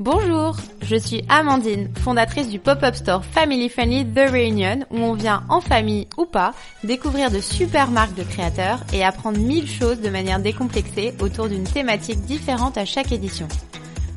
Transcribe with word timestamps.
Bonjour, 0.00 0.56
je 0.80 0.94
suis 0.94 1.24
Amandine, 1.28 1.90
fondatrice 2.04 2.48
du 2.48 2.60
pop-up 2.60 2.94
store 2.94 3.24
Family 3.24 3.68
Friendly 3.68 4.06
The 4.06 4.30
Reunion 4.30 4.86
où 4.92 4.98
on 4.98 5.14
vient 5.14 5.42
en 5.48 5.60
famille 5.60 6.06
ou 6.16 6.24
pas 6.24 6.54
découvrir 6.84 7.32
de 7.32 7.40
super 7.40 7.90
marques 7.90 8.14
de 8.14 8.22
créateurs 8.22 8.78
et 8.92 9.04
apprendre 9.04 9.40
mille 9.40 9.68
choses 9.68 10.00
de 10.00 10.08
manière 10.08 10.38
décomplexée 10.38 11.14
autour 11.20 11.48
d'une 11.48 11.64
thématique 11.64 12.20
différente 12.20 12.78
à 12.78 12.84
chaque 12.84 13.10
édition. 13.10 13.48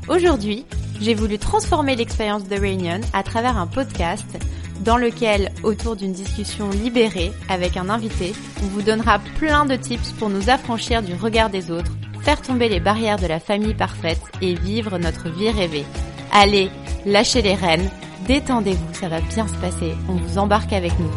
Aujourd'hui, 0.08 0.68
j'ai 1.00 1.16
voulu 1.16 1.40
transformer 1.40 1.96
l'expérience 1.96 2.44
The 2.44 2.60
Reunion 2.60 3.02
à 3.12 3.24
travers 3.24 3.58
un 3.58 3.66
podcast 3.66 4.38
dans 4.82 4.98
lequel, 4.98 5.52
autour 5.64 5.96
d'une 5.96 6.14
discussion 6.14 6.70
libérée 6.70 7.32
avec 7.50 7.76
un 7.76 7.90
invité, 7.90 8.34
on 8.62 8.68
vous 8.68 8.84
donnera 8.84 9.18
plein 9.40 9.66
de 9.66 9.78
tips 9.78 10.12
pour 10.12 10.30
nous 10.30 10.52
affranchir 10.52 11.02
du 11.02 11.16
regard 11.16 11.50
des 11.50 11.72
autres 11.72 11.94
faire 12.22 12.42
tomber 12.42 12.70
les 12.70 12.80
barrières 12.80 13.18
de 13.18 13.28
la 13.28 13.40
famille 13.40 13.74
parfaite 13.74 14.22
et 14.42 14.54
vivre 14.56 14.98
notre 14.98 15.30
vie 15.30 15.50
rêvée. 15.50 15.86
Allez, 16.32 16.70
lâchez 17.06 17.42
les 17.42 17.56
rênes, 17.56 17.90
détendez-vous, 18.28 18.94
ça 18.94 19.10
va 19.10 19.22
bien 19.22 19.48
se 19.48 19.56
passer, 19.56 19.94
on 20.08 20.14
vous 20.14 20.38
embarque 20.38 20.74
avec 20.74 20.98
nous. 21.00 21.12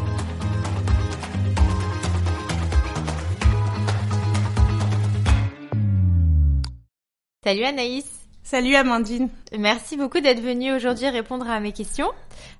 Salut 7.44 7.64
Anaïs 7.64 8.23
Salut 8.46 8.74
Amandine. 8.74 9.30
Merci 9.58 9.96
beaucoup 9.96 10.20
d'être 10.20 10.42
venue 10.42 10.70
aujourd'hui 10.74 11.08
répondre 11.08 11.48
à 11.48 11.60
mes 11.60 11.72
questions. 11.72 12.10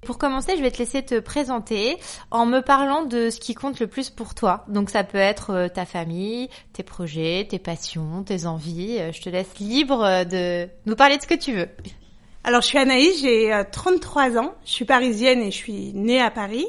Pour 0.07 0.17
commencer, 0.17 0.57
je 0.57 0.63
vais 0.63 0.71
te 0.71 0.79
laisser 0.79 1.03
te 1.03 1.21
présenter 1.21 1.99
en 2.31 2.47
me 2.47 2.61
parlant 2.61 3.05
de 3.05 3.29
ce 3.29 3.39
qui 3.39 3.55
compte 3.55 3.79
le 3.81 3.87
plus 3.87 4.09
pour 4.09 4.35
toi. 4.35 4.65
Donc 4.69 4.89
ça 4.89 5.05
peut 5.05 5.19
être 5.19 5.51
euh, 5.51 5.69
ta 5.69 5.85
famille, 5.85 6.49
tes 6.73 6.83
projets, 6.83 7.47
tes 7.51 7.59
passions, 7.59 8.23
tes 8.23 8.47
envies. 8.47 8.97
Euh, 8.99 9.13
je 9.13 9.21
te 9.21 9.29
laisse 9.29 9.59
libre 9.59 10.03
euh, 10.03 10.25
de 10.25 10.71
nous 10.87 10.97
parler 10.97 11.19
de 11.19 11.23
ce 11.23 11.27
que 11.27 11.35
tu 11.35 11.53
veux. 11.53 11.69
Alors 12.45 12.63
je 12.63 12.69
suis 12.69 12.79
Anaïs, 12.79 13.21
j'ai 13.21 13.63
33 13.71 14.39
ans, 14.39 14.55
je 14.65 14.71
suis 14.71 14.85
parisienne 14.87 15.43
et 15.43 15.51
je 15.51 15.57
suis 15.57 15.93
née 15.93 16.21
à 16.21 16.31
Paris. 16.31 16.67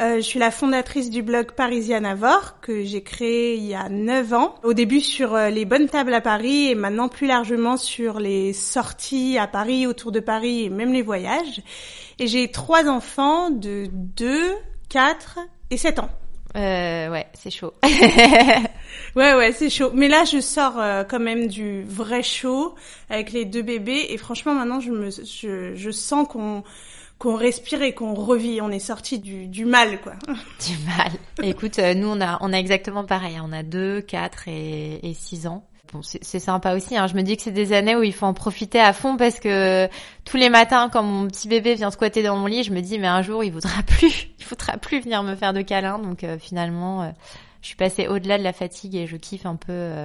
Euh, 0.00 0.16
je 0.16 0.22
suis 0.22 0.40
la 0.40 0.50
fondatrice 0.50 1.08
du 1.08 1.22
blog 1.22 1.52
Parisienne 1.52 2.04
Avor 2.04 2.60
que 2.60 2.82
j'ai 2.82 3.04
créé 3.04 3.54
il 3.54 3.64
y 3.64 3.74
a 3.74 3.88
9 3.88 4.32
ans. 4.32 4.56
Au 4.64 4.72
début 4.72 5.00
sur 5.00 5.34
euh, 5.34 5.50
les 5.50 5.64
bonnes 5.64 5.88
tables 5.88 6.12
à 6.14 6.20
Paris 6.20 6.70
et 6.70 6.74
maintenant 6.74 7.08
plus 7.08 7.28
largement 7.28 7.76
sur 7.76 8.18
les 8.18 8.52
sorties 8.52 9.38
à 9.38 9.46
Paris, 9.46 9.86
autour 9.86 10.10
de 10.10 10.18
Paris 10.18 10.64
et 10.64 10.68
même 10.68 10.92
les 10.92 11.02
voyages. 11.02 11.62
Et 12.18 12.26
j'ai 12.26 12.50
trois 12.50 12.88
enfants 12.88 13.50
de 13.50 13.86
2, 13.92 14.54
4 14.88 15.38
et 15.70 15.76
7 15.76 16.00
ans. 16.00 16.10
Euh, 16.56 17.10
ouais, 17.10 17.26
c'est 17.34 17.50
chaud. 17.50 17.72
ouais, 19.16 19.34
ouais, 19.34 19.52
c'est 19.52 19.70
chaud. 19.70 19.90
Mais 19.94 20.08
là, 20.08 20.24
je 20.24 20.40
sors 20.40 20.78
euh, 20.78 21.04
quand 21.04 21.20
même 21.20 21.46
du 21.46 21.84
vrai 21.84 22.22
chaud 22.22 22.74
avec 23.10 23.32
les 23.32 23.44
deux 23.44 23.62
bébés. 23.62 24.06
Et 24.10 24.16
franchement, 24.18 24.54
maintenant, 24.54 24.80
je 24.80 24.90
me, 24.90 25.10
je, 25.10 25.74
je 25.74 25.90
sens 25.90 26.26
qu'on 26.28 26.64
qu'on 27.24 27.36
respire 27.36 27.80
et 27.80 27.94
qu'on 27.94 28.12
revit. 28.12 28.60
On 28.60 28.70
est 28.70 28.78
sorti 28.78 29.18
du, 29.18 29.46
du 29.46 29.64
mal, 29.64 30.00
quoi. 30.02 30.12
Du 30.28 30.76
mal. 30.86 31.10
Écoute, 31.42 31.78
euh, 31.78 31.94
nous, 31.94 32.08
on 32.08 32.20
a, 32.20 32.36
on 32.42 32.52
a 32.52 32.58
exactement 32.58 33.04
pareil. 33.04 33.36
Hein. 33.36 33.46
On 33.48 33.52
a 33.52 33.62
deux, 33.62 34.02
quatre 34.02 34.46
et, 34.46 35.00
et 35.02 35.14
six 35.14 35.46
ans. 35.46 35.64
Bon, 35.92 36.00
c'est 36.02 36.38
sympa 36.38 36.74
aussi. 36.74 36.96
Hein. 36.96 37.06
Je 37.06 37.14
me 37.14 37.22
dis 37.22 37.36
que 37.36 37.42
c'est 37.42 37.50
des 37.52 37.72
années 37.72 37.96
où 37.96 38.02
il 38.02 38.12
faut 38.12 38.26
en 38.26 38.34
profiter 38.34 38.80
à 38.80 38.92
fond 38.92 39.16
parce 39.16 39.38
que 39.38 39.88
tous 40.24 40.36
les 40.36 40.50
matins, 40.50 40.90
quand 40.92 41.02
mon 41.02 41.28
petit 41.28 41.46
bébé 41.48 41.76
vient 41.76 41.90
squatter 41.90 42.22
dans 42.22 42.36
mon 42.36 42.46
lit, 42.46 42.62
je 42.62 42.72
me 42.72 42.80
dis 42.80 42.98
mais 42.98 43.06
un 43.06 43.22
jour 43.22 43.44
il 43.44 43.52
voudra 43.52 43.82
plus, 43.86 44.28
il 44.38 44.44
voudra 44.44 44.76
plus 44.76 45.00
venir 45.00 45.22
me 45.22 45.34
faire 45.34 45.52
de 45.52 45.62
câlins. 45.62 45.98
Donc 45.98 46.24
euh, 46.24 46.36
finalement, 46.38 47.02
euh, 47.02 47.10
je 47.64 47.68
suis 47.68 47.76
passée 47.76 48.08
au-delà 48.08 48.36
de 48.36 48.42
la 48.44 48.52
fatigue 48.52 48.94
et 48.94 49.06
je 49.06 49.16
kiffe 49.16 49.46
un 49.46 49.56
peu, 49.56 49.72
euh, 49.72 50.04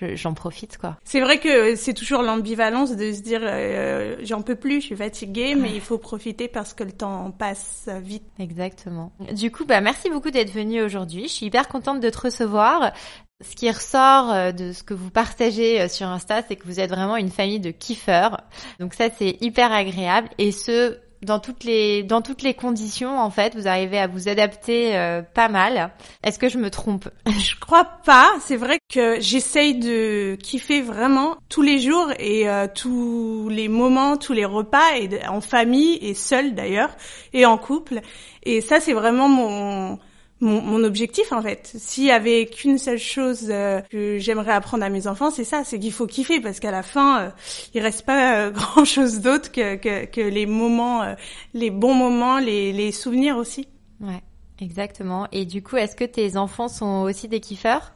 j'en 0.14 0.32
profite 0.32 0.78
quoi. 0.78 0.96
C'est 1.04 1.20
vrai 1.20 1.38
que 1.38 1.76
c'est 1.76 1.92
toujours 1.92 2.22
l'ambivalence 2.22 2.96
de 2.96 3.12
se 3.12 3.20
dire 3.20 3.42
euh, 3.42 4.16
j'en 4.22 4.40
peux 4.40 4.54
plus, 4.54 4.80
je 4.80 4.86
suis 4.86 4.96
fatiguée, 4.96 5.54
mais 5.56 5.72
il 5.74 5.82
faut 5.82 5.98
profiter 5.98 6.48
parce 6.48 6.72
que 6.72 6.82
le 6.82 6.92
temps 6.92 7.32
passe 7.32 7.90
vite. 8.00 8.24
Exactement. 8.38 9.12
Du 9.34 9.50
coup, 9.50 9.66
bah 9.66 9.82
merci 9.82 10.08
beaucoup 10.08 10.30
d'être 10.30 10.52
venu 10.52 10.80
aujourd'hui. 10.80 11.24
Je 11.24 11.34
suis 11.34 11.46
hyper 11.46 11.68
contente 11.68 12.00
de 12.00 12.08
te 12.08 12.18
recevoir. 12.18 12.94
Ce 13.42 13.54
qui 13.54 13.70
ressort 13.70 14.32
euh, 14.32 14.52
de 14.52 14.72
ce 14.72 14.82
que 14.82 14.94
vous 14.94 15.10
partagez 15.10 15.86
sur 15.90 16.06
Insta, 16.06 16.40
c'est 16.48 16.56
que 16.56 16.64
vous 16.64 16.80
êtes 16.80 16.90
vraiment 16.90 17.16
une 17.16 17.30
famille 17.30 17.60
de 17.60 17.72
kiffeurs. 17.72 18.40
Donc 18.78 18.94
ça, 18.94 19.08
c'est 19.18 19.36
hyper 19.42 19.70
agréable. 19.70 20.30
Et 20.38 20.50
ce, 20.50 20.96
dans 21.22 21.38
toutes 21.38 21.64
les 21.64 22.02
dans 22.02 22.22
toutes 22.22 22.42
les 22.42 22.54
conditions 22.54 23.18
en 23.18 23.30
fait, 23.30 23.54
vous 23.54 23.68
arrivez 23.68 23.98
à 23.98 24.06
vous 24.06 24.28
adapter 24.28 24.96
euh, 24.96 25.22
pas 25.22 25.48
mal. 25.48 25.90
Est-ce 26.22 26.38
que 26.38 26.48
je 26.48 26.58
me 26.58 26.70
trompe? 26.70 27.08
Je 27.26 27.56
crois 27.58 27.84
pas. 27.84 28.28
C'est 28.40 28.56
vrai 28.56 28.78
que 28.88 29.20
j'essaye 29.20 29.74
de 29.74 30.36
kiffer 30.36 30.80
vraiment 30.80 31.36
tous 31.48 31.62
les 31.62 31.78
jours 31.78 32.10
et 32.18 32.48
euh, 32.48 32.66
tous 32.72 33.48
les 33.50 33.68
moments, 33.68 34.16
tous 34.16 34.32
les 34.32 34.44
repas 34.44 34.96
et 34.96 35.26
en 35.26 35.40
famille 35.40 35.98
et 36.00 36.14
seul 36.14 36.54
d'ailleurs 36.54 36.90
et 37.32 37.46
en 37.46 37.58
couple. 37.58 38.00
Et 38.44 38.60
ça 38.60 38.80
c'est 38.80 38.94
vraiment 38.94 39.28
mon 39.28 39.98
mon, 40.40 40.60
mon, 40.62 40.84
objectif 40.84 41.32
en 41.32 41.42
fait. 41.42 41.70
S'il 41.78 42.04
y 42.04 42.10
avait 42.10 42.46
qu'une 42.46 42.78
seule 42.78 42.98
chose 42.98 43.46
euh, 43.50 43.80
que 43.90 44.18
j'aimerais 44.18 44.52
apprendre 44.52 44.84
à 44.84 44.88
mes 44.88 45.06
enfants, 45.06 45.30
c'est 45.30 45.44
ça, 45.44 45.64
c'est 45.64 45.78
qu'il 45.78 45.92
faut 45.92 46.06
kiffer 46.06 46.40
parce 46.40 46.60
qu'à 46.60 46.70
la 46.70 46.82
fin, 46.82 47.20
euh, 47.20 47.30
il 47.74 47.82
reste 47.82 48.04
pas 48.04 48.36
euh, 48.36 48.50
grand 48.52 48.84
chose 48.84 49.20
d'autre 49.20 49.52
que, 49.52 49.76
que, 49.76 50.06
que, 50.06 50.20
les 50.20 50.46
moments, 50.46 51.14
les 51.54 51.70
bons 51.70 51.94
moments, 51.94 52.38
les, 52.38 52.72
les 52.72 52.92
souvenirs 52.92 53.36
aussi. 53.36 53.68
Ouais, 54.00 54.22
exactement. 54.60 55.28
Et 55.32 55.44
du 55.44 55.62
coup, 55.62 55.76
est-ce 55.76 55.96
que 55.96 56.04
tes 56.04 56.36
enfants 56.36 56.68
sont 56.68 57.02
aussi 57.02 57.28
des 57.28 57.40
kiffeurs? 57.40 57.92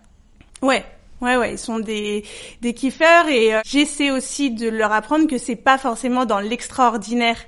Ouais, 0.63 0.85
Ouais, 1.21 1.37
ouais, 1.37 1.53
ils 1.53 1.59
sont 1.59 1.79
des, 1.79 2.25
des 2.61 2.75
kiffeurs 2.75 3.29
et 3.29 3.53
j'essaie 3.65 4.11
aussi 4.11 4.51
de 4.51 4.69
leur 4.69 4.93
apprendre 4.93 5.27
que 5.27 5.39
c'est 5.39 5.57
pas 5.57 5.79
forcément 5.79 6.27
dans 6.27 6.41
l'extraordinaire 6.41 7.39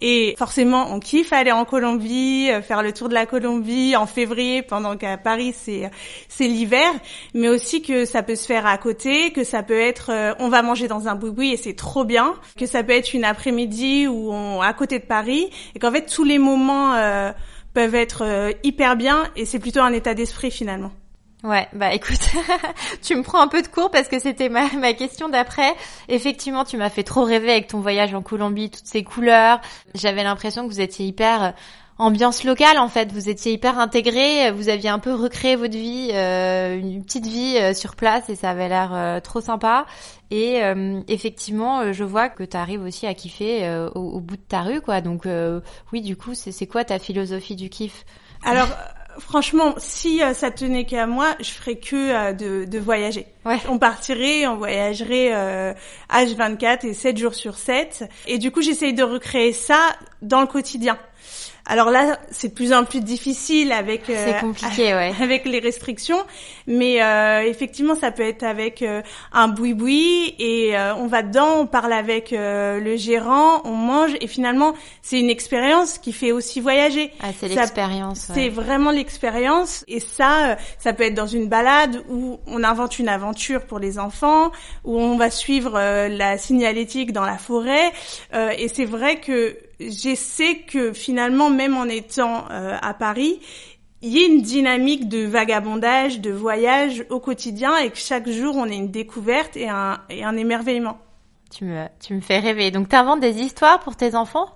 et 0.00 0.34
forcément, 0.38 0.92
on 0.92 1.00
kiffe 1.00 1.32
aller 1.32 1.52
en 1.52 1.64
Colombie, 1.64 2.50
euh, 2.50 2.60
faire 2.62 2.82
le 2.82 2.92
tour 2.92 3.08
de 3.08 3.14
la 3.14 3.26
Colombie 3.26 3.96
en 3.96 4.06
février, 4.06 4.62
pendant 4.62 4.96
qu'à 4.96 5.16
Paris 5.16 5.54
c'est 5.56 5.90
c'est 6.28 6.46
l'hiver, 6.46 6.90
mais 7.34 7.48
aussi 7.48 7.82
que 7.82 8.04
ça 8.04 8.22
peut 8.22 8.36
se 8.36 8.46
faire 8.46 8.66
à 8.66 8.76
côté, 8.78 9.32
que 9.32 9.44
ça 9.44 9.62
peut 9.62 9.80
être, 9.80 10.10
euh, 10.10 10.34
on 10.38 10.48
va 10.48 10.62
manger 10.62 10.88
dans 10.88 11.08
un 11.08 11.14
boui 11.14 11.52
et 11.52 11.56
c'est 11.56 11.74
trop 11.74 12.04
bien, 12.04 12.34
que 12.58 12.66
ça 12.66 12.82
peut 12.82 12.92
être 12.92 13.14
une 13.14 13.24
après-midi 13.24 14.06
où 14.06 14.32
on 14.32 14.60
à 14.60 14.72
côté 14.72 14.98
de 14.98 15.04
Paris, 15.04 15.50
et 15.74 15.78
qu'en 15.78 15.92
fait 15.92 16.06
tous 16.06 16.24
les 16.24 16.38
moments 16.38 16.94
euh, 16.94 17.32
peuvent 17.74 17.94
être 17.94 18.52
hyper 18.64 18.96
bien, 18.96 19.24
et 19.36 19.44
c'est 19.44 19.58
plutôt 19.58 19.80
un 19.80 19.92
état 19.92 20.14
d'esprit 20.14 20.50
finalement. 20.50 20.92
Ouais, 21.46 21.68
bah 21.72 21.94
écoute, 21.94 22.18
tu 23.02 23.14
me 23.14 23.22
prends 23.22 23.40
un 23.40 23.46
peu 23.46 23.62
de 23.62 23.68
cours 23.68 23.92
parce 23.92 24.08
que 24.08 24.18
c'était 24.18 24.48
ma, 24.48 24.68
question 24.94 25.28
d'après. 25.28 25.72
Effectivement, 26.08 26.64
tu 26.64 26.76
m'as 26.76 26.90
fait 26.90 27.04
trop 27.04 27.22
rêver 27.22 27.52
avec 27.52 27.68
ton 27.68 27.78
voyage 27.78 28.12
en 28.14 28.22
Colombie, 28.22 28.68
toutes 28.68 28.86
ces 28.86 29.04
couleurs. 29.04 29.60
J'avais 29.94 30.24
l'impression 30.24 30.66
que 30.66 30.72
vous 30.72 30.80
étiez 30.80 31.06
hyper 31.06 31.44
euh, 31.44 31.50
ambiance 31.98 32.42
locale 32.42 32.78
en 32.78 32.88
fait, 32.88 33.12
vous 33.12 33.28
étiez 33.28 33.52
hyper 33.52 33.78
intégré, 33.78 34.50
vous 34.50 34.68
aviez 34.68 34.88
un 34.88 34.98
peu 34.98 35.14
recréé 35.14 35.54
votre 35.54 35.76
vie, 35.76 36.10
euh, 36.12 36.76
une 36.78 37.04
petite 37.04 37.26
vie 37.26 37.58
euh, 37.58 37.74
sur 37.74 37.94
place 37.94 38.28
et 38.28 38.34
ça 38.34 38.50
avait 38.50 38.68
l'air 38.68 39.20
trop 39.22 39.40
sympa. 39.40 39.86
Et 40.32 40.60
effectivement, 41.06 41.92
je 41.92 42.02
vois 42.02 42.28
que 42.28 42.42
tu 42.42 42.56
arrives 42.56 42.82
aussi 42.82 43.06
à 43.06 43.14
kiffer 43.14 43.70
au, 43.94 44.00
au, 44.00 44.20
bout 44.20 44.36
de 44.36 44.42
ta 44.42 44.62
rue 44.62 44.80
quoi. 44.80 45.00
Donc 45.00 45.28
oui, 45.92 46.00
du 46.00 46.16
coup, 46.16 46.34
c'est 46.34 46.66
quoi 46.66 46.84
ta 46.84 46.98
philosophie 46.98 47.54
du 47.54 47.68
kiff? 47.70 48.04
Alors 48.42 48.68
franchement, 49.18 49.74
si 49.78 50.22
euh, 50.22 50.34
ça 50.34 50.50
tenait 50.50 50.84
qu'à 50.84 51.06
moi, 51.06 51.34
je 51.40 51.50
ferais 51.50 51.76
que 51.76 51.96
euh, 51.96 52.32
de, 52.32 52.64
de, 52.64 52.78
voyager. 52.78 53.26
Ouais. 53.44 53.58
On 53.68 53.78
partirait, 53.78 54.46
on 54.46 54.56
voyagerait 54.56 55.30
euh, 55.32 55.72
H24 56.10 56.86
et 56.86 56.94
7 56.94 57.16
jours 57.16 57.34
sur 57.34 57.56
7. 57.56 58.08
Et 58.26 58.38
du 58.38 58.50
coup, 58.50 58.62
j'essaye 58.62 58.94
de 58.94 59.02
recréer 59.02 59.52
ça 59.52 59.96
dans 60.22 60.40
le 60.40 60.46
quotidien. 60.46 60.98
Alors 61.68 61.90
là, 61.90 62.18
c'est 62.30 62.48
de 62.48 62.54
plus 62.54 62.72
en 62.72 62.84
plus 62.84 63.00
difficile 63.00 63.72
avec 63.72 64.08
euh, 64.08 64.32
compliqué, 64.34 64.82
ouais. 64.94 65.12
avec 65.20 65.44
les 65.46 65.58
restrictions, 65.58 66.22
mais 66.68 67.02
euh, 67.02 67.42
effectivement, 67.42 67.96
ça 67.96 68.12
peut 68.12 68.22
être 68.22 68.44
avec 68.44 68.82
euh, 68.82 69.02
un 69.32 69.48
boui-boui 69.48 70.36
et 70.38 70.78
euh, 70.78 70.94
on 70.94 71.08
va 71.08 71.24
dedans, 71.24 71.58
on 71.58 71.66
parle 71.66 71.92
avec 71.92 72.30
le 72.30 72.96
gérant, 72.96 73.62
on 73.64 73.72
mange 73.72 74.12
et 74.20 74.28
finalement, 74.28 74.74
c'est 75.02 75.18
une 75.18 75.28
expérience 75.30 75.98
qui 75.98 76.12
fait 76.12 76.30
aussi 76.30 76.60
voyager. 76.60 77.12
Ah, 77.20 77.30
c'est 77.38 77.48
l'expérience. 77.48 78.28
C'est 78.32 78.48
vraiment 78.48 78.92
l'expérience 78.92 79.84
et 79.88 79.98
ça, 79.98 80.56
ça 80.78 80.92
peut 80.92 81.02
être 81.02 81.14
dans 81.14 81.26
une 81.26 81.48
balade 81.48 82.00
où 82.08 82.38
on 82.46 82.62
invente 82.62 83.00
une 83.00 83.08
aventure 83.08 83.62
pour 83.62 83.80
les 83.80 83.98
enfants, 83.98 84.52
où 84.84 85.00
on 85.00 85.16
va 85.16 85.30
suivre 85.30 85.72
la 86.08 86.38
signalétique 86.38 87.12
dans 87.12 87.24
la 87.24 87.38
forêt 87.38 87.92
et 88.32 88.68
c'est 88.68 88.84
vrai 88.84 89.16
que 89.16 89.56
j'essaie 89.80 90.58
que 90.58 90.92
finalement, 90.92 91.50
même 91.50 91.76
en 91.76 91.84
étant 91.84 92.44
euh, 92.50 92.76
à 92.80 92.94
Paris, 92.94 93.40
il 94.02 94.10
y 94.10 94.18
ait 94.18 94.26
une 94.26 94.42
dynamique 94.42 95.08
de 95.08 95.26
vagabondage, 95.26 96.20
de 96.20 96.30
voyage 96.30 97.04
au 97.10 97.20
quotidien 97.20 97.76
et 97.78 97.90
que 97.90 97.98
chaque 97.98 98.28
jour 98.28 98.56
on 98.56 98.66
ait 98.66 98.76
une 98.76 98.90
découverte 98.90 99.56
et 99.56 99.68
un, 99.68 99.98
et 100.10 100.22
un 100.22 100.36
émerveillement. 100.36 100.98
Tu 101.50 101.64
me, 101.64 101.86
tu 102.00 102.14
me 102.14 102.20
fais 102.20 102.38
rêver. 102.38 102.70
Donc 102.70 102.88
tu 102.88 102.96
inventes 102.96 103.20
des 103.20 103.40
histoires 103.40 103.80
pour 103.80 103.96
tes 103.96 104.14
enfants? 104.14 104.48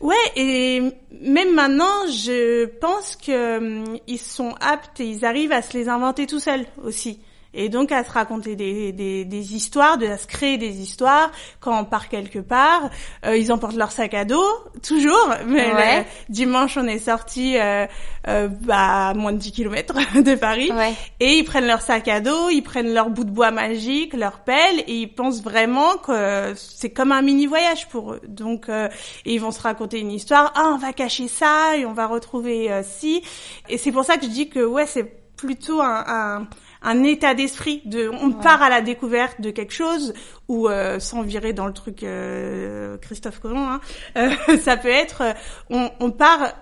Ouais, 0.00 0.14
et 0.34 0.80
même 1.20 1.54
maintenant, 1.54 2.06
je 2.08 2.66
pense 2.66 3.16
que 3.16 3.58
hum, 3.58 3.98
ils 4.06 4.18
sont 4.18 4.54
aptes 4.60 5.00
et 5.00 5.08
ils 5.08 5.24
arrivent 5.24 5.52
à 5.52 5.62
se 5.62 5.76
les 5.76 5.88
inventer 5.88 6.26
tout 6.26 6.40
seuls 6.40 6.66
aussi. 6.82 7.20
Et 7.56 7.68
donc 7.68 7.90
à 7.90 8.04
se 8.04 8.12
raconter 8.12 8.54
des, 8.54 8.92
des, 8.92 9.24
des 9.24 9.54
histoires, 9.54 9.98
de 9.98 10.06
à 10.06 10.18
se 10.18 10.26
créer 10.26 10.58
des 10.58 10.80
histoires 10.80 11.32
quand 11.58 11.80
on 11.80 11.84
part 11.84 12.08
quelque 12.08 12.38
part. 12.38 12.90
Euh, 13.24 13.36
ils 13.36 13.50
emportent 13.50 13.76
leur 13.76 13.90
sac 13.90 14.14
à 14.14 14.24
dos 14.24 14.46
toujours, 14.86 15.28
mais 15.46 16.06
dimanche 16.28 16.76
on 16.76 16.86
est 16.86 16.98
sorti 16.98 17.58
euh, 17.58 17.86
euh, 18.28 18.48
bah, 18.48 19.08
à 19.08 19.14
moins 19.14 19.32
de 19.32 19.38
10 19.38 19.52
km 19.52 19.94
de 20.22 20.34
Paris 20.34 20.70
et 21.18 21.38
ils 21.38 21.44
prennent 21.44 21.66
leur 21.66 21.80
sac 21.80 22.06
à 22.08 22.20
dos, 22.20 22.50
ils 22.50 22.62
prennent 22.62 22.92
leur 22.92 23.10
bout 23.10 23.24
de 23.24 23.30
bois 23.30 23.50
magique, 23.50 24.14
leur 24.14 24.40
pelle 24.40 24.80
et 24.86 25.00
ils 25.00 25.12
pensent 25.12 25.42
vraiment 25.42 25.96
que 25.96 26.52
c'est 26.56 26.90
comme 26.90 27.12
un 27.12 27.22
mini 27.22 27.46
voyage 27.46 27.88
pour 27.88 28.12
eux. 28.12 28.20
Donc 28.28 28.68
et 28.68 29.34
ils 29.34 29.40
vont 29.40 29.50
se 29.50 29.62
raconter 29.62 29.98
une 30.00 30.12
histoire, 30.12 30.52
ah 30.54 30.72
on 30.74 30.78
va 30.78 30.92
cacher 30.92 31.28
ça 31.28 31.76
et 31.76 31.86
on 31.86 31.94
va 31.94 32.06
retrouver 32.06 32.70
ci 32.84 33.22
et 33.68 33.78
c'est 33.78 33.92
pour 33.92 34.04
ça 34.04 34.18
que 34.18 34.24
je 34.24 34.30
dis 34.30 34.48
que 34.48 34.60
ouais 34.60 34.86
c'est 34.86 35.26
plutôt 35.36 35.80
un, 35.80 36.04
un, 36.06 36.48
état 37.04 37.34
d'esprit 37.34 37.82
de 37.84 38.08
on 38.08 38.32
part 38.32 38.62
à 38.62 38.68
la 38.68 38.80
découverte 38.80 39.40
de 39.40 39.50
quelque 39.50 39.72
chose 39.72 40.14
ou 40.48 40.68
euh, 40.68 40.98
sans 40.98 41.22
virer 41.22 41.52
dans 41.52 41.66
le 41.66 41.72
truc 41.72 42.02
euh, 42.02 42.96
Christophe 42.98 43.40
Colomb 43.40 43.68
hein, 43.68 43.80
euh, 44.16 44.30
ça 44.62 44.76
peut 44.76 44.88
être 44.88 45.34
on, 45.70 45.90
on 46.00 46.10
part 46.10 46.52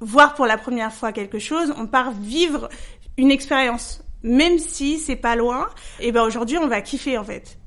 voir 0.00 0.34
pour 0.34 0.46
la 0.46 0.58
première 0.58 0.92
fois 0.92 1.12
quelque 1.12 1.38
chose 1.38 1.72
on 1.76 1.86
part 1.86 2.12
vivre 2.12 2.68
une 3.16 3.30
expérience. 3.30 4.02
Même 4.22 4.58
si 4.58 4.98
c'est 4.98 5.16
pas 5.16 5.36
loin 5.36 5.68
et 5.98 6.12
ben 6.12 6.22
aujourd'hui 6.22 6.58
on 6.58 6.68
va 6.68 6.80
kiffer 6.82 7.16
en 7.16 7.24
fait. 7.24 7.58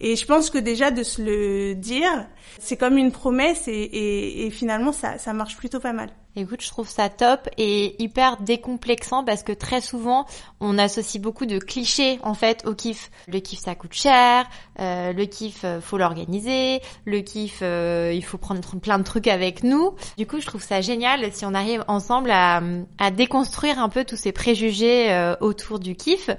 Et 0.00 0.14
je 0.14 0.26
pense 0.26 0.50
que 0.50 0.58
déjà 0.58 0.90
de 0.90 1.02
se 1.02 1.20
le 1.20 1.74
dire 1.74 2.28
c'est 2.58 2.76
comme 2.76 2.98
une 2.98 3.12
promesse 3.12 3.68
et, 3.68 3.72
et, 3.72 4.46
et 4.46 4.50
finalement 4.50 4.92
ça, 4.92 5.18
ça 5.18 5.32
marche 5.32 5.56
plutôt 5.56 5.80
pas 5.80 5.92
mal 5.92 6.10
Écoute, 6.40 6.62
je 6.62 6.68
trouve 6.68 6.88
ça 6.88 7.08
top 7.08 7.48
et 7.58 8.00
hyper 8.00 8.36
décomplexant 8.40 9.24
parce 9.24 9.42
que 9.42 9.50
très 9.50 9.80
souvent, 9.80 10.24
on 10.60 10.78
associe 10.78 11.20
beaucoup 11.20 11.46
de 11.46 11.58
clichés 11.58 12.20
en 12.22 12.34
fait 12.34 12.64
au 12.64 12.74
kiff. 12.74 13.10
Le 13.26 13.40
kiff, 13.40 13.58
ça 13.58 13.74
coûte 13.74 13.94
cher. 13.94 14.46
Euh, 14.78 15.12
le 15.12 15.24
kiff, 15.24 15.62
euh, 15.64 15.80
faut 15.80 15.98
l'organiser. 15.98 16.80
Le 17.06 17.22
kiff, 17.22 17.58
euh, 17.62 18.12
il 18.14 18.24
faut 18.24 18.38
prendre 18.38 18.60
plein 18.78 18.98
de 18.98 19.02
trucs 19.02 19.26
avec 19.26 19.64
nous. 19.64 19.96
Du 20.16 20.28
coup, 20.28 20.40
je 20.40 20.46
trouve 20.46 20.62
ça 20.62 20.80
génial 20.80 21.32
si 21.32 21.44
on 21.44 21.54
arrive 21.54 21.82
ensemble 21.88 22.30
à, 22.30 22.62
à 22.98 23.10
déconstruire 23.10 23.80
un 23.80 23.88
peu 23.88 24.04
tous 24.04 24.16
ces 24.16 24.30
préjugés 24.30 25.10
euh, 25.10 25.34
autour 25.40 25.80
du 25.80 25.96
kiff. 25.96 26.30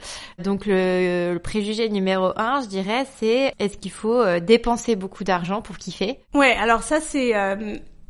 Donc 0.42 0.66
le, 0.66 1.34
le, 1.34 1.40
préjugé 1.40 1.90
numéro 1.90 2.32
un, 2.38 2.62
je 2.62 2.68
dirais, 2.68 3.06
c'est 3.18 3.54
est-ce 3.60 3.78
qu'il 3.78 3.92
faut 3.92 4.24
dépenser 4.40 4.96
beaucoup 4.96 5.26
d'argent 5.26 5.62
pour 5.62 5.78
kiffer? 5.78 5.99
Ouais, 6.34 6.56
alors 6.58 6.84
ça 6.84 7.00
c'est 7.02 7.34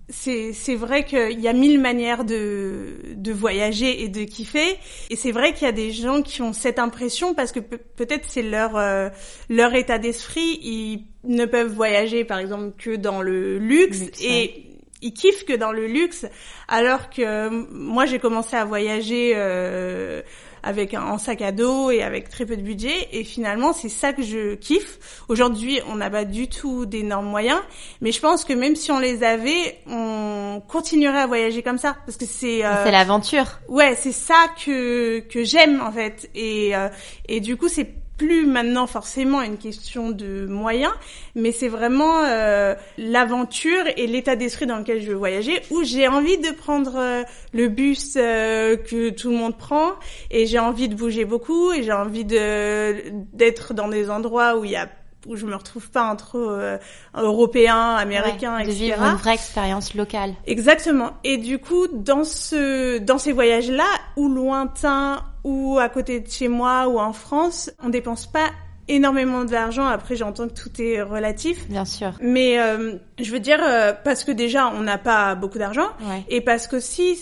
c'est 0.10 0.54
c'est 0.54 0.76
vrai 0.76 1.06
qu'il 1.06 1.40
y 1.40 1.48
a 1.48 1.54
mille 1.54 1.80
manières 1.80 2.26
de 2.26 2.96
de 3.14 3.32
voyager 3.32 4.04
et 4.04 4.10
de 4.10 4.24
kiffer. 4.24 4.78
Et 5.10 5.16
c'est 5.16 5.32
vrai 5.32 5.54
qu'il 5.54 5.66
y 5.66 5.70
a 5.70 5.74
des 5.74 5.92
gens 5.92 6.22
qui 6.22 6.42
ont 6.42 6.54
cette 6.54 6.80
impression 6.80 7.34
parce 7.34 7.52
que 7.52 7.60
peut-être 7.60 8.26
c'est 8.28 8.42
leur 8.42 8.76
euh, 8.76 9.10
leur 9.50 9.74
état 9.76 10.00
d'esprit. 10.00 10.60
Ils 10.64 11.06
ne 11.24 11.46
peuvent 11.46 11.72
voyager 11.72 12.26
par 12.26 12.40
exemple 12.40 12.72
que 12.78 12.96
dans 12.96 13.22
le 13.22 13.60
luxe, 13.60 14.02
et 14.22 14.66
ils 15.02 15.14
kiffent 15.14 15.46
que 15.46 15.56
dans 15.56 15.72
le 15.72 15.86
luxe. 15.86 16.26
Alors 16.68 17.10
que 17.10 17.50
moi 17.72 18.06
j'ai 18.06 18.20
commencé 18.20 18.56
à 18.56 18.66
voyager 18.66 19.34
euh, 19.36 20.22
avec 20.64 20.94
un, 20.94 21.18
sac 21.18 21.42
à 21.42 21.52
dos 21.52 21.92
et 21.92 22.02
avec 22.04 22.30
très 22.30 22.46
peu 22.46 22.58
de 22.58 22.62
budget. 22.62 23.10
Et 23.12 23.24
finalement, 23.24 23.74
c'est 23.74 23.90
ça 23.90 24.14
que 24.14 24.24
je 24.24 24.56
kiffe. 24.56 25.24
Aujourd'hui, 25.28 25.80
on 25.88 25.96
n'a 25.96 26.10
pas 26.10 26.26
du 26.26 26.48
tout 26.48 26.86
d'énormes 26.86 27.28
moyens, 27.28 27.60
mais 28.02 28.12
je 28.12 28.20
pense 28.20 28.46
que 28.46 28.54
même 28.54 28.76
si 28.76 28.92
on 28.92 29.00
les 29.00 29.24
avait, 29.24 29.80
on 29.88 30.62
continuerait 30.68 31.22
à 31.22 31.28
voyager 31.28 31.64
comme 31.64 31.78
ça 31.78 31.96
parce 32.06 32.18
que 32.18 32.26
c'est 32.26 32.66
euh, 32.66 32.84
c'est 32.84 32.92
l'aventure. 32.92 33.60
Ouais, 33.68 33.96
c'est 33.98 34.12
ça 34.12 34.48
que 34.64 35.20
que 35.20 35.44
j'aime 35.44 35.82
en 35.82 35.92
fait. 35.92 36.30
Et 36.36 36.76
euh, 36.76 36.90
et 37.28 37.40
du 37.40 37.58
coup, 37.58 37.68
c'est 37.68 37.94
plus 38.20 38.46
maintenant 38.46 38.86
forcément 38.86 39.42
une 39.42 39.58
question 39.58 40.12
de 40.12 40.46
moyens, 40.46 40.94
mais 41.36 41.52
c'est 41.52 41.70
vraiment 41.70 42.20
euh, 42.26 42.76
l'aventure 42.98 43.86
et 43.96 44.06
l'état 44.08 44.36
d'esprit 44.36 44.68
dans 44.68 44.78
lequel 44.78 45.02
je 45.02 45.08
veux 45.08 45.16
voyager, 45.16 45.62
où 45.72 45.84
j'ai 45.84 46.08
envie 46.08 46.38
de 46.38 46.52
prendre 46.52 46.98
euh, 46.98 47.24
le 47.54 47.70
bus 47.70 48.16
euh, 48.18 48.76
que 48.76 49.10
tout 49.10 49.32
le 49.32 49.38
monde 49.38 49.58
prend, 49.58 49.94
et 50.30 50.46
j'ai 50.46 50.60
envie 50.60 50.90
de 50.90 50.96
bouger 50.96 51.24
beaucoup, 51.24 51.72
et 51.72 51.82
j'ai 51.82 51.94
envie 51.94 52.26
de 52.26 53.10
d'être 53.34 53.74
dans 53.74 53.88
des 53.88 54.10
endroits 54.10 54.58
où 54.58 54.66
il 54.66 54.72
y 54.72 54.76
a 54.76 54.90
où 55.28 55.36
je 55.36 55.46
me 55.46 55.56
retrouve 55.56 55.90
pas 55.90 56.04
entre 56.04 56.38
euh, 56.38 56.78
européens, 57.14 57.96
américains, 57.96 58.58
ouais, 58.58 58.66
de 58.66 58.70
etc. 58.70 58.86
vivre 58.86 59.04
une 59.04 59.16
vraie 59.16 59.34
expérience 59.34 59.94
locale. 59.94 60.34
Exactement. 60.48 61.12
Et 61.24 61.38
du 61.38 61.60
coup, 61.60 61.88
dans 61.92 62.24
ce, 62.24 63.00
dans 63.00 63.18
ces 63.18 63.32
voyages-là, 63.32 63.88
ou 64.16 64.30
lointains, 64.30 65.22
ou 65.50 65.80
à 65.80 65.90
côté 65.90 66.20
de 66.20 66.30
chez 66.30 66.48
moi, 66.48 66.88
ou 66.88 67.00
en 67.00 67.12
France, 67.12 67.72
on 67.84 67.90
dépense 67.90 68.28
pas 68.28 68.52
énormément 68.88 69.46
d'argent. 69.46 69.86
Après, 69.86 70.16
j'entends 70.16 70.48
que 70.48 70.54
tout 70.54 70.82
est 70.82 71.02
relatif. 71.02 71.68
Bien 71.70 71.86
sûr. 71.86 72.12
Mais 72.22 72.60
euh, 72.60 72.96
je 73.20 73.32
veux 73.32 73.40
dire, 73.40 73.60
euh, 73.64 73.94
parce 74.04 74.24
que 74.24 74.32
déjà, 74.32 74.68
on 74.68 74.82
n'a 74.82 74.98
pas 74.98 75.36
beaucoup 75.36 75.58
d'argent. 75.58 75.90
Ouais. 76.02 76.24
Et 76.30 76.42
parce 76.42 76.68
que 76.68 76.80
si 76.80 77.18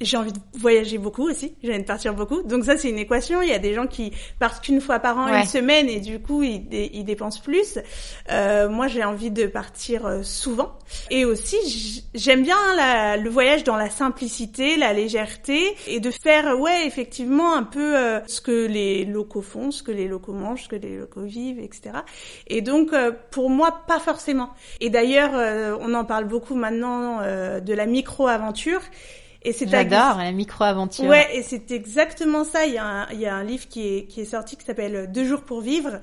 j'ai 0.00 0.16
envie 0.16 0.32
de 0.32 0.38
voyager 0.54 0.98
beaucoup 0.98 1.28
aussi, 1.28 1.54
j'ai 1.62 1.70
envie 1.70 1.82
de 1.82 1.86
partir 1.86 2.14
beaucoup. 2.14 2.42
Donc 2.42 2.64
ça, 2.64 2.76
c'est 2.76 2.88
une 2.88 2.98
équation. 2.98 3.42
Il 3.42 3.48
y 3.48 3.52
a 3.52 3.58
des 3.58 3.74
gens 3.74 3.86
qui 3.86 4.12
partent 4.38 4.64
qu'une 4.64 4.80
fois 4.80 5.00
par 5.00 5.18
an, 5.18 5.26
ouais. 5.26 5.40
une 5.40 5.46
semaine, 5.46 5.88
et 5.88 6.00
du 6.00 6.20
coup, 6.20 6.42
ils, 6.42 6.66
ils 6.72 7.04
dépensent 7.04 7.40
plus. 7.40 7.78
Euh, 8.30 8.68
moi, 8.68 8.86
j'ai 8.86 9.04
envie 9.04 9.30
de 9.30 9.46
partir 9.46 10.06
euh, 10.06 10.22
souvent. 10.22 10.78
Et 11.10 11.24
aussi, 11.24 12.04
j'aime 12.14 12.42
bien 12.42 12.56
la, 12.76 13.16
le 13.16 13.28
voyage 13.28 13.64
dans 13.64 13.76
la 13.76 13.90
simplicité, 13.90 14.76
la 14.76 14.92
légèreté, 14.92 15.74
et 15.88 15.98
de 15.98 16.10
faire, 16.10 16.58
ouais, 16.60 16.86
effectivement, 16.86 17.54
un 17.54 17.64
peu 17.64 17.96
euh, 17.96 18.20
ce 18.26 18.40
que 18.40 18.66
les 18.66 19.04
locaux 19.04 19.42
font, 19.42 19.70
ce 19.72 19.82
que 19.82 19.92
les 19.92 20.06
locaux 20.06 20.32
mangent, 20.32 20.64
ce 20.64 20.68
que 20.68 20.76
les 20.76 20.96
locaux 20.96 21.22
vivent, 21.22 21.58
etc. 21.58 21.90
Et 22.46 22.62
donc, 22.62 22.92
euh, 22.92 23.10
pour 23.32 23.50
moi, 23.50 23.80
pas 23.88 23.98
forcément. 23.98 24.50
Et 24.80 24.90
d'ailleurs, 24.90 25.78
on 25.80 25.92
en 25.94 26.04
parle 26.04 26.24
beaucoup 26.24 26.54
maintenant 26.54 27.20
de 27.20 27.74
la 27.74 27.86
micro-aventure. 27.86 28.80
Et 29.42 29.52
c'est 29.52 29.68
J'adore 29.68 30.18
la 30.18 30.32
micro-aventure. 30.32 31.04
Ouais, 31.04 31.28
et 31.36 31.42
c'est 31.42 31.70
exactement 31.70 32.44
ça. 32.44 32.66
Il 32.66 32.74
y, 32.74 32.78
a 32.78 32.84
un, 32.84 33.08
il 33.10 33.20
y 33.20 33.26
a 33.26 33.34
un 33.34 33.44
livre 33.44 33.68
qui 33.68 33.86
est, 33.86 34.04
qui 34.06 34.22
est 34.22 34.26
sorti 34.26 34.56
qui 34.56 34.64
s'appelle 34.64 35.10
Deux 35.12 35.24
jours 35.24 35.42
pour 35.42 35.60
vivre. 35.60 36.00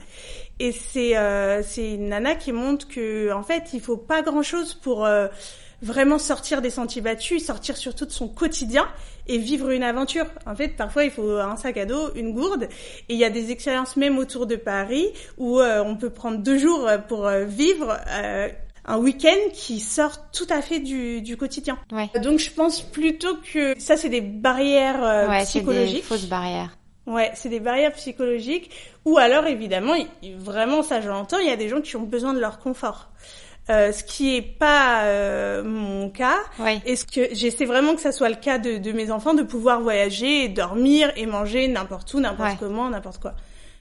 Et 0.59 0.71
c'est 0.71 1.17
euh, 1.17 1.61
c'est 1.63 1.95
une 1.95 2.09
nana 2.09 2.35
qui 2.35 2.53
montre 2.53 2.87
que 2.87 3.33
en 3.33 3.43
fait, 3.43 3.73
il 3.73 3.81
faut 3.81 3.97
pas 3.97 4.21
grand-chose 4.21 4.73
pour 4.73 5.05
euh, 5.05 5.27
vraiment 5.81 6.17
sortir 6.17 6.61
des 6.61 6.69
sentiers 6.69 7.01
battus, 7.01 7.45
sortir 7.45 7.77
surtout 7.77 8.05
de 8.05 8.11
son 8.11 8.27
quotidien 8.27 8.87
et 9.27 9.37
vivre 9.37 9.69
une 9.69 9.83
aventure. 9.83 10.25
En 10.45 10.55
fait, 10.55 10.69
parfois, 10.69 11.03
il 11.03 11.11
faut 11.11 11.37
un 11.37 11.55
sac 11.55 11.77
à 11.77 11.85
dos, 11.85 12.11
une 12.15 12.33
gourde. 12.33 12.63
Et 13.09 13.13
il 13.13 13.17
y 13.17 13.23
a 13.23 13.29
des 13.29 13.51
expériences 13.51 13.95
même 13.97 14.17
autour 14.17 14.45
de 14.47 14.55
Paris 14.55 15.07
où 15.37 15.59
euh, 15.59 15.83
on 15.85 15.95
peut 15.95 16.09
prendre 16.09 16.39
deux 16.39 16.57
jours 16.57 16.89
pour 17.07 17.27
euh, 17.27 17.45
vivre 17.45 17.97
euh, 18.09 18.49
un 18.85 18.97
week-end 18.97 19.49
qui 19.53 19.79
sort 19.79 20.29
tout 20.31 20.47
à 20.49 20.61
fait 20.61 20.79
du, 20.79 21.21
du 21.21 21.37
quotidien. 21.37 21.77
Ouais. 21.91 22.09
Donc 22.21 22.39
je 22.39 22.51
pense 22.51 22.81
plutôt 22.81 23.37
que 23.37 23.73
ça 23.79 23.97
c'est 23.97 24.09
des 24.09 24.21
barrières 24.21 25.03
euh, 25.03 25.27
ouais, 25.27 25.43
psychologiques. 25.43 25.97
Des 25.97 26.01
fausses 26.01 26.27
barrières. 26.27 26.77
Ouais, 27.07 27.31
c'est 27.35 27.49
des 27.49 27.59
barrières 27.59 27.93
psychologiques. 27.93 28.71
Ou 29.05 29.17
alors 29.17 29.45
évidemment, 29.45 29.93
vraiment 30.37 30.83
ça 30.83 31.01
je 31.01 31.09
l'entends, 31.09 31.39
il 31.39 31.47
y 31.47 31.51
a 31.51 31.55
des 31.55 31.69
gens 31.69 31.81
qui 31.81 31.95
ont 31.95 32.03
besoin 32.03 32.33
de 32.33 32.39
leur 32.39 32.59
confort. 32.59 33.09
Euh, 33.71 33.91
ce 33.91 34.03
qui 34.03 34.35
est 34.35 34.43
pas 34.43 35.05
euh, 35.05 35.63
mon 35.63 36.09
cas. 36.11 36.37
Ouais. 36.59 36.79
Et 36.85 36.95
ce 36.95 37.03
que 37.03 37.33
j'essaie 37.33 37.65
vraiment 37.65 37.95
que 37.95 38.01
ça 38.01 38.11
soit 38.11 38.29
le 38.29 38.35
cas 38.35 38.59
de, 38.59 38.77
de, 38.77 38.91
mes 38.91 39.09
enfants, 39.09 39.33
de 39.33 39.41
pouvoir 39.41 39.81
voyager, 39.81 40.43
et 40.43 40.49
dormir 40.49 41.11
et 41.15 41.25
manger 41.25 41.67
n'importe 41.67 42.13
où, 42.13 42.19
n'importe 42.19 42.51
ouais. 42.51 42.57
comment, 42.59 42.89
n'importe 42.91 43.19
quoi. 43.19 43.33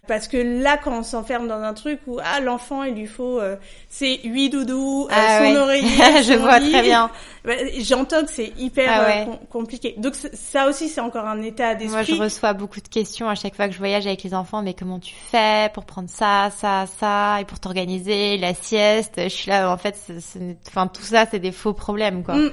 Parce 0.07 0.29
que 0.29 0.37
là, 0.37 0.77
quand 0.77 0.99
on 0.99 1.03
s'enferme 1.03 1.49
dans 1.49 1.61
un 1.63 1.73
truc 1.75 2.01
où 2.07 2.19
ah 2.23 2.41
l'enfant 2.41 2.83
il 2.83 2.95
lui 2.95 3.07
faut 3.07 3.41
euh, 3.41 3.57
c'est 3.89 4.21
huit 4.25 4.51
doudous, 4.51 5.09
ah, 5.11 5.39
son 5.39 5.45
ouais. 5.45 5.57
oreiller, 5.57 5.89
je 6.23 6.35
vois 6.35 6.59
lit. 6.59 6.73
très 6.73 6.83
bien. 6.83 7.11
Bah, 7.45 7.53
J'entends 7.81 8.23
que 8.23 8.31
c'est 8.31 8.55
hyper 8.57 8.91
ah 8.91 9.07
ouais. 9.07 9.21
euh, 9.21 9.25
com 9.27 9.39
compliqué. 9.51 9.95
Donc 9.99 10.15
ça 10.15 10.67
aussi 10.67 10.89
c'est 10.89 11.03
encore 11.03 11.27
un 11.27 11.43
état 11.43 11.75
d'esprit. 11.75 11.95
Moi 11.95 12.03
je 12.03 12.15
reçois 12.15 12.55
beaucoup 12.55 12.81
de 12.81 12.89
questions 12.89 13.29
à 13.29 13.35
chaque 13.35 13.55
fois 13.55 13.67
que 13.69 13.75
je 13.75 13.79
voyage 13.79 14.07
avec 14.07 14.23
les 14.23 14.33
enfants. 14.33 14.63
Mais 14.63 14.73
comment 14.73 14.99
tu 14.99 15.15
fais 15.15 15.71
pour 15.75 15.85
prendre 15.85 16.09
ça, 16.09 16.51
ça, 16.57 16.87
ça? 16.99 17.43
Et 17.43 17.45
pour 17.45 17.61
t'organiser 17.61 18.39
la 18.39 18.55
sieste? 18.55 19.21
Je 19.25 19.29
suis 19.29 19.51
là 19.51 19.71
en 19.71 19.77
fait, 19.77 19.95
c 19.95 20.15
est, 20.15 20.21
c 20.21 20.39
est, 20.39 20.57
enfin 20.69 20.87
tout 20.87 21.03
ça 21.03 21.27
c'est 21.31 21.39
des 21.39 21.53
faux 21.53 21.75
problèmes 21.75 22.25
quoi. 22.25 22.35
Mmh. 22.35 22.51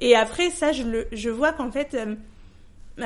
Et 0.00 0.16
après 0.16 0.50
ça 0.50 0.72
je 0.72 0.82
le 0.82 1.06
je 1.12 1.30
vois 1.30 1.52
qu'en 1.52 1.70
fait 1.70 1.94
euh, 1.94 2.06
euh, 2.06 2.14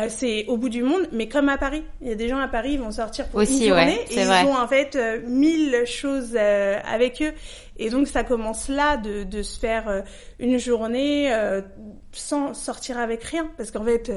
c'est 0.09 0.45
au 0.49 0.57
bout 0.57 0.69
du 0.69 0.83
monde, 0.83 1.09
mais 1.13 1.29
comme 1.29 1.49
à 1.49 1.57
Paris. 1.57 1.83
Il 2.03 2.09
y 2.09 2.11
a 2.11 2.15
des 2.15 2.29
gens 2.29 2.39
à 2.39 2.49
Paris, 2.49 2.73
ils 2.73 2.81
vont 2.81 2.91
sortir 2.91 3.27
pour 3.29 3.41
Aussi, 3.41 3.61
une 3.65 3.69
journée 3.69 3.99
ouais, 3.99 4.05
et 4.11 4.21
ils 4.21 4.27
vrai. 4.27 4.45
ont 4.45 4.55
en 4.57 4.69
fait 4.69 4.97
euh, 4.97 5.21
mille 5.27 5.85
choses 5.87 6.35
euh, 6.37 6.79
avec 6.85 7.23
eux. 7.23 7.33
Et 7.79 7.91
donc 7.91 8.07
ça 8.09 8.25
commence 8.25 8.69
là 8.69 8.97
de, 8.97 9.25
de 9.25 9.43
se 9.43 9.59
faire 9.59 9.89
euh, 9.89 10.01
une 10.39 10.59
journée 10.59 11.33
euh, 11.33 11.63
sans 12.13 12.53
sortir 12.55 12.99
avec 12.99 13.23
rien. 13.25 13.51
Parce 13.57 13.71
qu'en 13.71 13.85
fait, 13.85 14.13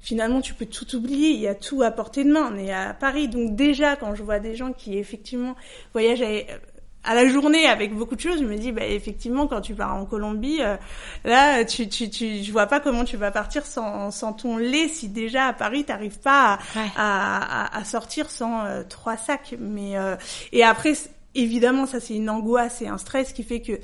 finalement, 0.00 0.40
tu 0.40 0.54
peux 0.54 0.66
tout 0.66 0.96
oublier. 0.96 1.30
Il 1.30 1.40
y 1.40 1.48
a 1.48 1.54
tout 1.54 1.82
à 1.82 1.90
portée 1.90 2.24
de 2.24 2.32
main. 2.32 2.50
On 2.54 2.56
est 2.56 2.72
à 2.72 2.94
Paris. 2.94 3.28
Donc 3.28 3.54
déjà, 3.56 3.96
quand 3.96 4.14
je 4.14 4.22
vois 4.22 4.38
des 4.38 4.54
gens 4.54 4.72
qui 4.72 4.96
effectivement 4.96 5.54
voyagent 5.92 6.22
avec, 6.22 6.48
à 7.02 7.14
la 7.14 7.26
journée 7.28 7.66
avec 7.66 7.94
beaucoup 7.94 8.14
de 8.14 8.20
choses, 8.20 8.40
je 8.40 8.44
me 8.44 8.56
dis 8.56 8.72
bah 8.72 8.84
effectivement 8.84 9.46
quand 9.46 9.62
tu 9.62 9.74
pars 9.74 9.94
en 9.94 10.04
Colombie, 10.04 10.58
euh, 10.60 10.76
là 11.24 11.64
tu 11.64 11.88
tu 11.88 12.10
tu 12.10 12.42
je 12.42 12.52
vois 12.52 12.66
pas 12.66 12.78
comment 12.78 13.04
tu 13.04 13.16
vas 13.16 13.30
partir 13.30 13.64
sans 13.64 14.10
sans 14.10 14.34
ton 14.34 14.58
lait 14.58 14.88
si 14.88 15.08
déjà 15.08 15.46
à 15.46 15.52
Paris 15.52 15.84
t'arrives 15.84 16.18
pas 16.18 16.58
à, 16.74 16.96
à, 16.96 17.78
à, 17.78 17.84
sortir 17.84 18.30
sans 18.30 18.64
euh, 18.64 18.82
trois 18.86 19.16
sacs. 19.16 19.54
Mais 19.58 19.96
euh, 19.96 20.16
et 20.52 20.62
après 20.62 20.92
évidemment 21.34 21.86
ça 21.86 22.00
c'est 22.00 22.14
une 22.14 22.28
angoisse 22.28 22.82
et 22.82 22.88
un 22.88 22.98
stress 22.98 23.32
qui 23.32 23.44
fait 23.44 23.60
que 23.60 23.80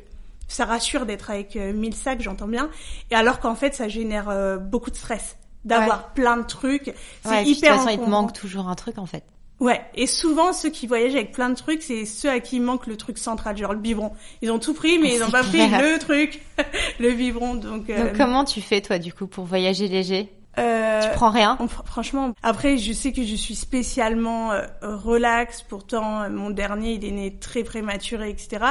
ça 0.46 0.64
rassure 0.64 1.06
d'être 1.06 1.30
avec 1.30 1.56
1000 1.56 1.94
sacs, 1.94 2.20
j'entends 2.20 2.46
bien, 2.46 2.70
et 3.10 3.16
alors 3.16 3.40
qu'en 3.40 3.56
fait 3.56 3.74
ça 3.74 3.88
génère 3.88 4.58
beaucoup 4.60 4.90
de 4.90 4.96
stress 4.96 5.36
d'avoir 5.64 6.12
plein 6.12 6.36
de 6.36 6.44
trucs. 6.44 6.94
C'est 7.24 7.44
hyper. 7.44 7.72
De 7.72 7.78
toute 7.78 7.86
façon, 7.86 7.88
il 7.88 8.04
te 8.04 8.08
manque 8.08 8.32
toujours 8.32 8.68
un 8.68 8.76
truc 8.76 8.98
en 8.98 9.06
fait. 9.06 9.24
Ouais, 9.58 9.80
et 9.94 10.06
souvent 10.06 10.52
ceux 10.52 10.68
qui 10.68 10.86
voyagent 10.86 11.14
avec 11.14 11.32
plein 11.32 11.48
de 11.48 11.54
trucs, 11.54 11.82
c'est 11.82 12.04
ceux 12.04 12.28
à 12.28 12.40
qui 12.40 12.60
manque 12.60 12.86
le 12.86 12.96
truc 12.96 13.16
central, 13.16 13.56
genre 13.56 13.72
le 13.72 13.78
biberon. 13.78 14.12
Ils 14.42 14.50
ont 14.50 14.58
tout 14.58 14.74
pris, 14.74 14.98
mais 14.98 15.14
ils 15.14 15.20
n'ont 15.20 15.30
pas 15.30 15.42
pris 15.42 15.66
le 15.66 15.98
truc, 15.98 16.42
le 17.00 17.12
biberon. 17.12 17.54
Donc, 17.54 17.88
euh, 17.88 18.08
donc 18.08 18.16
comment 18.18 18.44
tu 18.44 18.60
fais 18.60 18.82
toi 18.82 18.98
du 18.98 19.14
coup 19.14 19.26
pour 19.26 19.46
voyager 19.46 19.88
léger? 19.88 20.30
Euh, 20.58 21.00
tu 21.02 21.08
prends 21.16 21.30
rien 21.30 21.58
Franchement, 21.84 22.32
après, 22.42 22.78
je 22.78 22.92
sais 22.92 23.12
que 23.12 23.24
je 23.24 23.34
suis 23.34 23.54
spécialement 23.54 24.52
euh, 24.52 24.62
relax. 24.82 25.62
Pourtant, 25.62 26.22
euh, 26.22 26.28
mon 26.30 26.50
dernier, 26.50 26.94
il 26.94 27.04
est 27.04 27.10
né 27.10 27.36
très 27.38 27.62
prématuré, 27.62 28.30
etc. 28.30 28.64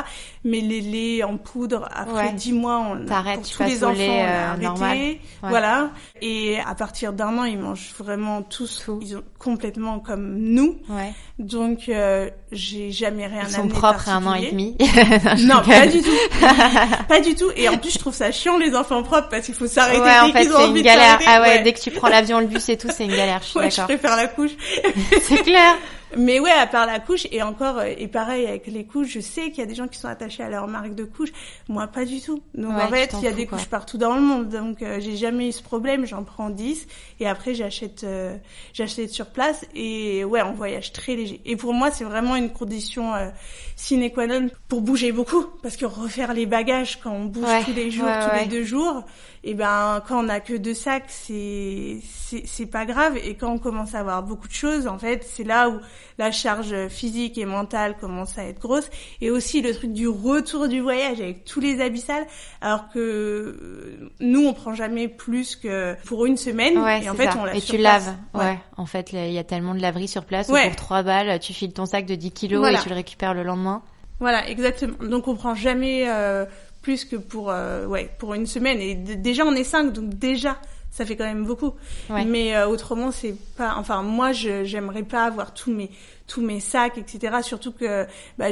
Mais 0.43 0.61
les 0.61 0.81
laits 0.81 1.23
en 1.25 1.37
poudre, 1.37 1.89
après 1.93 2.33
dix 2.33 2.53
mois, 2.53 2.79
on 2.79 3.05
T'arrêtes, 3.05 3.41
pour 3.41 3.49
tous 3.49 3.63
les 3.63 3.83
enfants, 3.83 3.93
lait, 3.93 4.09
on 4.09 4.23
a 4.23 4.29
euh, 4.29 4.47
arrêté. 4.47 4.63
Normal. 4.63 4.97
Voilà. 5.41 5.89
Et 6.21 6.59
à 6.59 6.75
partir 6.75 7.13
d'un 7.13 7.37
an, 7.37 7.43
ils 7.43 7.59
mangent 7.59 7.93
vraiment 7.97 8.41
tous. 8.41 8.83
Tout. 8.85 8.99
Ils 9.01 9.17
ont 9.17 9.23
complètement 9.39 9.99
comme 9.99 10.37
nous. 10.37 10.77
Ouais. 10.89 11.13
Donc, 11.37 11.89
euh, 11.89 12.29
j'ai 12.51 12.91
jamais 12.91 13.27
rien 13.27 13.43
Ils 13.43 13.53
sont 13.53 13.67
propres 13.67 14.09
à 14.09 14.13
un 14.13 14.25
an 14.25 14.33
et 14.33 14.51
demi. 14.51 14.77
non, 15.39 15.61
pas 15.61 15.85
du 15.85 16.01
tout. 16.01 16.09
pas 17.07 17.19
du 17.19 17.35
tout. 17.35 17.51
Et 17.55 17.67
en 17.69 17.77
plus, 17.77 17.91
je 17.91 17.99
trouve 17.99 18.13
ça 18.13 18.31
chiant 18.31 18.57
les 18.57 18.75
enfants 18.75 19.03
propres 19.03 19.29
parce 19.29 19.45
qu'il 19.45 19.53
faut 19.53 19.67
s'arrêter 19.67 19.99
ouais, 19.99 20.19
en 20.19 20.31
fait, 20.31 20.49
c'est 20.49 20.69
une 20.69 20.81
galère. 20.81 21.19
Ah 21.27 21.41
ouais, 21.41 21.61
dès 21.61 21.73
que 21.75 21.79
tu 21.79 21.91
prends 21.91 22.09
l'avion, 22.09 22.39
le 22.39 22.47
bus 22.47 22.69
et 22.69 22.77
tout, 22.77 22.89
c'est 22.91 23.05
une 23.05 23.15
galère. 23.15 23.41
Je 23.43 23.47
suis 23.47 23.59
ouais, 23.59 23.69
je 23.69 23.81
préfère 23.81 24.15
la 24.15 24.27
couche. 24.27 24.51
c'est 25.21 25.43
clair. 25.43 25.75
Mais 26.17 26.39
ouais, 26.39 26.51
à 26.51 26.67
part 26.67 26.85
la 26.85 26.99
couche, 26.99 27.27
et 27.31 27.41
encore, 27.41 27.79
euh, 27.79 27.91
et 27.97 28.07
pareil 28.07 28.45
avec 28.45 28.67
les 28.67 28.85
couches, 28.85 29.09
je 29.09 29.19
sais 29.19 29.49
qu'il 29.49 29.59
y 29.59 29.61
a 29.61 29.65
des 29.65 29.75
gens 29.75 29.87
qui 29.87 29.99
sont 29.99 30.07
attachés 30.07 30.43
à 30.43 30.49
leur 30.49 30.67
marque 30.67 30.95
de 30.95 31.03
couche. 31.03 31.29
Moi, 31.67 31.87
pas 31.87 32.05
du 32.05 32.21
tout. 32.21 32.41
Donc 32.53 32.73
en 32.73 32.87
fait, 32.87 33.13
il 33.19 33.25
y 33.25 33.27
a 33.27 33.31
des 33.31 33.45
couches 33.45 33.65
partout 33.65 33.97
dans 33.97 34.15
le 34.15 34.21
monde. 34.21 34.49
Donc 34.49 34.81
euh, 34.81 34.99
j'ai 35.01 35.17
jamais 35.17 35.49
eu 35.49 35.51
ce 35.51 35.61
problème. 35.61 36.05
J'en 36.05 36.23
prends 36.23 36.49
10 36.49 36.87
et 37.19 37.27
après 37.27 37.53
j'achète, 37.53 38.03
euh, 38.03 38.35
j'achète 38.73 39.09
sur 39.09 39.27
place. 39.27 39.65
Et 39.75 40.23
ouais, 40.23 40.41
on 40.41 40.53
voyage 40.53 40.93
très 40.93 41.15
léger. 41.15 41.41
Et 41.45 41.57
pour 41.57 41.73
moi, 41.73 41.91
c'est 41.91 42.05
vraiment 42.05 42.35
une 42.35 42.51
condition 42.51 43.13
euh, 43.13 43.29
sine 43.75 44.09
qua 44.11 44.27
non 44.27 44.47
pour 44.69 44.81
bouger 44.81 45.11
beaucoup, 45.11 45.45
parce 45.63 45.75
que 45.75 45.85
refaire 45.85 46.33
les 46.33 46.45
bagages 46.45 46.99
quand 47.01 47.11
on 47.11 47.25
bouge 47.25 47.49
tous 47.65 47.73
les 47.73 47.91
jours, 47.91 48.07
tous 48.07 48.39
les 48.39 48.45
deux 48.45 48.63
jours, 48.63 49.03
et 49.47 49.53
ben 49.53 50.01
quand 50.07 50.25
on 50.25 50.27
a 50.27 50.39
que 50.39 50.55
deux 50.55 50.73
sacs, 50.73 51.05
c'est 51.07 51.99
c'est 52.01 52.65
pas 52.65 52.85
grave. 52.85 53.15
Et 53.23 53.35
quand 53.35 53.51
on 53.51 53.59
commence 53.59 53.93
à 53.93 53.99
avoir 53.99 54.23
beaucoup 54.23 54.47
de 54.47 54.53
choses, 54.53 54.87
en 54.87 54.97
fait, 54.97 55.23
c'est 55.23 55.43
là 55.43 55.69
où 55.69 55.79
la 56.17 56.31
charge 56.31 56.87
physique 56.87 57.37
et 57.37 57.45
mentale 57.45 57.95
commence 58.01 58.39
à 58.39 58.45
être 58.45 58.59
grosse. 58.59 58.89
Et 59.21 59.29
aussi 59.29 59.61
le 59.61 59.71
truc 59.75 59.93
du 59.93 60.07
retour 60.07 60.67
du 60.67 60.79
voyage 60.79 61.21
avec 61.21 61.45
tous 61.45 61.59
les 61.59 61.79
abyssales, 61.79 62.25
alors 62.59 62.89
que 62.89 62.99
euh, 62.99 64.09
nous 64.19 64.47
on 64.47 64.53
prend 64.53 64.73
jamais 64.73 65.07
plus 65.07 65.55
que 65.55 65.95
pour 66.05 66.25
une 66.25 66.37
semaine. 66.37 66.73
et 67.03 67.07
en 67.07 67.13
fait, 67.13 67.29
on 67.37 67.45
lave. 67.45 67.55
Et 67.55 67.61
tu 67.61 67.77
laves. 67.77 68.15
Ouais. 68.33 68.57
En 68.77 68.87
fait, 68.87 69.13
il 69.13 69.31
y 69.31 69.37
a 69.37 69.43
tellement 69.43 69.75
de 69.75 69.79
laverie 69.79 70.07
sur 70.07 70.25
place. 70.25 70.49
Où 70.49 70.55
pour 70.55 70.75
trois 70.75 71.03
balles, 71.03 71.39
tu 71.39 71.53
files 71.53 71.71
ton 71.71 71.85
sac 71.85 72.07
de 72.07 72.15
10 72.15 72.31
kilos 72.31 72.67
et 72.67 72.81
tu 72.81 72.89
le 72.89 72.95
récupères 72.95 73.35
le 73.35 73.43
lendemain. 73.43 73.83
Voilà, 74.19 74.49
exactement. 74.49 74.95
Donc 75.07 75.27
on 75.27 75.35
prend 75.35 75.55
jamais 75.55 76.05
euh, 76.07 76.45
plus 76.85 77.03
que 77.03 77.15
pour 77.15 77.49
euh, 77.49 77.87
ouais 77.87 78.11
pour 78.19 78.35
une 78.35 78.45
semaine. 78.45 78.79
Et 78.79 78.93
déjà 78.93 79.43
on 79.43 79.55
est 79.55 79.63
cinq 79.63 79.91
donc 79.91 80.13
déjà 80.13 80.61
ça 80.91 81.03
fait 81.03 81.15
quand 81.15 81.25
même 81.25 81.43
beaucoup. 81.43 81.73
Mais 82.09 82.55
euh, 82.55 82.67
autrement 82.67 83.09
c'est 83.09 83.35
pas 83.57 83.73
enfin 83.75 84.03
moi 84.03 84.33
j'aimerais 84.33 85.01
pas 85.01 85.25
avoir 85.25 85.55
tous 85.55 85.71
mes 85.71 85.89
tous 86.27 86.41
mes 86.41 86.59
sacs 86.59 86.99
etc 86.99 87.37
surtout 87.41 87.71
que 87.71 88.05
bah 88.37 88.49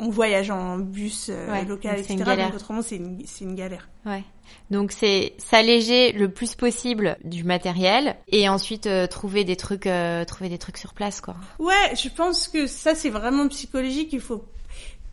on 0.00 0.10
voyage 0.10 0.50
en 0.50 0.78
bus 0.78 1.30
euh, 1.30 1.62
local 1.62 2.00
etc 2.00 2.16
donc 2.16 2.54
autrement 2.56 2.82
c'est 2.82 2.96
une 2.96 3.22
c'est 3.24 3.44
une 3.44 3.54
galère. 3.54 3.88
Ouais. 4.04 4.24
Donc 4.70 4.90
c'est 4.90 5.34
s'alléger 5.38 6.10
le 6.10 6.28
plus 6.30 6.56
possible 6.56 7.16
du 7.22 7.44
matériel 7.44 8.16
et 8.26 8.48
ensuite 8.48 8.88
trouver 9.08 9.44
des 9.44 9.56
trucs 9.56 9.88
trouver 10.26 10.48
des 10.48 10.58
trucs 10.58 10.78
sur 10.78 10.94
place 10.94 11.20
quoi. 11.20 11.36
Ouais, 11.60 11.94
je 11.94 12.08
pense 12.08 12.48
que 12.48 12.66
ça 12.66 12.96
c'est 12.96 13.10
vraiment 13.10 13.46
psychologique, 13.46 14.12
il 14.12 14.20
faut 14.20 14.44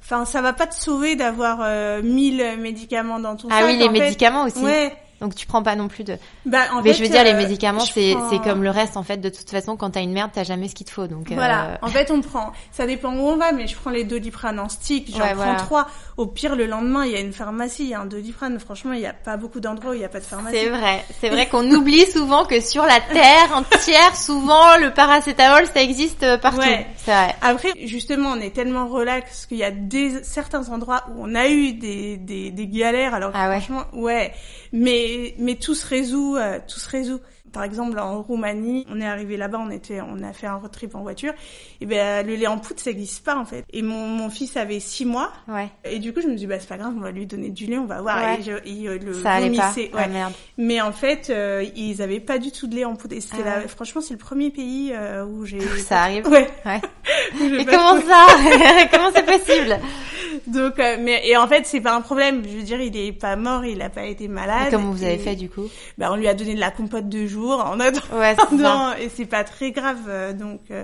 Enfin, 0.05 0.24
ça 0.25 0.41
va 0.41 0.53
pas 0.53 0.67
te 0.67 0.75
sauver 0.75 1.15
d'avoir 1.15 1.62
euh, 1.63 2.03
1000 2.03 2.59
médicaments 2.59 3.19
dans 3.19 3.35
ton 3.35 3.47
ah 3.50 3.55
sac. 3.55 3.63
Ah 3.63 3.65
oui, 3.65 3.77
les 3.79 3.89
médicaments 3.89 4.43
aussi. 4.43 4.63
Ouais. 4.63 4.95
Donc 5.22 5.34
tu 5.34 5.48
prends 5.48 5.63
pas 5.63 5.75
non 5.75 5.88
plus 5.88 6.03
de. 6.03 6.17
Bah, 6.45 6.63
en 6.74 6.81
mais 6.81 6.93
je 6.93 7.01
veux 7.01 7.10
dire, 7.10 7.24
les 7.24 7.34
euh, 7.34 7.38
médicaments, 7.38 7.79
c'est 7.79 8.15
comme 8.43 8.63
le 8.63 8.69
reste 8.69 8.98
en 8.98 9.03
fait. 9.03 9.17
De 9.17 9.29
toute 9.29 9.50
façon, 9.50 9.77
quand 9.77 9.91
t'as 9.91 10.01
une 10.01 10.12
merde, 10.12 10.31
t'as 10.34 10.43
jamais 10.43 10.67
ce 10.67 10.75
qu'il 10.75 10.86
te 10.86 10.91
faut. 10.91 11.07
Donc 11.07 11.31
euh, 11.31 11.36
voilà. 11.36 11.77
En 11.81 11.88
fait, 11.88 12.12
on 12.12 12.22
prend. 12.22 12.51
Ça 12.72 12.86
dépend 12.86 13.13
où 13.15 13.22
on 13.22 13.38
va, 13.38 13.51
mais 13.53 13.67
je 13.67 13.75
prends 13.75 13.91
les 13.91 14.03
doliprane 14.03 14.60
en 14.60 14.67
stick. 14.67 15.15
J'en 15.15 15.36
prends 15.36 15.55
trois. 15.55 15.88
Au 16.17 16.27
pire, 16.27 16.55
le 16.55 16.65
lendemain, 16.65 17.05
il 17.05 17.12
y 17.12 17.15
a 17.15 17.19
une 17.19 17.34
pharmacie, 17.34 17.84
il 17.84 17.89
y 17.89 17.93
a 17.93 18.01
un 18.01 18.05
doliprane. 18.05 18.60
Franchement, 18.60 18.93
il 18.93 19.01
y 19.01 19.05
a 19.05 19.13
pas 19.13 19.38
beaucoup 19.38 19.60
d'endroits 19.60 19.91
où 19.91 19.93
il 19.93 20.01
y 20.01 20.05
a 20.05 20.10
pas 20.10 20.19
de 20.19 20.25
pharmacie. 20.25 20.57
C'est 20.57 20.69
vrai. 20.69 21.03
C'est 21.22 21.29
vrai 21.29 21.48
qu'on 21.48 21.69
oublie 21.72 22.05
souvent 22.12 22.45
que 22.45 22.60
sur 22.60 22.84
la 22.84 23.00
terre 23.00 23.55
entière, 23.55 24.15
souvent 24.15 24.77
le 24.77 24.93
paracétamol, 24.93 25.65
ça 25.74 25.81
existe 25.81 26.24
euh, 26.24 26.38
partout. 26.38 26.62
C'est 26.98 27.12
vrai. 27.12 27.36
Après, 27.41 27.72
justement, 27.84 28.31
on 28.31 28.39
est 28.39 28.53
tellement 28.53 28.88
relax 28.88 29.45
qu'il 29.45 29.57
y 29.57 29.63
a 29.63 29.72
des 29.72 30.24
certains 30.24 30.69
endroits 30.69 31.03
où 31.10 31.25
on 31.25 31.36
a 31.36 31.48
eu 31.48 31.74
des 31.74 32.17
des, 32.17 32.51
des 32.51 32.67
galères. 32.67 33.13
Alors 33.13 33.31
ah 33.34 33.50
franchement, 33.50 33.86
ouais. 33.93 34.34
Mais 34.72 35.04
mais 35.38 35.55
tout 35.55 35.75
se 35.75 35.85
résout, 35.85 36.35
euh, 36.38 36.59
tout 36.67 36.79
se 36.79 36.89
résout. 36.89 37.19
Par 37.55 37.63
exemple, 37.63 37.97
en 38.00 38.21
Roumanie, 38.21 38.85
on 38.91 39.00
est 39.00 39.05
arrivé 39.05 39.38
là-bas, 39.38 39.59
on 39.65 39.69
était, 39.69 40.01
on 40.01 40.21
a 40.21 40.33
fait 40.33 40.45
un 40.45 40.55
road 40.55 40.71
trip 40.71 40.93
en 40.93 41.03
voiture. 41.03 41.31
Et 41.79 41.85
ben 41.85 42.27
le 42.27 42.35
lait 42.35 42.47
en 42.47 42.57
poudre, 42.57 42.81
ça 42.81 42.89
n'existe 42.89 43.24
pas 43.24 43.38
en 43.38 43.45
fait. 43.45 43.63
Et 43.71 43.81
mon, 43.81 44.07
mon 44.07 44.29
fils 44.29 44.57
avait 44.57 44.81
six 44.81 45.05
mois. 45.05 45.31
Ouais. 45.47 45.69
Et 45.85 46.00
du 46.00 46.13
coup, 46.13 46.19
je 46.19 46.27
me 46.27 46.35
dis 46.35 46.47
bah 46.47 46.59
c'est 46.59 46.67
pas 46.67 46.75
grave, 46.75 46.93
on 46.97 47.00
va 47.00 47.12
lui 47.12 47.25
donner 47.25 47.51
du 47.51 47.65
lait, 47.65 47.77
on 47.77 47.85
va 47.85 48.01
voir. 48.01 48.17
Ouais. 48.17 48.39
Et, 48.65 48.89
euh, 48.89 48.97
le 48.97 49.13
ça 49.13 49.35
allait 49.35 49.55
pas. 49.55 49.71
Ouais. 49.74 49.89
Ah, 49.93 50.07
merde. 50.09 50.33
Mais 50.57 50.81
en 50.81 50.91
fait, 50.91 51.29
euh, 51.29 51.65
ils 51.77 52.01
avaient 52.01 52.19
pas 52.19 52.39
du 52.39 52.51
tout 52.51 52.67
de 52.67 52.75
lait 52.75 52.83
en 52.83 52.97
poudre. 52.97 53.15
Et 53.15 53.21
c'était 53.21 53.43
ah, 53.45 53.62
là, 53.62 53.67
franchement, 53.69 54.01
c'est 54.01 54.13
le 54.13 54.19
premier 54.19 54.50
pays 54.50 54.93
où 55.25 55.45
j'ai. 55.45 55.62
Ça 55.77 56.01
arrive. 56.01 56.27
Ouais. 56.27 56.50
ouais. 56.65 56.81
et 57.62 57.65
comment 57.65 58.01
ça 58.01 58.27
Comment 58.91 59.12
c'est 59.15 59.25
possible? 59.25 59.79
Donc, 60.47 60.79
euh, 60.79 60.97
mais 61.00 61.27
et 61.27 61.38
en 61.38 61.47
fait, 61.47 61.65
c'est 61.65 61.81
pas 61.81 61.95
un 61.95 62.01
problème. 62.01 62.43
Je 62.47 62.57
veux 62.57 62.63
dire, 62.63 62.79
il 62.81 62.95
est 62.95 63.12
pas 63.12 63.35
mort, 63.35 63.65
il 63.65 63.81
a 63.81 63.89
pas 63.89 64.05
été 64.05 64.27
malade. 64.27 64.67
Et 64.67 64.71
comment 64.71 64.91
vous 64.91 65.03
avez 65.03 65.17
fait 65.17 65.35
du 65.35 65.50
coup? 65.50 65.67
Ben, 65.97 66.12
on 66.12 66.15
lui 66.15 66.27
a 66.27 66.33
donné 66.33 66.55
de 66.55 66.59
la 66.59 66.71
compote 66.71 67.09
de 67.09 67.25
jour 67.25 67.45
en 67.52 67.80
attendant. 67.80 68.92
Ouais, 68.92 68.96
et 69.04 69.10
c'est 69.10 69.25
pas 69.25 69.44
très 69.44 69.72
grave. 69.72 70.00
Euh, 70.08 70.34
donc, 70.34 70.62
euh, 70.72 70.84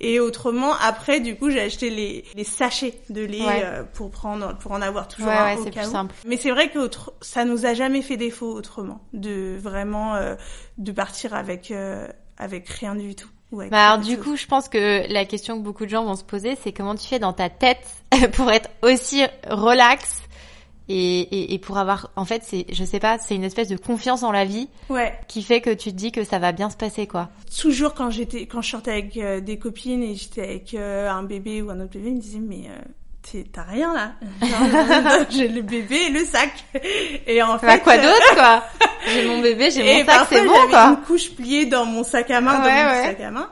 et 0.00 0.20
autrement, 0.20 0.72
après, 0.82 1.20
du 1.20 1.36
coup, 1.36 1.50
j'ai 1.50 1.60
acheté 1.60 1.90
les, 1.90 2.24
les 2.34 2.44
sachets 2.44 2.98
de 3.10 3.22
lait 3.22 3.62
pour 3.94 4.10
prendre, 4.10 4.56
pour 4.58 4.72
en 4.72 4.82
avoir 4.82 5.08
toujours 5.08 5.28
ouais, 5.28 5.34
un 5.34 5.56
au 5.56 5.64
cas 5.64 5.82
plus 5.82 5.90
simple. 5.90 6.14
Mais 6.26 6.36
c'est 6.36 6.50
vrai 6.50 6.70
que 6.70 6.90
ça 7.20 7.44
nous 7.44 7.66
a 7.66 7.74
jamais 7.74 8.02
fait 8.02 8.16
défaut 8.16 8.52
autrement 8.52 9.00
de 9.12 9.56
vraiment 9.58 10.14
de 10.78 10.92
partir 10.92 11.34
avec 11.34 11.72
avec 12.36 12.68
rien 12.68 12.94
du 12.94 13.14
tout. 13.14 13.28
Bah 13.70 13.92
alors 13.92 14.04
du 14.04 14.18
coup, 14.18 14.36
je 14.36 14.46
pense 14.46 14.68
que 14.68 15.10
la 15.12 15.24
question 15.24 15.58
que 15.58 15.62
beaucoup 15.62 15.84
de 15.84 15.90
gens 15.90 16.04
vont 16.04 16.16
se 16.16 16.24
poser, 16.24 16.56
c'est 16.62 16.72
comment 16.72 16.94
tu 16.94 17.06
fais 17.06 17.18
dans 17.18 17.32
ta 17.32 17.48
tête 17.48 17.86
pour 18.32 18.50
être 18.50 18.68
aussi 18.82 19.24
relax 19.48 20.22
et, 20.88 21.20
et, 21.20 21.54
et 21.54 21.58
pour 21.58 21.78
avoir, 21.78 22.10
en 22.16 22.24
fait, 22.24 22.42
c'est, 22.44 22.66
je 22.70 22.84
sais 22.84 23.00
pas, 23.00 23.18
c'est 23.18 23.34
une 23.34 23.44
espèce 23.44 23.68
de 23.68 23.76
confiance 23.76 24.22
en 24.22 24.32
la 24.32 24.44
vie, 24.44 24.68
ouais. 24.90 25.18
qui 25.28 25.42
fait 25.42 25.60
que 25.60 25.70
tu 25.70 25.90
te 25.90 25.96
dis 25.96 26.12
que 26.12 26.24
ça 26.24 26.38
va 26.38 26.52
bien 26.52 26.68
se 26.68 26.76
passer, 26.76 27.06
quoi. 27.06 27.30
Toujours 27.58 27.94
quand 27.94 28.10
j'étais, 28.10 28.46
quand 28.46 28.60
je 28.60 28.70
sortais 28.70 28.92
avec 28.92 29.16
euh, 29.16 29.40
des 29.40 29.58
copines 29.58 30.02
et 30.02 30.14
j'étais 30.14 30.42
avec 30.42 30.74
euh, 30.74 31.08
un 31.08 31.22
bébé 31.22 31.62
ou 31.62 31.70
un 31.70 31.80
autre 31.80 31.92
bébé, 31.92 32.08
ils 32.08 32.16
me 32.16 32.20
disaient 32.20 32.38
mais 32.38 32.64
euh, 32.68 33.42
t'as 33.50 33.62
rien 33.62 33.94
là 33.94 34.12
J'ai 35.30 35.48
le 35.48 35.62
bébé 35.62 35.96
et 36.08 36.10
le 36.10 36.24
sac. 36.24 36.52
Et 37.26 37.42
en 37.42 37.58
fait, 37.58 37.80
quoi 37.82 37.96
d'autre 37.96 38.34
quoi 38.34 38.64
J'ai 39.06 39.26
mon 39.26 39.40
bébé, 39.40 39.70
j'ai 39.70 39.82
mon 39.82 40.04
sac, 40.04 40.26
c'est 40.28 40.44
bon 40.44 40.68
quoi. 40.68 40.88
une 40.88 41.04
couche 41.06 41.30
pliée 41.30 41.66
dans 41.66 41.84
mon 41.86 42.04
sac 42.04 42.30
à 42.30 42.40
main, 42.40 42.58
dans 42.58 42.70
mon 42.70 43.04
sac 43.04 43.20
à 43.20 43.30
main. 43.30 43.50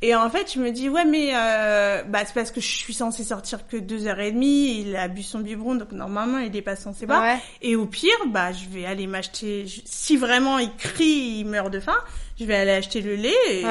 Et 0.00 0.14
en 0.14 0.30
fait, 0.30 0.52
je 0.54 0.60
me 0.60 0.70
dis 0.70 0.88
ouais, 0.88 1.04
mais 1.04 1.32
euh, 1.34 2.04
bah 2.04 2.20
c'est 2.24 2.32
parce 2.32 2.52
que 2.52 2.60
je 2.60 2.68
suis 2.68 2.94
censée 2.94 3.24
sortir 3.24 3.66
que 3.66 3.76
deux 3.76 4.06
heures 4.06 4.20
et 4.20 4.30
demie. 4.30 4.80
Il 4.80 4.94
a 4.94 5.08
bu 5.08 5.24
son 5.24 5.40
biberon, 5.40 5.74
donc 5.74 5.90
normalement 5.90 6.38
il 6.38 6.54
est 6.54 6.62
pas 6.62 6.76
censé 6.76 7.04
boire. 7.04 7.20
Ouais. 7.20 7.38
Et 7.62 7.74
au 7.74 7.84
pire, 7.86 8.16
bah 8.28 8.52
je 8.52 8.68
vais 8.68 8.86
aller 8.86 9.08
m'acheter. 9.08 9.66
Si 9.84 10.16
vraiment 10.16 10.58
il 10.58 10.72
crie, 10.76 11.40
il 11.40 11.46
meurt 11.46 11.72
de 11.72 11.80
faim, 11.80 11.96
je 12.38 12.44
vais 12.44 12.54
aller 12.54 12.70
acheter 12.70 13.00
le 13.00 13.16
lait, 13.16 13.34
et 13.50 13.64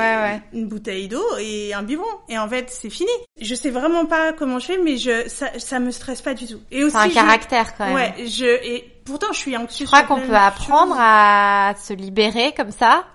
une 0.51 0.67
bouteille 0.67 1.07
d'eau 1.07 1.25
et 1.39 1.73
un 1.73 1.83
biberon. 1.83 2.05
Et 2.27 2.37
en 2.37 2.49
fait, 2.49 2.69
c'est 2.71 2.89
fini. 2.89 3.11
Je 3.39 3.55
sais 3.55 3.69
vraiment 3.69 4.05
pas 4.05 4.33
comment 4.33 4.59
je 4.59 4.65
fais, 4.65 4.77
mais 4.83 4.97
je 4.97 5.29
ça 5.29 5.57
ça 5.59 5.79
me 5.79 5.91
stresse 5.91 6.21
pas 6.21 6.33
du 6.33 6.45
tout. 6.45 6.59
Et 6.71 6.83
aussi, 6.83 6.91
c'est 6.91 7.03
un 7.03 7.09
caractère 7.09 7.77
quand 7.77 7.85
même. 7.85 7.95
Ouais, 7.95 8.13
je 8.27 8.45
et 8.65 8.83
pourtant 9.05 9.27
je 9.31 9.37
suis 9.37 9.55
anxieuse. 9.55 9.89
Je 9.89 9.95
crois 9.95 10.03
qu'on 10.03 10.19
peut 10.19 10.35
apprendre 10.35 10.97
à 10.99 11.73
se 11.81 11.93
libérer 11.93 12.53
comme 12.53 12.71
ça. 12.71 13.05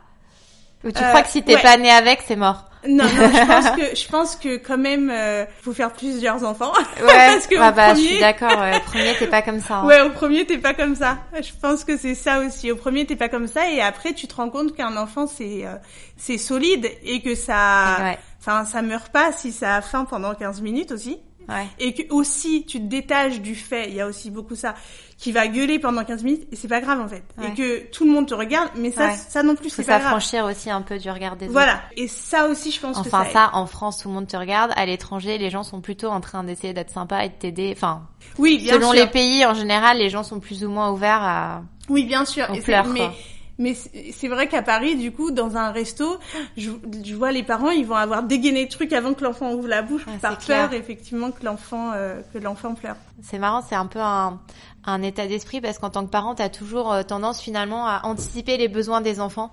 Ou 0.82 0.90
tu 0.90 1.02
crois 1.02 1.20
que 1.20 1.28
si 1.28 1.42
t'es 1.42 1.56
euh, 1.56 1.62
pas 1.62 1.76
né 1.76 1.90
avec, 1.90 2.22
c'est 2.26 2.36
mort? 2.36 2.64
Non, 2.88 3.04
non, 3.04 3.10
je 3.10 3.46
pense 3.46 3.76
que 3.76 3.96
je 3.96 4.08
pense 4.08 4.36
que 4.36 4.56
quand 4.56 4.78
même 4.78 5.10
euh, 5.10 5.44
faut 5.62 5.72
faire 5.72 5.92
plusieurs 5.92 6.44
enfants. 6.44 6.72
Ouais. 7.00 7.06
Parce 7.06 7.46
que 7.46 7.54
ah 7.58 7.70
bah, 7.70 7.92
premier... 7.92 8.02
je 8.02 8.08
suis 8.08 8.20
d'accord. 8.20 8.58
Ouais, 8.60 8.76
au 8.76 8.80
premier 8.84 9.14
t'es 9.14 9.26
pas 9.28 9.42
comme 9.42 9.60
ça. 9.60 9.76
Hein. 9.76 9.86
Ouais, 9.86 10.00
au 10.00 10.10
premier 10.10 10.44
t'es 10.44 10.58
pas 10.58 10.74
comme 10.74 10.96
ça. 10.96 11.18
Je 11.34 11.50
pense 11.60 11.84
que 11.84 11.96
c'est 11.96 12.14
ça 12.14 12.40
aussi. 12.40 12.70
Au 12.72 12.76
premier 12.76 13.06
t'es 13.06 13.16
pas 13.16 13.28
comme 13.28 13.46
ça 13.46 13.70
et 13.70 13.80
après 13.80 14.14
tu 14.14 14.26
te 14.26 14.34
rends 14.34 14.50
compte 14.50 14.74
qu'un 14.74 14.96
enfant 14.96 15.26
c'est 15.26 15.64
euh, 15.64 15.76
c'est 16.16 16.38
solide 16.38 16.90
et 17.04 17.20
que 17.20 17.34
ça, 17.34 18.16
enfin 18.40 18.64
ça 18.64 18.82
meurt 18.82 19.10
pas 19.10 19.32
si 19.32 19.52
ça 19.52 19.76
a 19.76 19.80
faim 19.80 20.04
pendant 20.04 20.34
15 20.34 20.60
minutes 20.60 20.92
aussi. 20.92 21.20
Ouais. 21.52 21.66
Et 21.78 21.94
que 21.94 22.12
aussi 22.12 22.64
tu 22.66 22.78
te 22.78 22.86
détaches 22.86 23.40
du 23.40 23.54
fait, 23.54 23.88
il 23.88 23.94
y 23.94 24.00
a 24.00 24.06
aussi 24.06 24.30
beaucoup 24.30 24.54
ça, 24.54 24.74
qui 25.18 25.32
va 25.32 25.46
gueuler 25.48 25.78
pendant 25.78 26.04
15 26.04 26.24
minutes 26.24 26.48
et 26.50 26.56
c'est 26.56 26.68
pas 26.68 26.80
grave 26.80 27.00
en 27.00 27.08
fait. 27.08 27.22
Et 27.42 27.54
que 27.54 27.90
tout 27.90 28.04
le 28.04 28.10
monde 28.10 28.26
te 28.26 28.34
regarde, 28.34 28.70
mais 28.76 28.90
ça, 28.90 29.12
ça 29.12 29.42
non 29.42 29.54
plus 29.54 29.70
c'est 29.70 29.84
pas 29.84 29.98
grave. 29.98 30.10
franchir 30.10 30.44
aussi 30.44 30.70
un 30.70 30.82
peu 30.82 30.98
du 30.98 31.10
regard 31.10 31.36
des 31.36 31.46
autres. 31.46 31.52
Voilà. 31.52 31.80
Et 31.96 32.08
ça 32.08 32.46
aussi 32.48 32.70
je 32.70 32.80
pense 32.80 32.96
enfin, 32.96 33.04
que 33.04 33.10
ça. 33.10 33.20
Enfin 33.20 33.30
ça, 33.30 33.50
en 33.52 33.66
France 33.66 33.98
tout 33.98 34.08
le 34.08 34.14
monde 34.14 34.26
te 34.26 34.36
regarde, 34.36 34.72
à 34.76 34.86
l'étranger 34.86 35.38
les 35.38 35.50
gens 35.50 35.62
sont 35.62 35.80
plutôt 35.80 36.08
en 36.08 36.20
train 36.20 36.44
d'essayer 36.44 36.72
d'être 36.72 36.90
sympas 36.90 37.24
et 37.24 37.28
de 37.28 37.34
t'aider. 37.34 37.72
Enfin. 37.76 38.02
Oui, 38.38 38.58
bien 38.58 38.74
selon 38.74 38.92
les 38.92 39.06
pays 39.06 39.44
en 39.46 39.54
général, 39.54 39.98
les 39.98 40.10
gens 40.10 40.22
sont 40.22 40.40
plus 40.40 40.64
ou 40.64 40.70
moins 40.70 40.90
ouverts 40.90 41.22
à. 41.22 41.62
Oui, 41.88 42.04
bien 42.04 42.24
sûr. 42.24 42.44
et 42.54 42.62
mais 42.86 43.10
mais 43.62 43.74
c'est 43.74 44.28
vrai 44.28 44.48
qu'à 44.48 44.62
Paris, 44.62 44.96
du 44.96 45.12
coup, 45.12 45.30
dans 45.30 45.56
un 45.56 45.70
resto, 45.70 46.18
je, 46.56 46.70
je, 47.04 47.14
vois 47.14 47.30
les 47.30 47.44
parents, 47.44 47.70
ils 47.70 47.86
vont 47.86 47.94
avoir 47.94 48.24
dégainé 48.24 48.64
le 48.64 48.68
truc 48.68 48.92
avant 48.92 49.14
que 49.14 49.22
l'enfant 49.22 49.52
ouvre 49.52 49.68
la 49.68 49.82
bouche, 49.82 50.04
par 50.20 50.36
peur, 50.38 50.72
effectivement, 50.72 51.30
que 51.30 51.44
l'enfant 51.44 51.92
euh, 51.94 52.20
que 52.32 52.38
l'enfant 52.38 52.74
pleure. 52.74 52.96
C'est 53.22 53.38
marrant, 53.38 53.62
c'est 53.62 53.76
un 53.76 53.86
peu 53.86 54.00
un, 54.00 54.40
un 54.84 55.02
état 55.02 55.26
d'esprit 55.26 55.60
parce 55.60 55.78
qu'en 55.78 55.90
tant 55.90 56.04
que 56.04 56.10
parent, 56.10 56.34
tu 56.34 56.42
as 56.42 56.48
toujours 56.48 56.92
euh, 56.92 57.02
tendance 57.04 57.40
finalement 57.40 57.86
à 57.86 58.00
anticiper 58.04 58.56
les 58.56 58.68
besoins 58.68 59.00
des 59.00 59.20
enfants. 59.20 59.52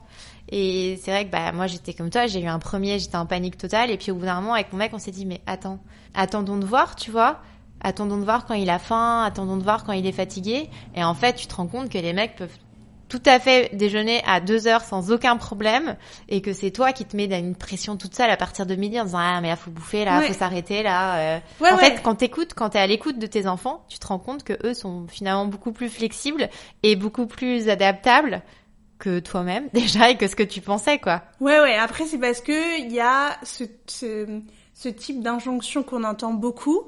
Et 0.51 0.99
c'est 1.03 1.11
vrai 1.11 1.25
que 1.25 1.31
bah 1.31 1.51
moi 1.51 1.67
j'étais 1.67 1.93
comme 1.93 2.09
toi, 2.09 2.25
j'ai 2.25 2.41
eu 2.41 2.47
un 2.47 2.57
premier, 2.57 2.97
j'étais 2.97 3.17
en 3.17 3.27
panique 3.27 3.57
totale 3.57 3.91
et 3.91 3.97
puis 3.97 4.11
au 4.11 4.15
bout 4.15 4.25
d'un 4.25 4.41
moment 4.41 4.55
avec 4.55 4.73
mon 4.73 4.79
mec, 4.79 4.91
on 4.93 4.97
s'est 4.97 5.11
dit 5.11 5.27
mais 5.27 5.41
attends, 5.45 5.79
attendons 6.15 6.57
de 6.57 6.65
voir, 6.65 6.95
tu 6.95 7.11
vois. 7.11 7.39
Attendons 7.81 8.17
de 8.17 8.23
voir 8.23 8.45
quand 8.45 8.55
il 8.55 8.69
a 8.69 8.79
faim, 8.79 9.23
attendons 9.23 9.55
de 9.55 9.63
voir 9.63 9.85
quand 9.85 9.93
il 9.93 10.05
est 10.05 10.11
fatigué. 10.11 10.69
Et 10.95 11.03
en 11.03 11.13
fait, 11.13 11.33
tu 11.33 11.47
te 11.47 11.55
rends 11.55 11.67
compte 11.67 11.89
que 11.89 11.97
les 11.97 12.11
mecs 12.11 12.35
peuvent 12.35 12.57
tout 13.09 13.21
à 13.25 13.39
fait 13.39 13.75
déjeuner 13.75 14.21
à 14.25 14.39
deux 14.39 14.67
heures 14.67 14.83
sans 14.83 15.11
aucun 15.11 15.35
problème 15.35 15.97
et 16.29 16.41
que 16.41 16.53
c'est 16.53 16.71
toi 16.71 16.93
qui 16.93 17.05
te 17.05 17.17
mets 17.17 17.27
dans 17.27 17.39
une 17.39 17.55
pression 17.55 17.97
toute 17.97 18.15
seule 18.15 18.29
à 18.29 18.37
partir 18.37 18.65
de 18.65 18.75
midi 18.75 18.99
en 18.99 19.05
disant 19.05 19.17
ah 19.19 19.41
mais 19.41 19.49
là 19.49 19.55
faut 19.55 19.71
bouffer 19.71 20.05
là 20.05 20.21
faut 20.21 20.33
s'arrêter 20.33 20.83
là 20.83 21.37
euh. 21.37 21.39
en 21.71 21.77
fait 21.77 22.01
quand 22.03 22.15
t'écoutes 22.15 22.53
quand 22.53 22.69
t'es 22.69 22.79
à 22.79 22.87
l'écoute 22.87 23.19
de 23.19 23.25
tes 23.25 23.47
enfants 23.47 23.83
tu 23.89 23.97
te 23.99 24.07
rends 24.07 24.19
compte 24.19 24.43
que 24.43 24.53
eux 24.63 24.73
sont 24.73 25.07
finalement 25.07 25.45
beaucoup 25.45 25.71
plus 25.71 25.89
flexibles 25.89 26.49
et 26.83 26.95
beaucoup 26.95 27.25
plus 27.25 27.67
adaptables 27.67 28.43
que 28.99 29.19
toi-même 29.19 29.69
déjà 29.73 30.11
et 30.11 30.17
que 30.17 30.27
ce 30.27 30.35
que 30.35 30.43
tu 30.43 30.61
pensais 30.61 30.99
quoi. 30.99 31.23
Ouais 31.39 31.59
ouais. 31.59 31.75
Après 31.75 32.05
c'est 32.05 32.19
parce 32.19 32.41
que 32.41 32.79
il 32.81 32.91
y 32.91 32.99
a 32.99 33.37
ce, 33.43 33.63
ce, 33.87 34.41
ce 34.73 34.89
type 34.89 35.21
d'injonction 35.21 35.81
qu'on 35.81 36.03
entend 36.03 36.33
beaucoup 36.33 36.83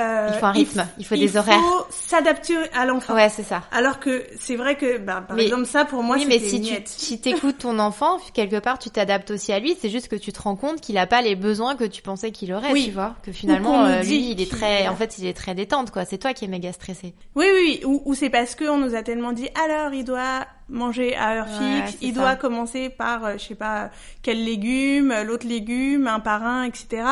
euh, 0.00 0.30
il 0.32 0.38
faut 0.38 0.46
un 0.46 0.52
rythme, 0.52 0.86
il, 0.98 1.04
faut 1.04 1.16
des 1.16 1.36
horaires. 1.36 1.58
Il 1.58 1.62
faut 1.62 1.86
s'adapter 1.90 2.54
à 2.72 2.86
l'enfant. 2.86 3.14
Ouais, 3.14 3.28
c'est 3.28 3.42
ça. 3.42 3.62
Alors 3.72 4.00
que 4.00 4.24
c'est 4.40 4.56
vrai 4.56 4.76
que, 4.76 4.96
bah, 4.96 5.22
par 5.26 5.38
exemple, 5.38 5.66
ça 5.66 5.84
pour 5.84 6.02
moi, 6.02 6.16
oui, 6.16 6.24
mais 6.26 6.38
si 6.38 6.62
tu 6.62 6.74
si 6.86 7.20
t'écoutes 7.20 7.58
ton 7.58 7.78
enfant, 7.78 8.18
quelque 8.32 8.58
part, 8.58 8.78
tu 8.78 8.88
t'adaptes 8.88 9.30
aussi 9.30 9.52
à 9.52 9.58
lui. 9.58 9.76
C'est 9.78 9.90
juste 9.90 10.08
que 10.08 10.16
tu 10.16 10.32
te 10.32 10.40
rends 10.40 10.56
compte 10.56 10.80
qu'il 10.80 10.96
a 10.96 11.06
pas 11.06 11.20
les 11.20 11.36
besoins 11.36 11.76
que 11.76 11.84
tu 11.84 12.00
pensais 12.00 12.30
qu'il 12.30 12.54
aurait, 12.54 12.72
tu 12.72 12.90
vois. 12.90 13.16
Que 13.22 13.32
finalement, 13.32 13.84
euh, 13.84 14.02
lui, 14.02 14.30
il 14.30 14.40
est 14.40 14.50
très, 14.50 14.88
en 14.88 14.96
fait, 14.96 15.18
il 15.18 15.26
est 15.26 15.36
très 15.36 15.54
détente, 15.54 15.90
quoi. 15.90 16.06
C'est 16.06 16.18
toi 16.18 16.32
qui 16.32 16.46
es 16.46 16.48
méga 16.48 16.72
stressé. 16.72 17.14
Oui, 17.34 17.46
oui, 17.52 17.60
oui. 17.62 17.80
Ou, 17.84 18.02
ou 18.06 18.14
c'est 18.14 18.30
parce 18.30 18.54
que 18.54 18.64
on 18.64 18.78
nous 18.78 18.94
a 18.94 19.02
tellement 19.02 19.32
dit, 19.32 19.48
alors, 19.62 19.92
il 19.92 20.04
doit 20.04 20.46
manger 20.70 21.14
à 21.16 21.34
heure 21.34 21.48
fixe, 21.48 21.98
il 22.00 22.14
doit 22.14 22.34
commencer 22.36 22.88
par, 22.88 23.26
euh, 23.26 23.32
je 23.34 23.44
sais 23.44 23.54
pas, 23.54 23.90
quel 24.22 24.42
légume, 24.42 25.14
l'autre 25.26 25.46
légume, 25.46 26.06
un 26.06 26.20
par 26.20 26.44
un, 26.44 26.64
etc. 26.64 27.02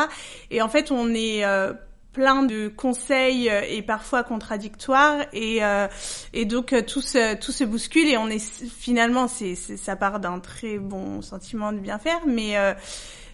Et 0.51 0.63
en 0.63 0.69
fait, 0.71 0.91
on 0.91 1.13
est 1.15 1.45
plein 2.21 2.43
de 2.43 2.69
conseils 2.69 3.49
euh, 3.49 3.63
et 3.67 3.81
parfois 3.81 4.23
contradictoires 4.25 5.25
et 5.33 5.65
euh, 5.65 5.89
et 6.35 6.45
donc 6.45 6.75
euh, 6.75 6.83
tout 6.83 7.01
se 7.01 7.35
tout 7.37 7.51
se 7.51 7.65
bouscule 7.65 8.09
et 8.09 8.19
on 8.19 8.29
est 8.29 8.39
finalement 8.69 9.27
c'est 9.27 9.55
ça 9.55 9.97
part 9.97 10.21
d'un 10.21 10.39
très 10.39 10.77
bon 10.77 11.23
sentiment 11.23 11.73
de 11.73 11.79
bien 11.79 11.99
faire 11.99 12.21
mais 12.27 12.57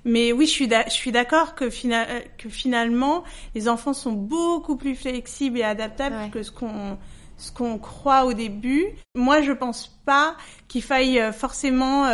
mais 0.05 0.31
oui 0.31 0.47
je 0.47 0.53
suis 0.53 0.71
je 0.87 0.93
suis 0.93 1.11
d'accord 1.11 1.57
que 1.57 1.65
que 1.65 2.49
finalement 2.49 3.25
les 3.57 3.69
enfants 3.69 3.93
sont 3.93 4.13
beaucoup 4.13 4.77
plus 4.77 4.95
flexibles 4.95 5.59
et 5.59 5.65
adaptables 5.65 6.31
que 6.31 6.45
ce 6.45 6.53
qu'on 6.53 6.97
ce 7.39 7.53
qu'on 7.53 7.77
croit 7.77 8.25
au 8.25 8.33
début. 8.33 8.87
Moi, 9.15 9.43
je 9.43 9.53
pense 9.53 9.95
pas 10.07 10.39
qu'il 10.69 10.83
faille 10.83 11.21
forcément 11.35 12.07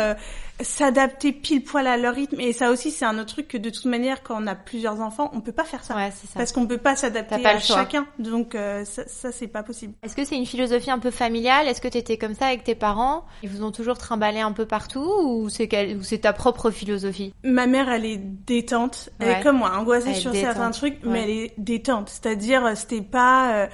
s'adapter 0.63 1.31
pile 1.31 1.63
poil 1.63 1.87
à 1.87 1.97
leur 1.97 2.15
rythme. 2.15 2.39
Et 2.39 2.53
ça 2.53 2.71
aussi, 2.71 2.91
c'est 2.91 3.05
un 3.05 3.17
autre 3.19 3.33
truc 3.33 3.47
que 3.47 3.57
de 3.57 3.69
toute 3.69 3.85
manière, 3.85 4.23
quand 4.23 4.41
on 4.41 4.47
a 4.47 4.55
plusieurs 4.55 5.01
enfants, 5.01 5.29
on 5.33 5.41
peut 5.41 5.51
pas 5.51 5.63
faire 5.63 5.83
ça. 5.83 5.95
Ouais, 5.95 6.11
ça. 6.11 6.27
Parce 6.35 6.51
qu'on 6.51 6.67
peut 6.67 6.77
pas 6.77 6.95
s'adapter 6.95 7.45
à 7.45 7.59
chacun. 7.59 8.07
Donc 8.19 8.55
euh, 8.55 8.85
ça, 8.85 9.03
ça 9.07 9.31
c'est 9.31 9.47
pas 9.47 9.63
possible. 9.63 9.93
Est-ce 10.03 10.15
que 10.15 10.25
c'est 10.25 10.35
une 10.35 10.45
philosophie 10.45 10.91
un 10.91 10.99
peu 10.99 11.11
familiale? 11.11 11.67
Est-ce 11.67 11.81
que 11.81 11.87
tu 11.87 11.97
étais 11.97 12.17
comme 12.17 12.33
ça 12.33 12.47
avec 12.47 12.63
tes 12.63 12.75
parents? 12.75 13.25
Ils 13.43 13.49
vous 13.49 13.63
ont 13.63 13.71
toujours 13.71 13.97
trimballé 13.97 14.39
un 14.39 14.51
peu 14.51 14.65
partout 14.65 15.11
ou 15.23 15.49
c'est 15.49 15.69
c'est 16.01 16.19
ta 16.19 16.33
propre 16.33 16.71
philosophie? 16.71 17.33
Ma 17.43 17.67
mère, 17.67 17.89
elle 17.89 18.05
est 18.05 18.17
détente. 18.17 19.09
Elle 19.19 19.29
est 19.29 19.43
comme 19.43 19.57
moi, 19.57 19.77
angoissée 19.77 20.13
sur 20.13 20.33
certains 20.33 20.71
trucs, 20.71 20.99
mais 21.03 21.23
elle 21.23 21.29
est 21.29 21.53
détente. 21.57 22.09
C'est-à-dire, 22.09 22.71
c'était 22.75 23.01
pas 23.01 23.53
euh, 23.53 23.67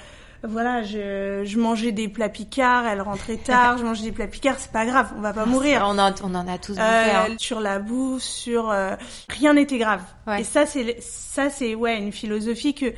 voilà, 0.43 0.83
je, 0.83 1.43
je 1.45 1.59
mangeais 1.59 1.91
des 1.91 2.07
plats 2.07 2.29
picards, 2.29 2.85
elle 2.85 3.01
rentrait 3.01 3.37
tard, 3.37 3.77
je 3.77 3.83
mangeais 3.83 4.03
des 4.03 4.11
plats 4.11 4.27
picards, 4.27 4.55
c'est 4.57 4.71
pas 4.71 4.85
grave, 4.85 5.11
on 5.17 5.21
va 5.21 5.33
pas 5.33 5.45
mourir. 5.45 5.83
On, 5.85 5.97
en, 5.97 6.13
on 6.23 6.33
en 6.33 6.47
a 6.47 6.57
tous 6.57 6.77
euh, 6.77 6.81
hein. 6.81 7.27
Sur 7.37 7.59
la 7.59 7.79
boue, 7.79 8.19
sur 8.19 8.69
euh, 8.69 8.95
rien 9.27 9.53
n'était 9.53 9.77
grave. 9.77 10.01
Et 10.37 10.43
ça 10.43 10.65
c'est 10.65 10.97
ça 11.01 11.49
c'est 11.49 11.75
ouais 11.75 11.97
une 11.97 12.13
philosophie 12.13 12.73
que 12.73 12.93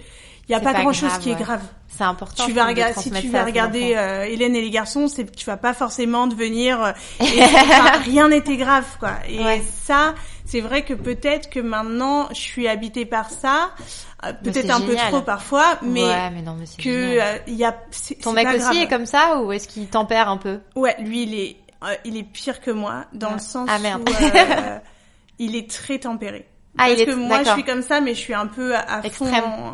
il 0.49 0.51
y 0.51 0.55
a 0.55 0.59
pas, 0.59 0.73
grand 0.73 0.91
chose 0.91 1.17
qui 1.19 1.31
est 1.31 1.35
grave. 1.35 1.61
C'est 1.87 2.03
important. 2.03 2.45
Tu 2.45 2.51
vas 2.51 2.65
regarder 2.65 2.99
si 2.99 3.11
tu 3.11 3.29
vas 3.29 3.45
regarder 3.45 3.93
euh, 3.95 4.25
Hélène 4.25 4.55
et 4.55 4.61
les 4.61 4.69
garçons, 4.69 5.07
c'est 5.07 5.33
tu 5.33 5.45
vas 5.45 5.57
pas 5.57 5.73
forcément 5.73 6.27
devenir 6.27 6.83
euh, 6.83 6.91
rien 8.05 8.29
n'était 8.29 8.57
grave 8.57 8.85
quoi. 8.99 9.13
Et 9.29 9.61
ça, 9.83 10.13
c'est 10.45 10.61
vrai 10.61 10.83
que 10.83 10.93
peut-être 10.93 11.49
que 11.49 11.59
maintenant 11.59 12.27
je 12.29 12.39
suis 12.39 12.67
habitée 12.67 13.05
par 13.05 13.29
ça, 13.29 13.71
euh, 14.25 14.33
peut-être 14.33 14.69
un 14.69 14.81
peu 14.81 14.95
trop 14.95 15.21
parfois, 15.21 15.79
mais, 15.81 16.03
ouais, 16.03 16.41
non, 16.41 16.55
mais 16.57 16.65
que 16.81 17.47
il 17.47 17.55
y 17.55 17.65
a 17.65 17.75
ton 18.21 18.33
mec 18.33 18.47
aussi 18.47 18.79
est 18.79 18.87
comme 18.87 19.05
ça 19.05 19.41
ou 19.41 19.51
est-ce 19.51 19.67
qu'il 19.67 19.87
tempère 19.87 20.29
un 20.29 20.37
peu? 20.37 20.59
Ouais, 20.75 20.95
lui 20.99 21.23
il 21.23 21.33
est 21.35 21.57
il 22.05 22.17
est 22.17 22.23
pire 22.23 22.61
que 22.61 22.71
moi 22.71 23.05
dans 23.13 23.33
le 23.33 23.39
sens 23.39 23.67
ah, 23.71 23.79
merde. 23.79 24.07
où 24.07 24.13
il 25.39 25.55
est 25.55 25.69
très 25.69 25.99
tempéré. 25.99 26.47
Ah, 26.77 26.85
Parce 26.85 26.93
il 26.93 27.01
est... 27.01 27.05
que 27.05 27.15
moi 27.15 27.43
je 27.43 27.49
suis 27.51 27.63
comme 27.63 27.81
ça, 27.81 28.01
mais 28.01 28.13
je 28.13 28.19
suis 28.19 28.33
un 28.33 28.47
peu 28.47 28.75
à 28.75 29.01
Extrême. 29.03 29.43
fond 29.43 29.73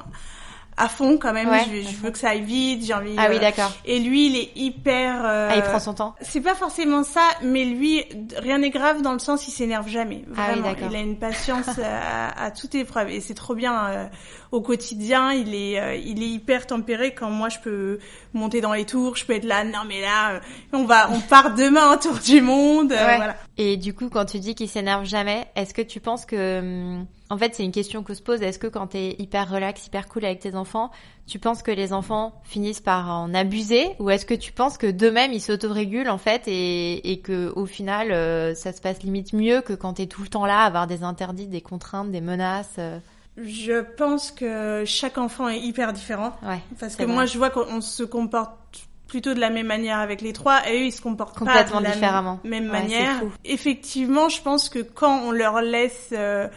à 0.78 0.88
fond 0.88 1.18
quand 1.18 1.34
même. 1.34 1.50
je, 1.66 1.96
veux 1.98 2.12
que 2.12 2.20
ça 2.20 2.30
aille 2.30 2.44
vite, 2.44 2.86
j'ai 2.86 2.94
envie. 2.94 3.16
Ah 3.18 3.28
oui, 3.30 3.38
euh, 3.38 3.40
d'accord. 3.40 3.72
Et 3.84 4.00
lui, 4.00 4.28
il 4.28 4.38
est 4.38 4.52
hyper. 4.56 5.26
Euh... 5.26 5.50
Ah, 5.52 5.56
il 5.56 5.64
prend 5.64 5.80
son 5.80 5.96
temps. 5.96 6.16
C'est 6.22 6.42
pas 6.42 6.54
forcément 6.54 7.04
ça, 7.04 7.28
mais 7.42 7.66
lui, 7.66 8.06
rien 8.38 8.60
n'est 8.60 8.70
grave 8.70 9.02
dans 9.02 9.14
le 9.14 9.20
sens, 9.20 9.48
il 9.48 9.52
s'énerve 9.52 9.90
jamais. 9.90 10.24
Ah 10.38 10.54
Vraiment, 10.54 10.76
il 10.90 10.96
a 10.96 11.00
une 11.00 11.18
patience 11.18 11.68
à, 11.80 12.30
à, 12.44 12.52
toute 12.52 12.76
épreuve 12.76 13.10
et 13.10 13.20
c'est 13.22 13.34
trop 13.34 13.56
bien. 13.56 13.88
Euh, 13.88 14.06
au 14.52 14.62
quotidien, 14.62 15.34
il 15.34 15.54
est, 15.56 16.02
il 16.06 16.24
est 16.24 16.30
hyper 16.30 16.68
tempéré. 16.68 17.14
Quand 17.14 17.30
moi, 17.30 17.50
je 17.50 17.58
peux 17.60 18.00
monter 18.34 18.62
dans 18.62 18.74
les 18.74 18.86
tours, 18.86 19.18
je 19.18 19.26
peux 19.26 19.34
être 19.34 19.46
là. 19.46 19.64
Non, 19.64 19.82
mais 19.88 20.02
là, 20.02 20.40
on 20.74 20.86
va, 20.86 21.10
on 21.12 21.20
part 21.20 21.56
demain 21.56 21.92
un 21.92 21.98
tour 21.98 22.20
du 22.20 22.40
monde. 22.42 22.94
Voilà. 22.94 23.36
Et 23.58 23.78
du 23.78 23.94
coup, 23.94 24.10
quand 24.10 24.26
tu 24.26 24.40
dis 24.40 24.56
qu'il 24.56 24.70
s'énerve 24.70 25.06
jamais, 25.06 25.48
est-ce 25.56 25.74
que 25.74 25.82
tu 25.82 26.00
penses 26.00 26.26
que 26.26 26.60
hum, 26.60 27.06
en 27.30 27.38
fait, 27.38 27.56
c'est 27.56 27.64
une 27.66 27.72
question 27.72 28.04
que 28.04 28.14
se 28.14 28.22
pose. 28.22 28.42
Est-ce 28.42 28.60
que 28.60 28.68
quand 28.68 28.88
t'es 28.88 29.16
hyper 29.20 29.50
relax, 29.50 29.86
hyper 29.88 30.08
cool 30.08 30.26
avec 30.26 30.40
tes 30.40 30.56
enfants, 30.56 30.92
tu 31.26 31.40
penses 31.40 31.62
que 31.62 31.72
les 31.72 31.92
enfants 31.92 32.40
finissent 32.46 32.80
par 32.80 33.10
en 33.10 33.34
abuser, 33.34 33.90
ou 34.00 34.10
est-ce 34.10 34.26
que 34.26 34.34
tu 34.34 34.54
penses 34.54 34.78
que 34.78 34.90
d'eux-mêmes 34.90 35.34
ils 35.34 35.42
s'autorégulent 35.42 36.10
en 36.10 36.18
fait 36.18 36.44
et, 36.48 37.12
et 37.12 37.20
que 37.20 37.52
au 37.56 37.66
final 37.66 38.14
euh, 38.14 38.56
ça 38.56 38.72
se 38.72 38.80
passe 38.80 39.04
limite 39.04 39.34
mieux 39.34 39.62
que 39.62 39.74
quand 39.74 39.94
t'es 39.94 40.06
tout 40.06 40.22
le 40.22 40.30
temps 40.30 40.46
là, 40.46 40.62
à 40.62 40.66
avoir 40.66 40.88
des 40.88 41.04
interdits, 41.04 41.48
des 41.48 41.62
contraintes, 41.62 42.12
des 42.12 42.22
menaces 42.22 42.76
euh? 42.80 43.00
Je 43.38 43.82
pense 43.82 44.32
que 44.32 44.84
chaque 44.86 45.20
enfant 45.20 45.48
est 45.48 45.60
hyper 45.60 45.94
différent. 45.94 46.36
Ouais, 46.42 46.60
parce 46.80 46.96
que 46.96 47.04
moi, 47.04 47.28
je 47.28 47.38
vois 47.38 47.52
qu'on 47.52 47.82
se 47.82 48.02
comporte 48.02 48.88
plutôt 49.08 49.34
de 49.34 49.40
la 49.40 49.50
même 49.50 49.68
manière 49.68 50.00
avec 50.00 50.22
les 50.22 50.34
trois 50.34 50.68
et 50.70 50.82
eux 50.82 50.86
ils 50.86 50.92
se 50.92 51.02
comportent 51.02 51.38
complètement 51.38 51.82
pas 51.82 51.90
de 51.90 51.94
différemment. 51.94 52.40
la 52.44 52.50
même 52.50 52.66
manière. 52.68 53.22
Effectivement, 53.46 54.30
je 54.30 54.42
pense 54.42 54.70
que 54.70 54.80
quand 54.80 55.22
on 55.24 55.32
leur 55.32 55.62
laisse 55.62 56.10
euh, 56.12 56.48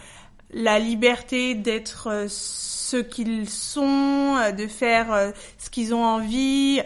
la 0.52 0.78
liberté 0.78 1.54
d'être 1.54 2.08
euh, 2.08 2.26
ce 2.28 2.96
qu'ils 2.96 3.48
sont, 3.48 4.36
euh, 4.38 4.50
de 4.52 4.66
faire 4.66 5.12
euh, 5.12 5.30
ce 5.58 5.70
qu'ils 5.70 5.94
ont 5.94 6.04
envie. 6.04 6.80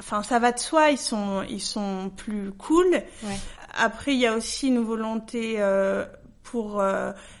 Enfin, 0.00 0.22
ça 0.22 0.38
va 0.38 0.52
de 0.52 0.58
soi, 0.58 0.90
ils 0.90 0.98
sont, 0.98 1.42
ils 1.48 1.60
sont 1.62 2.10
plus 2.16 2.52
cool. 2.52 2.86
Ouais. 2.92 3.36
Après, 3.76 4.12
il 4.12 4.20
y 4.20 4.26
a 4.26 4.34
aussi 4.36 4.68
une 4.68 4.78
volonté 4.80 5.58
pour 6.42 6.82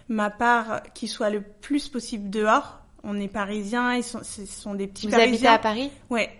ma 0.08 0.30
part 0.30 0.82
qu'ils 0.92 1.08
soient 1.08 1.30
le 1.30 1.40
plus 1.40 1.88
possible 1.88 2.28
dehors. 2.30 2.80
On 3.04 3.18
est 3.18 3.28
parisiens, 3.28 3.94
ils 3.94 4.02
sont, 4.04 4.20
ce 4.22 4.44
sont 4.44 4.74
des 4.74 4.86
petits 4.86 5.06
Vous 5.06 5.12
parisiens. 5.12 5.32
habitez 5.32 5.48
à 5.48 5.58
Paris? 5.58 5.90
Ouais. 6.10 6.30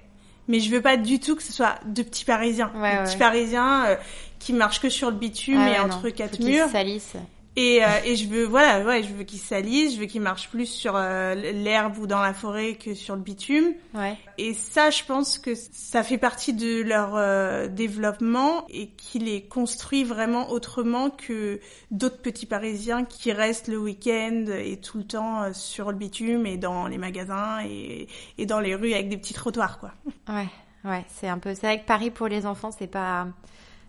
Mais 0.49 0.61
je 0.61 0.71
veux 0.71 0.81
pas 0.81 0.97
du 0.97 1.21
tout 1.21 1.37
que 1.37 1.43
ce 1.43 1.53
soit 1.53 1.77
de 1.87 2.03
petits 2.03 2.25
parisiens. 2.25 2.73
Ouais, 2.77 2.97
des 2.97 3.05
petits 3.05 3.19
parisiens 3.19 3.99
qui 4.39 4.53
marchent 4.53 4.81
que 4.81 4.89
sur 4.89 5.11
le 5.11 5.17
bitume 5.17 5.61
et 5.61 5.79
entre 5.79 6.09
quatre 6.09 6.41
murs. 6.43 6.69
salissent 6.69 7.17
Et, 7.61 7.83
euh, 7.83 7.89
et 8.05 8.15
je 8.15 8.29
veux, 8.29 8.45
voilà, 8.45 8.85
ouais, 8.85 9.03
je 9.03 9.13
veux 9.13 9.25
qu'ils 9.25 9.41
s'alisent, 9.41 9.97
je 9.97 9.99
veux 9.99 10.07
qu'ils 10.07 10.21
marchent 10.21 10.49
plus 10.49 10.67
sur 10.67 10.95
euh, 10.95 11.35
l'herbe 11.35 11.99
ou 11.99 12.07
dans 12.07 12.23
la 12.23 12.33
forêt 12.33 12.75
que 12.75 12.95
sur 12.95 13.17
le 13.17 13.21
bitume. 13.21 13.73
Ouais. 13.95 14.17
Et 14.39 14.55
ça, 14.55 14.91
je 14.91 15.03
pense 15.03 15.39
que 15.39 15.57
ça 15.57 16.05
fait 16.05 16.19
partie 16.19 16.53
de 16.53 16.83
leur 16.83 17.17
euh, 17.17 17.67
développement 17.67 18.65
et 18.69 18.91
qui 18.91 19.19
les 19.19 19.43
construit 19.43 20.05
vraiment 20.05 20.51
autrement 20.51 21.11
que 21.11 21.59
d'autres 21.91 22.23
petits 22.23 22.47
Parisiens 22.47 23.05
qui 23.05 23.33
restent 23.33 23.67
le 23.67 23.79
week-end 23.79 24.45
et 24.57 24.77
tout 24.77 24.99
le 24.99 25.05
temps 25.09 25.53
sur 25.53 25.91
le 25.91 25.97
bitume 25.97 26.47
et 26.47 26.59
dans 26.59 26.87
les 26.87 26.99
magasins 26.99 27.65
et, 27.65 28.07
et 28.39 28.47
dans 28.47 28.61
les 28.61 28.77
rues 28.77 28.93
avec 28.93 29.09
des 29.09 29.17
petits 29.17 29.35
trottoirs, 29.35 29.81
quoi. 29.81 29.91
Ouais, 30.29 30.47
ouais, 30.85 31.05
c'est 31.09 31.27
un 31.27 31.39
peu. 31.39 31.57
C'est 31.57 31.67
vrai 31.67 31.81
que 31.81 31.87
Paris 31.87 32.13
pour 32.13 32.29
les 32.29 32.47
enfants, 32.47 32.71
c'est 32.71 32.87
pas 32.87 33.27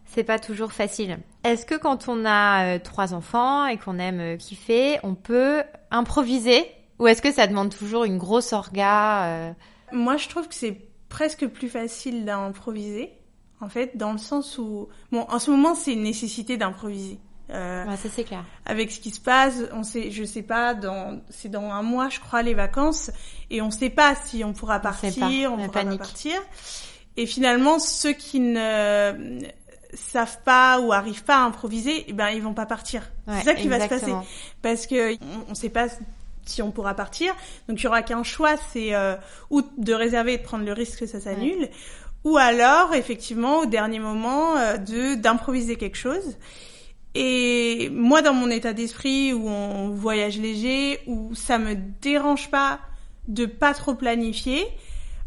c'est 0.09 0.23
pas 0.23 0.39
toujours 0.39 0.71
facile. 0.71 1.19
Est-ce 1.43 1.65
que 1.65 1.75
quand 1.75 2.07
on 2.07 2.25
a 2.25 2.75
euh, 2.75 2.79
trois 2.79 3.13
enfants 3.13 3.65
et 3.67 3.77
qu'on 3.77 3.99
aime 3.99 4.19
euh, 4.19 4.37
kiffer, 4.37 4.99
on 5.03 5.15
peut 5.15 5.63
improviser 5.91 6.65
ou 6.97 7.07
est-ce 7.07 7.21
que 7.21 7.31
ça 7.31 7.47
demande 7.47 7.73
toujours 7.73 8.03
une 8.03 8.17
grosse 8.17 8.51
orga 8.51 9.25
euh? 9.25 9.51
Moi, 9.91 10.17
je 10.17 10.27
trouve 10.27 10.47
que 10.47 10.55
c'est 10.55 10.77
presque 11.07 11.47
plus 11.47 11.69
facile 11.69 12.25
d'improviser, 12.25 13.13
en 13.61 13.69
fait, 13.69 13.97
dans 13.97 14.11
le 14.11 14.17
sens 14.17 14.57
où, 14.57 14.89
bon, 15.11 15.25
en 15.29 15.39
ce 15.39 15.49
moment, 15.49 15.75
c'est 15.75 15.93
une 15.93 16.03
nécessité 16.03 16.57
d'improviser. 16.57 17.19
Euh, 17.51 17.85
ouais, 17.85 17.97
ça 17.97 18.09
c'est 18.13 18.25
clair. 18.25 18.45
Avec 18.65 18.91
ce 18.91 18.99
qui 18.99 19.09
se 19.09 19.19
passe, 19.19 19.55
on 19.73 19.81
sait, 19.81 20.11
je 20.11 20.23
sais 20.23 20.43
pas, 20.43 20.75
dans, 20.75 21.19
c'est 21.29 21.49
dans 21.49 21.71
un 21.71 21.81
mois, 21.81 22.09
je 22.09 22.19
crois, 22.19 22.43
les 22.43 22.53
vacances, 22.53 23.09
et 23.49 23.61
on 23.61 23.71
sait 23.71 23.89
pas 23.89 24.13
si 24.13 24.43
on 24.43 24.53
pourra 24.53 24.79
partir, 24.79 25.51
on, 25.51 25.55
on 25.55 25.67
pourra 25.67 25.83
pas 25.83 25.97
partir. 25.97 26.39
Et 27.17 27.25
finalement, 27.25 27.79
ceux 27.79 28.13
qui 28.13 28.39
ne 28.39 29.41
savent 29.93 30.39
pas 30.43 30.79
ou 30.79 30.93
arrivent 30.93 31.23
pas 31.23 31.37
à 31.37 31.45
improviser, 31.45 32.05
eh 32.07 32.13
ben 32.13 32.29
ils 32.29 32.41
vont 32.41 32.53
pas 32.53 32.65
partir. 32.65 33.09
c'est 33.27 33.43
ça 33.43 33.53
qui 33.55 33.67
va 33.67 33.79
se 33.79 33.87
passer 33.87 34.13
parce 34.61 34.87
que 34.87 35.15
on, 35.15 35.51
on 35.51 35.55
sait 35.55 35.69
pas 35.69 35.87
si 36.45 36.61
on 36.61 36.71
pourra 36.71 36.93
partir. 36.95 37.33
Donc 37.67 37.79
il 37.79 37.83
y 37.83 37.87
aura 37.87 38.01
qu'un 38.01 38.23
choix, 38.23 38.55
c'est 38.71 38.93
euh, 38.93 39.15
ou 39.49 39.61
de 39.77 39.93
réserver 39.93 40.33
et 40.33 40.37
de 40.37 40.43
prendre 40.43 40.65
le 40.65 40.73
risque 40.73 40.99
que 40.99 41.05
ça 41.05 41.19
s'annule, 41.19 41.69
ou 42.23 42.37
alors 42.37 42.93
effectivement 42.93 43.59
au 43.59 43.65
dernier 43.65 43.99
moment 43.99 44.57
euh, 44.57 44.77
de 44.77 45.15
d'improviser 45.15 45.75
quelque 45.75 45.97
chose. 45.97 46.37
Et 47.15 47.89
moi 47.91 48.21
dans 48.21 48.33
mon 48.33 48.49
état 48.49 48.73
d'esprit 48.73 49.33
où 49.33 49.47
on 49.47 49.89
voyage 49.89 50.37
léger, 50.37 50.99
où 51.07 51.33
ça 51.33 51.57
me 51.57 51.75
dérange 52.01 52.51
pas 52.51 52.79
de 53.27 53.45
pas 53.45 53.73
trop 53.73 53.95
planifier, 53.95 54.65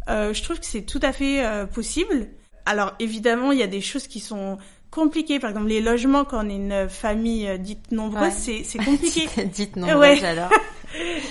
euh, 0.08 0.32
je 0.32 0.42
trouve 0.42 0.58
que 0.58 0.66
c'est 0.66 0.82
tout 0.82 1.00
à 1.02 1.12
fait 1.12 1.44
euh, 1.44 1.66
possible 1.66 2.28
alors 2.66 2.94
évidemment, 2.98 3.52
il 3.52 3.58
y 3.58 3.62
a 3.62 3.68
des 3.68 3.80
choses 3.80 4.06
qui 4.06 4.20
sont 4.20 4.58
compliquées. 4.90 5.40
Par 5.40 5.50
exemple, 5.50 5.68
les 5.68 5.80
logements 5.80 6.24
quand 6.24 6.46
on 6.46 6.48
est 6.48 6.56
une 6.56 6.88
famille 6.88 7.48
euh, 7.48 7.58
dite 7.58 7.90
nombreuse, 7.90 8.32
c'est 8.32 8.62
c'est 8.64 8.78
compliqué. 8.84 9.28
dite 9.46 9.76
nombreuse, 9.76 10.20
ouais. 10.20 10.24
alors. 10.24 10.50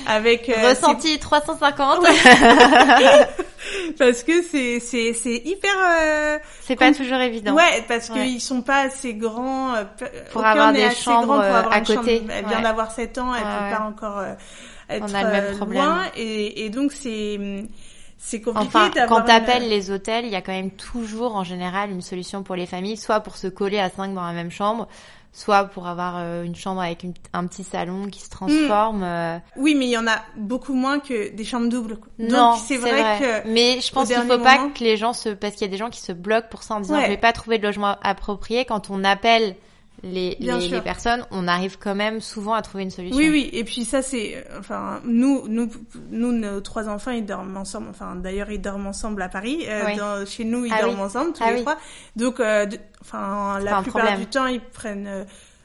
Avec 0.07 0.49
euh, 0.49 0.69
ressenti 0.69 1.19
350. 1.19 1.99
parce 3.99 4.23
que 4.23 4.41
c'est 4.41 4.79
c'est 4.79 5.13
c'est 5.13 5.35
hyper. 5.45 5.71
Euh, 6.01 6.39
c'est 6.61 6.75
pas 6.75 6.91
toujours 6.91 7.19
évident. 7.19 7.53
Ouais, 7.53 7.85
parce 7.87 8.09
qu'ils 8.09 8.41
sont 8.41 8.63
pas 8.63 8.87
assez 8.87 9.13
grands 9.13 9.75
euh, 9.75 9.83
pour 10.31 10.43
avoir 10.43 10.73
des 10.73 10.89
chambres 10.91 11.35
pour 11.35 11.43
avoir 11.43 11.71
à 11.71 11.81
côté. 11.81 12.17
Chambre. 12.17 12.31
Elle 12.35 12.47
vient 12.47 12.61
d'avoir 12.61 12.91
7 12.91 13.17
ans, 13.19 13.35
elle 13.35 13.43
peut 13.43 13.77
pas 13.77 13.83
encore 13.87 14.23
être 14.89 15.05
on 15.07 15.13
a 15.13 15.23
le 15.23 15.29
même 15.29 15.57
problème. 15.57 15.83
loin, 15.83 16.01
et, 16.17 16.65
et 16.65 16.69
donc 16.69 16.91
c'est 16.91 17.39
c'est 18.23 18.39
compliqué 18.39 18.67
enfin, 18.67 18.91
quand 19.07 19.23
t'appelles 19.23 19.67
les 19.67 19.89
hôtels, 19.89 20.25
il 20.25 20.31
y 20.31 20.35
a 20.35 20.41
quand 20.41 20.51
même 20.51 20.69
toujours 20.69 21.35
en 21.35 21.43
général 21.43 21.89
une 21.89 22.03
solution 22.03 22.43
pour 22.43 22.55
les 22.55 22.67
familles, 22.67 22.95
soit 22.95 23.19
pour 23.21 23.35
se 23.35 23.47
coller 23.47 23.79
à 23.79 23.89
cinq 23.89 24.13
dans 24.13 24.21
la 24.21 24.31
même 24.31 24.51
chambre, 24.51 24.87
soit 25.33 25.65
pour 25.65 25.87
avoir 25.87 26.17
euh, 26.17 26.43
une 26.43 26.55
chambre 26.55 26.81
avec 26.81 27.03
un 27.33 27.47
petit 27.47 27.63
salon 27.63 28.05
qui 28.09 28.21
se 28.21 28.29
transforme. 28.29 28.99
Hmm. 28.99 29.03
Euh. 29.03 29.37
Oui, 29.57 29.73
mais 29.73 29.87
il 29.87 29.89
y 29.89 29.97
en 29.97 30.05
a 30.05 30.21
beaucoup 30.37 30.75
moins 30.75 30.99
que 30.99 31.33
des 31.33 31.43
chambres 31.43 31.67
doubles. 31.67 31.97
Non, 32.19 32.55
c'est 32.63 32.77
vrai, 32.77 33.17
que. 33.19 33.47
Mais 33.47 33.81
je 33.81 33.91
pense 33.91 34.07
qu'il 34.07 34.15
faut 34.17 34.37
pas 34.37 34.69
que 34.69 34.83
les 34.83 34.97
gens 34.97 35.13
se, 35.13 35.29
parce 35.29 35.55
qu'il 35.55 35.63
y 35.63 35.69
a 35.69 35.71
des 35.71 35.77
gens 35.77 35.89
qui 35.89 36.01
se 36.01 36.11
bloquent 36.11 36.49
pour 36.49 36.61
ça 36.61 36.75
en 36.75 36.79
disant 36.79 37.01
je 37.01 37.07
vais 37.07 37.17
pas 37.17 37.33
trouver 37.33 37.57
de 37.57 37.63
logement 37.63 37.97
approprié 38.03 38.65
quand 38.65 38.91
on 38.91 39.03
appelle 39.03 39.55
les, 40.03 40.35
les, 40.39 40.81
personnes, 40.81 41.25
on 41.29 41.47
arrive 41.47 41.77
quand 41.77 41.93
même 41.93 42.21
souvent 42.21 42.53
à 42.53 42.61
trouver 42.61 42.83
une 42.83 42.89
solution. 42.89 43.17
Oui, 43.17 43.29
oui. 43.29 43.49
Et 43.53 43.63
puis 43.63 43.85
ça, 43.85 44.01
c'est, 44.01 44.43
enfin, 44.57 44.99
nous, 45.05 45.47
nous, 45.47 45.69
nous, 46.09 46.31
nos 46.31 46.59
trois 46.61 46.89
enfants, 46.89 47.11
ils 47.11 47.25
dorment 47.25 47.57
ensemble. 47.57 47.87
Enfin, 47.89 48.15
d'ailleurs, 48.15 48.49
ils 48.49 48.61
dorment 48.61 48.87
ensemble 48.87 49.21
à 49.21 49.29
Paris. 49.29 49.65
Euh, 49.67 49.95
dans, 49.95 50.25
chez 50.25 50.43
nous, 50.43 50.65
ils 50.65 50.73
ah 50.73 50.81
dorment 50.81 51.01
ensemble 51.01 51.33
tous 51.33 51.43
ah 51.45 51.51
les 51.51 51.61
trois. 51.61 51.77
Donc, 52.15 52.39
euh, 52.39 52.65
enfin, 53.01 53.59
la 53.59 53.81
plupart 53.81 54.17
du 54.17 54.25
temps, 54.25 54.47
ils 54.47 54.61
prennent 54.61 55.07
euh, 55.07 55.23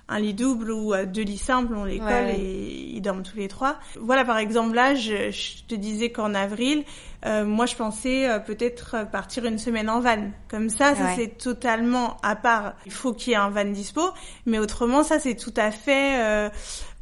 un 0.08 0.20
lit 0.20 0.34
double 0.34 0.70
ou 0.70 0.94
euh, 0.94 1.04
deux 1.04 1.22
lits 1.22 1.38
simples, 1.38 1.74
on 1.74 1.84
les 1.84 1.98
colle 1.98 2.30
et 2.30 2.92
ils 2.94 3.00
dorment 3.00 3.22
tous 3.22 3.36
les 3.36 3.48
trois. 3.48 3.78
Voilà, 4.00 4.24
par 4.24 4.38
exemple, 4.38 4.74
là, 4.74 4.94
je, 4.94 5.30
je 5.30 5.64
te 5.66 5.74
disais 5.74 6.10
qu'en 6.10 6.34
avril, 6.34 6.84
euh, 7.24 7.44
moi, 7.44 7.66
je 7.66 7.74
pensais 7.74 8.28
euh, 8.28 8.38
peut-être 8.38 9.10
partir 9.10 9.44
une 9.46 9.58
semaine 9.58 9.90
en 9.90 10.00
van. 10.00 10.30
Comme 10.48 10.70
ça, 10.70 10.94
ça 10.94 11.14
c'est 11.16 11.38
totalement 11.38 12.18
à 12.22 12.36
part. 12.36 12.74
Il 12.86 12.92
faut 12.92 13.12
qu'il 13.12 13.32
y 13.32 13.34
ait 13.34 13.38
un 13.38 13.50
van 13.50 13.64
dispo, 13.64 14.02
mais 14.46 14.58
autrement, 14.58 15.02
ça 15.02 15.18
c'est 15.18 15.34
tout 15.34 15.54
à 15.56 15.70
fait 15.70 16.50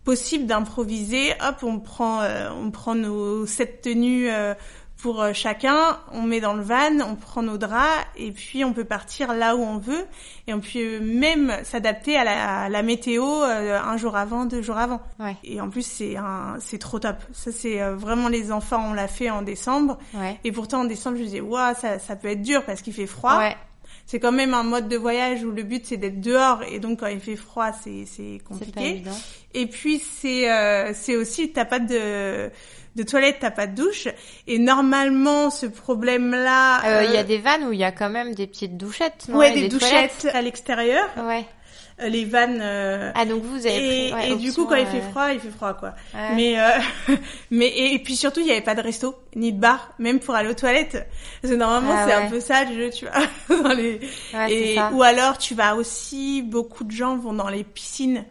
possible 0.05 0.47
d'improviser. 0.47 1.33
Hop, 1.47 1.63
on 1.63 1.81
prend, 1.81 2.23
on 2.59 2.71
prend 2.71 2.95
nos 2.95 3.47
sept 3.47 3.83
tenues 3.83 4.31
pour 5.05 5.21
euh, 5.21 5.35
chacun, 5.35 5.99
on 6.13 6.23
met 6.23 6.41
dans 6.41 6.55
le 6.55 6.63
van, 6.63 6.99
on 7.07 7.15
prend 7.15 7.43
nos 7.43 7.59
draps 7.59 8.07
et 8.17 8.33
puis 8.33 8.65
on 8.65 8.73
peut 8.73 8.87
partir 8.87 9.35
là 9.35 9.55
où 9.55 9.61
on 9.61 9.77
veut 9.77 10.07
et 10.47 10.55
on 10.55 10.61
peut 10.61 10.99
même 10.99 11.53
s'adapter 11.63 12.17
à 12.17 12.71
la, 12.71 12.83
météo 12.83 13.23
euh, 13.23 13.79
un 13.79 13.99
jour 13.99 14.17
avant, 14.17 14.47
deux 14.47 14.63
jours 14.63 14.79
avant. 14.79 15.03
Ouais. 15.21 15.37
Et 15.45 15.61
en 15.61 15.69
plus 15.69 15.85
c'est 15.85 16.17
c'est 16.59 16.79
trop 16.79 17.01
top. 17.01 17.17
Ça 17.35 17.53
c'est 17.53 17.83
euh, 17.83 17.95
vraiment 17.95 18.29
les 18.29 18.51
enfants, 18.51 18.83
on 18.89 18.95
l'a 18.95 19.07
fait 19.07 19.29
en 19.29 19.43
décembre. 19.43 19.99
Ouais. 20.15 20.41
Et 20.43 20.53
pourtant 20.53 20.81
en 20.81 20.85
décembre 20.87 21.19
je 21.19 21.25
disais 21.25 21.43
waouh 21.43 21.75
ça, 21.75 21.99
ça 21.99 22.17
peut 22.17 22.29
être 22.29 22.41
dur 22.41 22.65
parce 22.65 22.81
qu'il 22.81 22.95
fait 22.95 23.07
froid. 23.07 23.37
Ouais. 23.37 23.59
C'est 24.07 24.21
quand 24.21 24.33
même 24.33 24.55
un 24.55 24.63
mode 24.63 24.89
de 24.89 24.97
voyage 24.97 25.45
où 25.45 25.51
le 25.51 25.65
but 25.65 25.85
c'est 25.85 25.99
d'être 25.99 26.23
dehors 26.23 26.63
et 26.63 26.79
donc 26.79 27.01
quand 27.01 27.09
il 27.09 27.21
fait 27.21 27.37
froid 27.37 27.73
c'est 27.73 28.07
c'est 28.07 28.39
compliqué. 28.49 29.03
Et 29.53 29.67
puis 29.67 29.99
c'est 29.99 30.95
c'est 30.95 31.17
aussi 31.17 31.53
t'as 31.53 31.67
pas 31.67 31.79
de 31.79 32.51
de 32.95 33.03
toilette, 33.03 33.39
t'as 33.41 33.51
pas 33.51 33.67
de 33.67 33.75
douche. 33.75 34.09
Et 34.47 34.59
normalement, 34.59 35.51
ce 35.51 35.67
problème-là... 35.67 36.81
Il 36.85 37.09
euh, 37.09 37.13
y 37.13 37.17
a 37.17 37.21
euh, 37.21 37.25
des 37.25 37.39
vannes 37.39 37.65
où 37.65 37.73
il 37.73 37.79
y 37.79 37.85
a 37.85 37.93
quand 37.93 38.11
même 38.11 38.35
des 38.35 38.47
petites 38.47 38.77
douchettes, 38.77 39.27
non 39.29 39.39
Ouais, 39.39 39.53
des, 39.53 39.69
douchettes 39.69 40.29
à 40.33 40.43
l'extérieur. 40.43 41.09
Ouais. 41.17 41.45
Euh, 42.01 42.09
les 42.09 42.25
vannes. 42.25 42.61
ah 42.61 43.25
donc 43.25 43.43
vous 43.45 43.67
avez. 43.67 44.09
Et, 44.09 44.11
pris, 44.11 44.33
et 44.33 44.37
du 44.37 44.53
coup, 44.53 44.65
quand 44.67 44.75
il 44.75 44.87
fait 44.87 45.01
froid, 45.01 45.33
il 45.33 45.39
fait 45.39 45.51
froid 45.51 45.75
quoi. 45.75 45.95
Mais 46.35 46.57
mais 47.53 47.73
et, 47.77 47.99
puis 48.01 48.17
surtout, 48.17 48.41
il 48.41 48.47
y 48.47 48.51
avait 48.51 48.63
pas 48.63 48.75
de 48.75 48.81
resto 48.81 49.15
ni 49.37 49.53
de 49.53 49.61
bar, 49.61 49.93
même 50.01 50.19
pour 50.19 50.35
aller 50.35 50.51
aux 50.51 50.55
toilettes. 50.55 51.07
Parce 51.41 51.55
que 51.55 51.57
normalement, 51.57 51.95
ah 51.97 52.05
c'est 52.05 52.13
un 52.13 52.29
peu 52.29 52.41
ça 52.41 52.65
le 52.65 52.75
jeu, 52.75 52.91
tu 52.91 53.07
vois. 53.07 53.63
dans 53.63 53.75
les... 53.75 54.01
et 54.49 54.77
ou 54.93 55.05
alors, 55.05 55.39
tu 55.39 55.55
vas 55.55 55.77
aussi 55.77 56.43
beaucoup 56.43 56.83
de 56.83 56.91
gens 56.91 57.17
vont 57.17 57.33
dans 57.33 57.49
les 57.49 57.63
piscines 57.63 58.25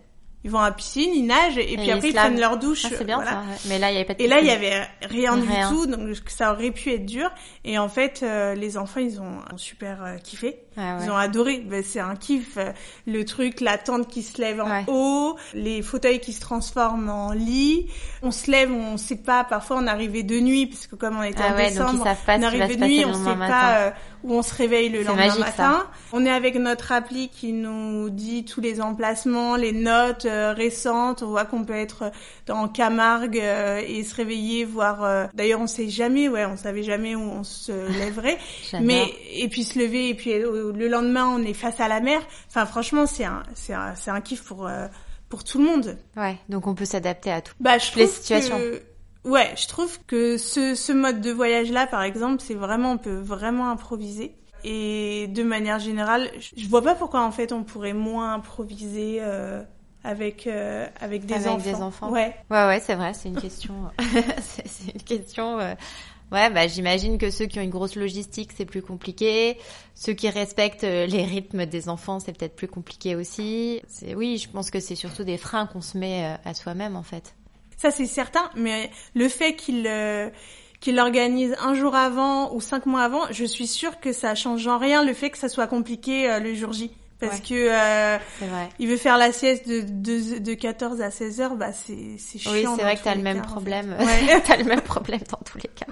ils 0.43 0.51
vont 0.51 0.59
à 0.59 0.69
la 0.69 0.71
piscine, 0.71 1.09
ils 1.13 1.25
nagent 1.25 1.57
et, 1.57 1.77
puis 1.77 1.89
après 1.89 2.09
ils 2.09 2.13
prennent 2.13 2.39
leur 2.39 2.57
douche. 2.57 2.85
Ah, 2.85 2.89
c'est 2.97 3.05
bien 3.05 3.23
ça. 3.23 3.43
Mais 3.67 3.79
là 3.79 3.91
il 3.91 3.93
y 3.93 3.97
avait 3.97 4.05
pas 4.05 4.13
de 4.13 4.21
Et 4.21 4.27
là 4.27 4.39
il 4.41 4.47
y 4.47 4.51
avait 4.51 4.81
rien, 5.09 5.37
du 5.37 5.47
tout, 5.69 5.85
donc 5.85 6.17
ça 6.27 6.51
aurait 6.51 6.71
pu 6.71 6.91
être 6.91 7.05
dur. 7.05 7.31
Et 7.63 7.77
en 7.77 7.87
fait, 7.87 8.21
euh, 8.23 8.53
les 8.53 8.77
enfants 8.77 8.99
ils 8.99 9.21
ont 9.21 9.39
super 9.55 10.03
euh, 10.03 10.17
kiffé. 10.17 10.59
Ah, 10.75 10.97
ils 11.01 11.09
ont 11.09 11.15
adoré. 11.15 11.59
Ben, 11.59 11.83
c'est 11.85 11.99
un 11.99 12.15
kiff. 12.15 12.57
Euh, 12.57 12.71
le 13.05 13.23
truc, 13.23 13.61
la 13.61 13.77
tente 13.77 14.07
qui 14.07 14.23
se 14.23 14.41
lève 14.41 14.59
en 14.59 14.83
haut, 14.87 15.37
les 15.53 15.81
fauteuils 15.81 16.19
qui 16.19 16.33
se 16.33 16.41
transforment 16.41 17.09
en 17.09 17.31
lit. 17.31 17.87
On 18.21 18.31
se 18.31 18.51
lève, 18.51 18.71
on 18.71 18.97
sait 18.97 19.17
pas. 19.17 19.43
Parfois 19.45 19.77
on 19.79 19.87
arrivait 19.87 20.23
de 20.23 20.39
nuit 20.39 20.67
parce 20.67 20.87
que 20.87 20.95
comme 20.95 21.17
on 21.17 21.23
était 21.23 21.43
ah 21.47 21.53
en 21.53 21.57
décembre, 21.57 22.05
on 22.27 22.43
arrivait 22.43 22.75
de 22.75 22.85
nuit, 22.85 23.05
on 23.05 23.13
sait 23.13 23.37
pas 23.37 23.93
où 24.23 24.33
on 24.33 24.41
se 24.41 24.53
réveille 24.55 24.89
le 24.89 25.03
lendemain 25.03 25.37
matin. 25.37 25.85
On 26.11 26.25
est 26.25 26.31
avec 26.31 26.55
notre 26.55 26.91
appli 26.91 27.29
qui 27.29 27.51
nous 27.51 28.09
dit 28.09 28.45
tous 28.45 28.61
les 28.61 28.81
emplacements, 28.81 29.55
les 29.55 29.73
notes 29.73 30.25
euh, 30.25 30.32
récentes. 30.53 31.23
On 31.23 31.27
voit 31.27 31.45
qu'on 31.45 31.63
peut 31.63 31.75
être 31.75 32.11
dans 32.45 32.67
Camargue 32.67 33.39
euh, 33.39 33.81
et 33.85 34.03
se 34.03 34.15
réveiller, 34.15 34.65
voir. 34.65 35.03
Euh, 35.03 35.25
d'ailleurs, 35.33 35.61
on 35.61 35.67
sait 35.67 35.89
jamais, 35.89 36.27
ouais, 36.27 36.45
on 36.45 36.57
savait 36.57 36.83
jamais 36.83 37.15
où 37.15 37.21
on 37.21 37.43
se 37.43 37.71
lèverait. 37.99 38.37
Mais 38.81 39.13
et 39.33 39.47
puis 39.47 39.63
se 39.63 39.79
lever 39.79 40.09
et 40.09 40.13
puis 40.13 40.33
le 40.33 40.87
lendemain, 40.87 41.27
on 41.27 41.43
est 41.43 41.53
face 41.53 41.79
à 41.79 41.87
la 41.87 41.99
mer. 41.99 42.21
Enfin, 42.47 42.65
franchement, 42.65 43.05
c'est 43.05 43.25
un, 43.25 43.43
c'est 43.53 43.73
un, 43.73 43.95
c'est 43.95 44.11
un 44.11 44.21
kiff 44.21 44.43
pour 44.43 44.69
pour 45.29 45.43
tout 45.43 45.57
le 45.57 45.65
monde. 45.65 45.97
Ouais, 46.15 46.37
donc 46.49 46.67
on 46.67 46.75
peut 46.75 46.85
s'adapter 46.85 47.31
à 47.31 47.41
tout. 47.41 47.53
Bah, 47.59 47.77
je 47.77 47.97
les 47.97 48.07
situations. 48.07 48.59
Ouais, 49.25 49.53
je 49.55 49.67
trouve 49.67 49.99
que 50.05 50.37
ce, 50.37 50.75
ce 50.75 50.91
mode 50.91 51.21
de 51.21 51.31
voyage-là, 51.31 51.87
par 51.87 52.03
exemple, 52.03 52.43
c'est 52.45 52.55
vraiment, 52.55 52.91
on 52.91 52.97
peut 52.97 53.19
vraiment 53.19 53.69
improviser. 53.69 54.35
Et 54.65 55.27
de 55.27 55.43
manière 55.43 55.79
générale, 55.79 56.29
je 56.55 56.67
vois 56.67 56.81
pas 56.81 56.95
pourquoi 56.95 57.21
en 57.21 57.31
fait 57.31 57.51
on 57.51 57.63
pourrait 57.63 57.93
moins 57.93 58.33
improviser 58.33 59.17
euh, 59.19 59.61
avec 60.03 60.47
euh, 60.47 60.87
avec 60.99 61.25
des 61.25 61.33
avec 61.33 61.47
enfants. 61.47 61.57
des 61.63 61.75
enfants. 61.75 62.09
Ouais. 62.11 62.35
Ouais 62.49 62.67
ouais, 62.67 62.79
c'est 62.79 62.95
vrai, 62.95 63.13
c'est 63.13 63.29
une 63.29 63.39
question 63.39 63.73
c'est 64.41 64.93
une 64.93 65.01
question 65.01 65.59
euh, 65.59 65.75
Ouais, 66.33 66.49
bah 66.49 66.67
j'imagine 66.67 67.19
que 67.19 67.29
ceux 67.29 67.45
qui 67.45 67.59
ont 67.59 67.61
une 67.61 67.69
grosse 67.69 67.95
logistique, 67.95 68.51
c'est 68.57 68.65
plus 68.65 68.81
compliqué. 68.81 69.55
Ceux 69.93 70.13
qui 70.13 70.27
respectent 70.29 70.83
euh, 70.83 71.05
les 71.05 71.23
rythmes 71.23 71.67
des 71.67 71.89
enfants, 71.89 72.19
c'est 72.19 72.35
peut-être 72.35 72.55
plus 72.55 72.67
compliqué 72.67 73.15
aussi. 73.15 73.81
C'est 73.87 74.15
oui, 74.15 74.39
je 74.39 74.49
pense 74.49 74.71
que 74.71 74.79
c'est 74.79 74.95
surtout 74.95 75.23
des 75.23 75.37
freins 75.37 75.67
qu'on 75.67 75.81
se 75.81 75.95
met 75.95 76.25
euh, 76.25 76.35
à 76.49 76.55
soi-même 76.55 76.95
en 76.95 77.03
fait. 77.03 77.35
Ça 77.77 77.91
c'est 77.91 78.07
certain, 78.07 78.49
mais 78.55 78.89
le 79.13 79.29
fait 79.29 79.55
qu'il 79.55 79.85
euh, 79.85 80.31
qu'il 80.79 80.95
l'organise 80.95 81.55
un 81.61 81.75
jour 81.75 81.93
avant 81.93 82.51
ou 82.55 82.61
cinq 82.61 82.87
mois 82.87 83.03
avant, 83.03 83.21
je 83.29 83.45
suis 83.45 83.67
sûre 83.67 83.99
que 83.99 84.11
ça 84.11 84.33
change 84.33 84.65
en 84.67 84.79
rien 84.79 85.05
le 85.05 85.13
fait 85.13 85.29
que 85.29 85.37
ça 85.37 85.49
soit 85.49 85.67
compliqué 85.67 86.39
le 86.41 86.55
jour 86.55 86.73
J 86.73 86.89
parce 87.27 87.39
que 87.41 87.53
euh, 87.53 88.17
il 88.79 88.87
veut 88.87 88.97
faire 88.97 89.17
la 89.17 89.31
sieste 89.31 89.67
de, 89.67 89.81
de, 89.81 90.39
de 90.39 90.53
14 90.53 91.01
à 91.01 91.11
16 91.11 91.41
heures, 91.41 91.55
bah 91.55 91.71
c'est 91.71 92.17
c'est 92.17 92.39
chiant. 92.39 92.51
Oui, 92.53 92.65
c'est 92.75 92.83
vrai 92.83 92.95
que 92.95 93.03
t'as 93.03 93.15
le 93.15 93.21
même 93.21 93.41
problème. 93.41 93.95
Ouais. 93.99 94.41
t'as 94.45 94.57
le 94.57 94.65
même 94.65 94.81
problème 94.81 95.21
dans 95.29 95.39
tous 95.45 95.57
les 95.57 95.69
cas. 95.69 95.91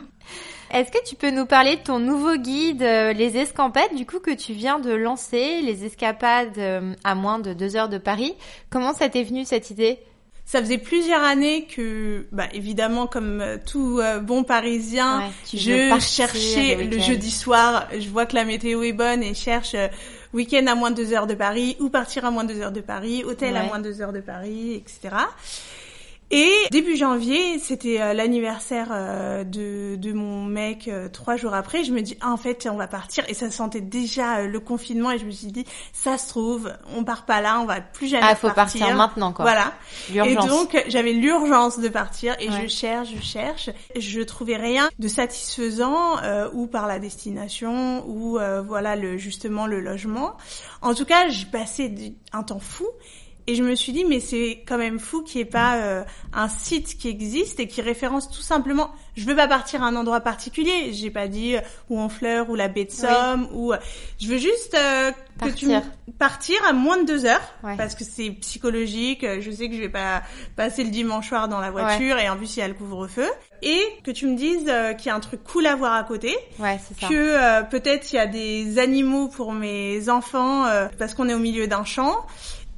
Est-ce 0.74 0.89
que 0.89 1.04
tu 1.06 1.15
peux 1.15 1.32
nous 1.32 1.46
parler 1.46 1.76
de 1.76 1.82
ton 1.82 2.00
nouveau 2.00 2.38
guide, 2.38 2.82
euh, 2.82 3.12
les 3.12 3.36
escampades, 3.36 3.94
du 3.94 4.06
coup 4.06 4.20
que 4.20 4.34
tu 4.34 4.54
viens 4.54 4.80
de 4.80 4.91
lancer, 4.91 5.62
les 5.62 5.84
escapades 5.84 6.58
euh, 6.58 6.94
à 7.04 7.13
moins 7.13 7.39
de 7.39 7.54
deux 7.54 7.76
heures 7.76 7.89
de 7.89 7.98
Paris? 7.98 8.34
Comment 8.70 8.94
ça 8.94 9.10
t'est 9.10 9.24
venu 9.24 9.44
cette 9.44 9.70
idée? 9.70 10.00
Ça 10.46 10.60
faisait 10.60 10.78
plusieurs 10.78 11.22
années 11.22 11.65
que, 11.65 12.26
bah, 12.32 12.48
évidemment, 12.54 13.06
comme 13.06 13.41
euh, 13.41 13.58
tout 13.65 14.02
bon 14.24 14.44
Parisien, 14.44 15.30
je 15.54 15.98
cherchais 16.00 16.76
le, 16.76 17.00
jeudi 17.00 17.32
soir. 17.32 17.88
Je 17.98 18.08
vois 18.08 18.26
que 18.26 18.36
la 18.36 18.46
météo 18.46 18.82
est 18.84 18.94
bonne 18.94 19.24
et 19.24 19.34
cherche 19.34 19.76
week-end 20.34 20.65
à 20.67 20.76
moins 20.76 20.91
de 20.91 20.96
deux 20.96 21.13
heures 21.13 21.28
de 21.28 21.34
Paris 21.34 21.76
ou 21.80 21.89
partir 21.89 22.26
à 22.26 22.32
moins 22.32 22.44
de 22.44 22.54
deux 22.54 22.62
heures 22.62 22.72
de 22.72 22.82
Paris, 22.82 23.24
hôtel 23.24 23.56
à 23.58 23.63
moins 23.63 23.80
de 23.80 23.84
deux 23.84 24.02
heures 24.02 24.13
de 24.13 24.22
Paris, 24.22 24.76
etc. 24.76 25.15
Et 26.34 26.50
début 26.72 26.96
janvier, 26.96 27.60
c'était 27.60 28.00
euh, 28.00 28.13
l'anniversaire 28.13 28.88
euh, 28.91 29.44
de, 29.44 29.98
de 29.98 30.13
mon 30.13 30.46
mec 30.46 30.88
euh, 30.88 31.10
trois 31.10 31.36
jours 31.36 31.54
après. 31.54 31.84
Je 31.84 31.91
me 31.91 32.02
dis, 32.02 32.17
ah, 32.22 32.32
en 32.32 32.38
fait, 32.38 32.70
on 32.72 32.78
va 32.78 32.88
partir. 32.88 33.26
Et 33.28 33.34
ça 33.34 33.52
sentait 33.52 33.82
déjà 33.82 34.44
le 34.44 34.60
confinement. 34.62 35.12
Et 35.12 35.20
je 35.20 35.26
me 35.26 35.32
suis 35.32 35.48
dit, 35.48 35.65
ça 35.91 36.17
se 36.17 36.30
trouve, 36.30 36.72
on 36.96 37.04
part 37.04 37.26
pas 37.26 37.41
là, 37.41 37.60
on 37.60 37.65
va 37.65 37.82
plus 37.82 38.08
jamais 38.08 38.26
ah, 38.26 38.36
faut 38.36 38.50
partir. 38.50 38.96
maintenant, 38.96 39.34
quoi. 39.34 39.44
Voilà. 39.44 39.74
Et 40.26 40.36
donc, 40.36 40.82
j'avais 40.88 41.12
l'urgence 41.12 41.80
de 41.80 41.89
partir. 41.89 42.36
Et 42.39 42.50
je 42.50 42.67
cherche, 42.67 43.10
je 43.13 43.22
cherche. 43.22 43.70
Je 43.98 44.22
trouvais 44.22 44.56
rien 44.56 44.89
de 45.00 45.08
satisfaisant, 45.10 46.15
ou 46.54 46.65
par 46.67 46.88
la 46.88 47.00
destination, 47.00 48.06
ou 48.08 48.39
voilà, 48.65 48.96
le 48.96 49.17
justement 49.17 49.67
le 49.67 49.82
logement. 49.82 50.38
En 50.82 50.94
tout 50.94 51.06
cas, 51.06 51.28
j'ai 51.28 51.46
passé 51.46 52.15
un 52.32 52.44
temps 52.44 52.60
fou. 52.60 52.88
Et 53.47 53.56
je 53.56 53.63
me 53.63 53.73
suis 53.75 53.91
dit, 53.91 54.06
mais 54.06 54.19
c'est 54.19 54.63
quand 54.67 54.77
même 54.77 54.99
fou 54.99 55.23
qu'il 55.23 55.39
n'y 55.39 55.47
ait 55.47 55.51
pas 55.51 55.77
euh, 55.77 56.04
un 56.32 56.47
site 56.47 56.97
qui 56.97 57.08
existe 57.08 57.60
et 57.60 57.67
qui 57.67 57.82
référence 57.82 58.30
tout 58.30 58.41
simplement. 58.41 58.91
Je 59.15 59.25
veux 59.25 59.36
pas 59.36 59.47
partir 59.47 59.84
à 59.84 59.88
un 59.88 59.95
endroit 59.95 60.21
particulier. 60.21 60.93
J'ai 60.93 61.10
pas 61.10 61.27
dit 61.27 61.56
euh, 61.56 61.62
ou 61.89 61.99
en 61.99 62.08
fleurs 62.08 62.49
ou 62.49 62.56
la 62.56 62.67
baie 62.67 62.86
de 62.86 62.91
Somme 62.91 63.47
ou. 63.51 63.73
Euh, 63.73 63.77
je 64.19 64.27
veux 64.27 64.38
juste 64.38 64.77
partir. 65.39 65.82
partir 66.19 66.56
à 66.67 66.73
moins 66.73 66.97
de 66.97 67.06
deux 67.06 67.25
heures 67.25 67.41
parce 67.62 67.95
que 67.95 68.04
c'est 68.04 68.30
psychologique. 68.32 69.25
Je 69.39 69.51
sais 69.51 69.69
que 69.69 69.75
je 69.75 69.82
vais 69.82 69.89
pas 69.89 70.21
passer 70.56 70.84
le 70.84 70.91
dimanche 70.91 71.30
soir 71.30 71.47
dans 71.47 71.60
la 71.60 71.71
voiture 71.71 72.17
et 72.19 72.30
en 72.30 72.38
plus 72.38 72.58
il 72.58 72.60
y 72.60 72.63
a 72.63 72.67
le 72.67 72.75
couvre-feu. 72.75 73.27
Et 73.63 73.80
que 74.04 74.10
tu 74.10 74.25
me 74.25 74.36
dises 74.36 74.71
qu'il 74.97 75.08
y 75.08 75.10
a 75.10 75.15
un 75.15 75.19
truc 75.19 75.43
cool 75.43 75.67
à 75.67 75.75
voir 75.75 75.93
à 75.93 76.04
côté. 76.04 76.36
Ouais, 76.60 76.80
c'est 76.88 76.99
ça. 76.99 77.08
Que 77.08 77.63
peut-être 77.69 78.12
il 78.12 78.15
y 78.15 78.19
a 78.19 78.27
des 78.27 78.80
animaux 78.80 79.27
pour 79.27 79.54
mes 79.54 80.10
enfants 80.10 80.65
parce 80.97 81.15
qu'on 81.15 81.27
est 81.27 81.34
au 81.34 81.39
milieu 81.39 81.67
d'un 81.67 81.86
champ 81.86 82.25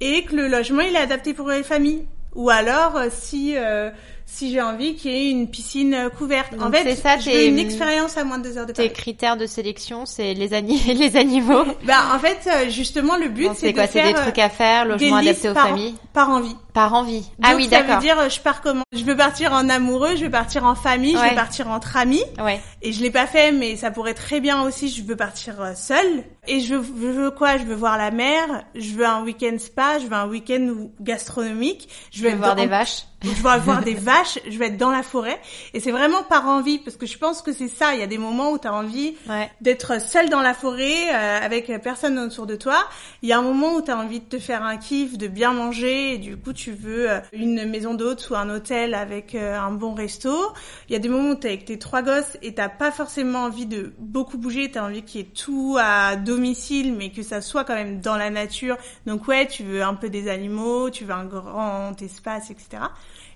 et 0.01 0.23
que 0.23 0.35
le 0.35 0.47
logement 0.47 0.81
il 0.81 0.95
est 0.95 0.99
adapté 0.99 1.33
pour 1.33 1.49
les 1.49 1.63
familles. 1.63 2.05
Ou 2.35 2.49
alors 2.49 2.95
euh, 2.95 3.09
si 3.11 3.55
euh, 3.55 3.91
si 4.25 4.51
j'ai 4.51 4.61
envie 4.61 4.95
qu'il 4.95 5.11
y 5.11 5.15
ait 5.15 5.31
une 5.31 5.49
piscine 5.49 6.09
couverte. 6.17 6.53
en 6.59 6.71
fait, 6.71 6.95
ça, 6.95 7.19
je 7.19 7.29
veux 7.29 7.45
une 7.45 7.59
expérience 7.59 8.17
à 8.17 8.23
moins 8.23 8.39
de 8.39 8.43
deux 8.43 8.57
heures 8.57 8.65
de 8.65 8.71
Tes 8.71 8.91
critères 8.91 9.37
de 9.37 9.45
sélection, 9.45 10.05
c'est 10.05 10.33
les, 10.33 10.47
les 10.93 11.17
animaux. 11.17 11.65
Bah 11.83 12.05
en 12.13 12.19
fait, 12.19 12.39
euh, 12.47 12.69
justement, 12.69 13.17
le 13.17 13.29
but 13.29 13.49
c'est 13.55 13.71
de 13.71 13.75
quoi 13.75 13.87
C'est 13.87 14.03
des 14.03 14.13
trucs 14.13 14.39
à 14.39 14.49
faire, 14.49 14.85
logement 14.85 15.17
adapté 15.17 15.49
aux 15.49 15.53
familles? 15.53 15.95
Par 16.13 16.29
envie. 16.29 16.55
Par 16.73 16.93
envie. 16.93 17.29
ah 17.41 17.53
oui, 17.55 17.67
d'accord. 17.67 17.87
Ça 17.87 17.95
veut 17.95 18.01
dire, 18.01 18.29
je 18.29 18.39
pars 18.39 18.61
comment? 18.61 18.83
Je 18.91 19.03
veux 19.03 19.15
partir 19.15 19.53
en 19.53 19.69
amoureux, 19.69 20.15
je 20.15 20.25
veux 20.25 20.31
partir 20.31 20.65
en 20.65 20.75
famille, 20.75 21.13
je 21.13 21.29
veux 21.29 21.35
partir 21.35 21.69
entre 21.69 21.97
amis. 21.97 22.23
Ouais. 22.39 22.59
Et 22.81 22.91
je 22.91 23.01
l'ai 23.01 23.11
pas 23.11 23.27
fait, 23.27 23.51
mais 23.51 23.75
ça 23.75 23.91
pourrait 23.91 24.13
très 24.13 24.39
bien 24.39 24.63
aussi. 24.63 24.89
Je 24.89 25.03
veux 25.03 25.15
partir 25.15 25.55
seule. 25.75 26.23
Et 26.45 26.59
je 26.59 26.75
veux, 26.75 26.83
je 26.83 27.07
veux 27.07 27.31
quoi? 27.31 27.57
Je 27.57 27.63
veux 27.63 27.75
voir 27.75 27.97
la 27.97 28.11
mer. 28.11 28.65
Je 28.75 28.91
veux 28.93 29.05
un 29.05 29.23
week-end 29.23 29.55
spa. 29.57 29.99
Je 29.99 30.07
veux 30.07 30.13
un 30.13 30.27
week-end 30.27 30.89
gastronomique. 30.99 31.87
Je 32.11 32.23
veux 32.23 32.35
voir 32.35 32.55
des 32.55 32.67
vaches. 32.67 33.03
Je 33.23 33.29
veux 33.29 33.59
voir 33.59 33.81
des 33.81 33.93
vaches. 33.93 34.37
Je 34.49 34.57
veux 34.57 34.65
être 34.65 34.75
dans 34.75 34.91
la 34.91 35.01
forêt. 35.01 35.39
Et 35.73 35.79
c'est 35.79 35.91
vraiment 35.91 36.23
par 36.23 36.45
envie, 36.45 36.77
parce 36.79 36.97
que 36.97 37.05
je 37.05 37.17
pense 37.17 37.41
que 37.41 37.53
c'est 37.53 37.69
ça. 37.69 37.93
Il 37.93 38.01
y 38.01 38.03
a 38.03 38.07
des 38.07 38.17
moments 38.17 38.51
où 38.51 38.59
tu 38.59 38.67
as 38.67 38.73
envie 38.73 39.15
d'être 39.61 40.01
seule 40.01 40.29
dans 40.29 40.41
la 40.41 40.53
forêt 40.53 41.09
euh, 41.13 41.39
avec 41.41 41.71
personne 41.81 42.19
autour 42.19 42.47
de 42.47 42.57
toi. 42.57 42.75
Il 43.21 43.29
y 43.29 43.31
a 43.31 43.37
un 43.37 43.41
moment 43.41 43.75
où 43.75 43.81
tu 43.81 43.91
as 43.91 43.97
envie 43.97 44.19
de 44.19 44.25
te 44.25 44.39
faire 44.39 44.63
un 44.63 44.75
kiff, 44.75 45.17
de 45.17 45.27
bien 45.27 45.53
manger. 45.53 46.15
Et 46.15 46.17
du 46.17 46.35
coup, 46.35 46.51
tu 46.51 46.62
veux 46.71 47.11
euh, 47.11 47.19
une 47.31 47.65
maison 47.65 47.93
d'hôte 47.93 48.29
ou 48.29 48.35
un 48.35 48.49
hôtel 48.49 48.93
avec 48.93 49.35
euh, 49.35 49.57
un 49.57 49.71
bon 49.71 49.93
resto. 49.93 50.53
Il 50.89 50.93
y 50.93 50.95
a 50.95 50.99
des 50.99 51.09
moments 51.09 51.31
où 51.31 51.35
tu 51.35 51.47
es 51.47 51.49
avec 51.49 51.65
tes 51.65 51.79
trois 51.79 52.01
gosses 52.01 52.37
et 52.41 52.53
t'as 52.53 52.69
pas 52.69 52.91
forcément 52.91 53.39
envie 53.39 53.65
de 53.65 53.93
beaucoup 53.99 54.37
bouger. 54.37 54.71
Tu 54.71 54.77
as 54.77 54.85
envie 54.85 55.03
qu'il 55.03 55.21
y 55.21 55.23
ait 55.23 55.27
tout 55.27 55.77
à 55.79 56.15
domicile, 56.15 56.93
mais 56.93 57.11
que 57.11 57.23
ça 57.23 57.41
soit 57.41 57.63
quand 57.63 57.75
même 57.75 57.99
dans 58.01 58.15
la 58.15 58.29
nature. 58.29 58.77
Donc 59.05 59.27
ouais, 59.27 59.47
tu 59.47 59.63
veux 59.63 59.83
un 59.83 59.95
peu 59.95 60.09
des 60.09 60.29
animaux, 60.29 60.89
tu 60.89 61.05
veux 61.05 61.13
un 61.13 61.25
grand 61.25 62.01
espace, 62.01 62.51
etc. 62.51 62.83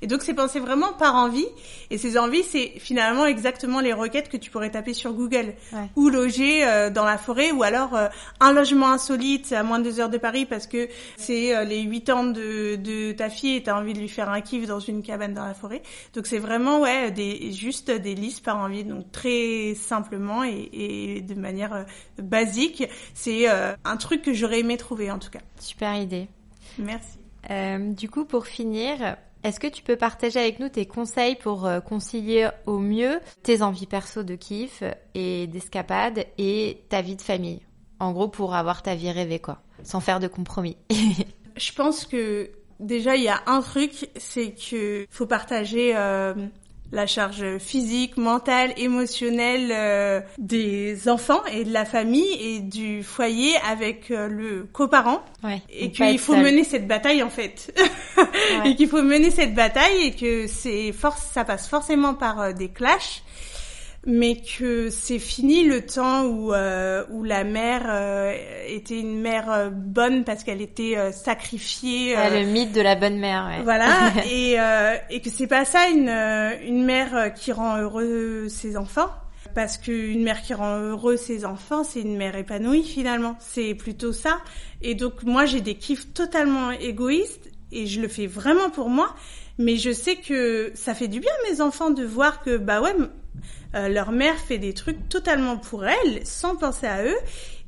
Et 0.01 0.07
donc 0.07 0.21
c'est 0.21 0.33
pensé 0.33 0.60
vraiment 0.60 0.93
par 0.93 1.15
envie. 1.15 1.47
Et 1.89 1.97
ces 1.97 2.17
envies, 2.17 2.43
c'est 2.43 2.73
finalement 2.79 3.25
exactement 3.25 3.79
les 3.79 3.93
requêtes 3.93 4.29
que 4.29 4.38
tu 4.38 4.51
pourrais 4.51 4.71
taper 4.71 4.93
sur 4.93 5.13
Google. 5.13 5.53
Ou 5.95 6.10
loger 6.10 6.65
euh, 6.65 6.89
dans 6.89 7.05
la 7.05 7.17
forêt, 7.17 7.51
ou 7.51 7.63
alors 7.63 7.95
euh, 7.95 8.07
un 8.39 8.53
logement 8.53 8.91
insolite 8.91 9.51
à 9.51 9.63
moins 9.63 9.79
de 9.79 9.86
deux 9.86 9.99
heures 9.99 10.10
de 10.10 10.17
Paris 10.17 10.45
parce 10.45 10.67
que 10.67 10.89
c'est 11.15 11.55
euh, 11.55 11.63
les 11.63 11.81
huit 11.81 12.10
ans 12.10 12.25
de, 12.25 12.75
de 12.75 13.12
ta 13.13 13.29
fille 13.29 13.55
et 13.55 13.63
t'as 13.63 13.79
envie 13.79 13.93
de 13.93 13.99
lui 13.99 14.10
faire 14.10 14.29
un 14.29 14.41
kiff 14.41 14.67
dans 14.67 14.79
une 14.79 15.01
cabane 15.01 15.33
dans 15.33 15.45
la 15.45 15.53
forêt. 15.53 15.81
Donc 16.13 16.27
c'est 16.27 16.39
vraiment 16.39 16.81
ouais 16.81 17.12
des 17.12 17.51
juste 17.51 17.91
des 17.91 18.15
listes 18.15 18.43
par 18.43 18.57
envie. 18.57 18.83
Donc 18.83 19.12
très 19.12 19.75
simplement 19.75 20.43
et, 20.43 20.69
et 20.73 21.21
de 21.21 21.36
manière 21.36 21.86
basique, 22.17 22.83
c'est 23.13 23.47
un 23.47 23.97
truc 23.97 24.21
que 24.21 24.33
j'aurais 24.33 24.60
aimé 24.60 24.77
trouver 24.77 25.12
en 25.12 25.19
tout 25.19 25.29
cas. 25.29 25.39
Super 25.60 25.95
idée. 25.95 26.27
Merci. 26.77 27.17
du 27.95 28.10
coup, 28.10 28.25
pour 28.25 28.45
finir, 28.47 29.17
est-ce 29.43 29.60
que 29.60 29.67
tu 29.67 29.84
peux 29.84 29.95
partager 29.95 30.39
avec 30.39 30.60
nous 30.60 30.69
tes 30.69 30.86
conseils 30.86 31.36
pour 31.36 31.65
euh, 31.65 31.80
concilier 31.80 32.50
au 32.65 32.80
mieux 32.80 33.19
tes 33.43 33.62
envies 33.62 33.86
perso 33.86 34.23
de 34.23 34.36
kiff 34.36 34.84
et 35.13 35.47
d'escapade 35.47 36.26
et 36.38 36.84
ta 36.89 37.02
vie 37.02 37.15
de 37.15 37.21
famille? 37.21 37.62
En 38.00 38.12
gros, 38.12 38.28
pour 38.28 38.56
avoir 38.56 38.84
ta 38.84 38.95
vie 38.95 39.12
rêvée, 39.12 39.39
quoi, 39.39 39.62
sans 39.84 40.00
faire 40.00 40.19
de 40.19 40.28
compromis. 40.28 40.78
Je 41.56 41.71
pense 41.71 42.06
que 42.06 42.52
déjà, 42.80 43.15
il 43.15 43.23
y 43.23 43.30
a 43.30 43.41
un 43.47 43.62
truc, 43.62 44.10
c'est 44.17 44.52
que 44.54 45.08
faut 45.10 45.26
partager 45.26 45.95
euh, 45.95 46.34
la 46.91 47.06
charge 47.06 47.58
physique, 47.58 48.17
mentale, 48.17 48.73
émotionnelle 48.78 49.71
euh, 49.71 50.21
des 50.38 51.10
enfants 51.10 51.43
et 51.52 51.63
de 51.63 51.73
la 51.73 51.86
famille 51.86 52.32
et 52.39 52.60
du 52.60 53.04
foyer 53.04 53.56
avec 53.69 54.12
euh, 54.12 54.28
le 54.28 54.67
coparent. 54.71 55.23
Ouais, 55.43 55.62
et 55.69 55.91
qu'il 55.91 56.19
faut 56.19 56.36
mener 56.36 56.63
cette 56.63 56.88
bataille 56.88 57.23
en 57.23 57.30
fait. 57.30 57.73
Et 58.65 58.76
qu'il 58.76 58.88
faut 58.88 59.04
mener 59.04 59.30
cette 59.30 59.54
bataille 59.54 60.08
et 60.08 60.12
que 60.12 60.47
c'est 60.47 60.91
force 60.91 61.21
ça 61.34 61.45
passe 61.45 61.67
forcément 61.67 62.13
par 62.13 62.41
euh, 62.41 62.54
des 62.54 62.69
clashs 62.69 63.23
mais 64.07 64.37
que 64.37 64.89
c'est 64.89 65.19
fini 65.19 65.65
le 65.65 65.85
temps 65.85 66.23
où 66.23 66.53
euh, 66.53 67.03
où 67.11 67.23
la 67.23 67.43
mère 67.43 67.85
euh, 67.89 68.33
était 68.65 68.97
une 68.97 69.19
mère 69.19 69.51
euh, 69.51 69.69
bonne 69.69 70.23
parce 70.23 70.45
qu'elle 70.45 70.61
était 70.61 71.11
sacrifiée. 71.11 72.15
le 72.15 72.45
mythe 72.45 72.71
de 72.71 72.79
la 72.79 72.95
bonne 72.95 73.19
mère. 73.19 73.47
Ouais. 73.47 73.63
Voilà, 73.63 74.13
et 74.31 74.55
et 75.09 75.21
que 75.21 75.29
c'est 75.29 75.47
pas 75.47 75.65
ça 75.65 75.89
une 75.89 76.09
une 76.09 76.85
mère 76.85 77.33
qui 77.35 77.51
rend 77.51 77.77
heureux 77.77 78.47
ses 78.49 78.77
enfants. 78.77 79.09
Parce 79.55 79.77
qu'une 79.77 80.23
mère 80.23 80.41
qui 80.41 80.53
rend 80.53 80.77
heureux 80.77 81.17
ses 81.17 81.43
enfants, 81.45 81.83
c'est 81.83 82.01
une 82.01 82.15
mère 82.15 82.35
épanouie 82.35 82.83
finalement. 82.83 83.35
C'est 83.39 83.73
plutôt 83.75 84.13
ça. 84.13 84.37
Et 84.81 84.95
donc 84.95 85.23
moi 85.23 85.45
j'ai 85.45 85.61
des 85.61 85.75
kiffs 85.75 86.13
totalement 86.13 86.71
égoïstes 86.71 87.51
et 87.71 87.87
je 87.87 87.99
le 87.99 88.07
fais 88.07 88.27
vraiment 88.27 88.69
pour 88.69 88.89
moi. 88.89 89.13
Mais 89.57 89.75
je 89.75 89.91
sais 89.91 90.15
que 90.15 90.71
ça 90.75 90.93
fait 90.93 91.07
du 91.07 91.19
bien 91.19 91.31
à 91.31 91.51
mes 91.51 91.61
enfants 91.61 91.89
de 91.89 92.05
voir 92.05 92.41
que 92.41 92.57
bah 92.57 92.81
ouais 92.81 92.93
euh, 93.75 93.89
leur 93.89 94.12
mère 94.12 94.36
fait 94.36 94.58
des 94.58 94.73
trucs 94.73 95.10
totalement 95.10 95.58
pour 95.58 95.86
elles, 95.86 96.25
sans 96.25 96.56
penser 96.56 96.88
à 96.88 97.03
eux, 97.03 97.17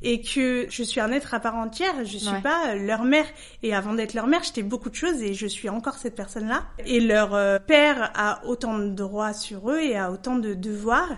et 0.01 0.21
que 0.21 0.65
je 0.69 0.83
suis 0.83 1.01
un 1.01 1.11
être 1.11 1.33
à 1.33 1.39
part 1.39 1.55
entière, 1.55 1.93
je 2.05 2.17
suis 2.17 2.41
pas 2.41 2.75
leur 2.75 3.03
mère. 3.03 3.25
Et 3.63 3.73
avant 3.73 3.93
d'être 3.93 4.13
leur 4.13 4.27
mère, 4.27 4.43
j'étais 4.43 4.63
beaucoup 4.63 4.89
de 4.89 4.95
choses 4.95 5.21
et 5.21 5.33
je 5.33 5.47
suis 5.47 5.67
encore 5.69 5.95
cette 5.95 6.15
personne-là. 6.15 6.63
Et 6.85 6.99
leur 6.99 7.33
euh, 7.35 7.59
père 7.59 8.11
a 8.15 8.45
autant 8.45 8.77
de 8.77 8.89
droits 8.89 9.33
sur 9.33 9.71
eux 9.71 9.79
et 9.79 9.97
a 9.97 10.11
autant 10.11 10.37
de 10.37 10.53
devoirs. 10.53 11.17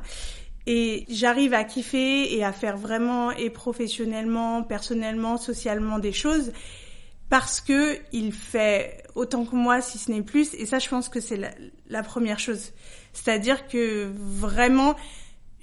Et 0.67 1.05
j'arrive 1.09 1.53
à 1.53 1.63
kiffer 1.63 2.35
et 2.35 2.43
à 2.43 2.51
faire 2.51 2.77
vraiment 2.77 3.31
et 3.31 3.49
professionnellement, 3.49 4.63
personnellement, 4.63 5.37
socialement 5.37 5.99
des 5.99 6.13
choses 6.13 6.51
parce 7.31 7.61
que 7.61 7.97
il 8.11 8.33
fait 8.33 9.03
autant 9.15 9.45
que 9.45 9.55
moi, 9.55 9.81
si 9.81 9.97
ce 9.97 10.11
n'est 10.11 10.21
plus. 10.21 10.53
Et 10.53 10.65
ça, 10.65 10.79
je 10.79 10.89
pense 10.89 11.07
que 11.07 11.21
c'est 11.21 11.37
la, 11.37 11.47
la, 11.87 12.03
première 12.03 12.39
chose. 12.39 12.73
C'est-à-dire 13.13 13.69
que 13.69 14.11
vraiment, 14.13 14.95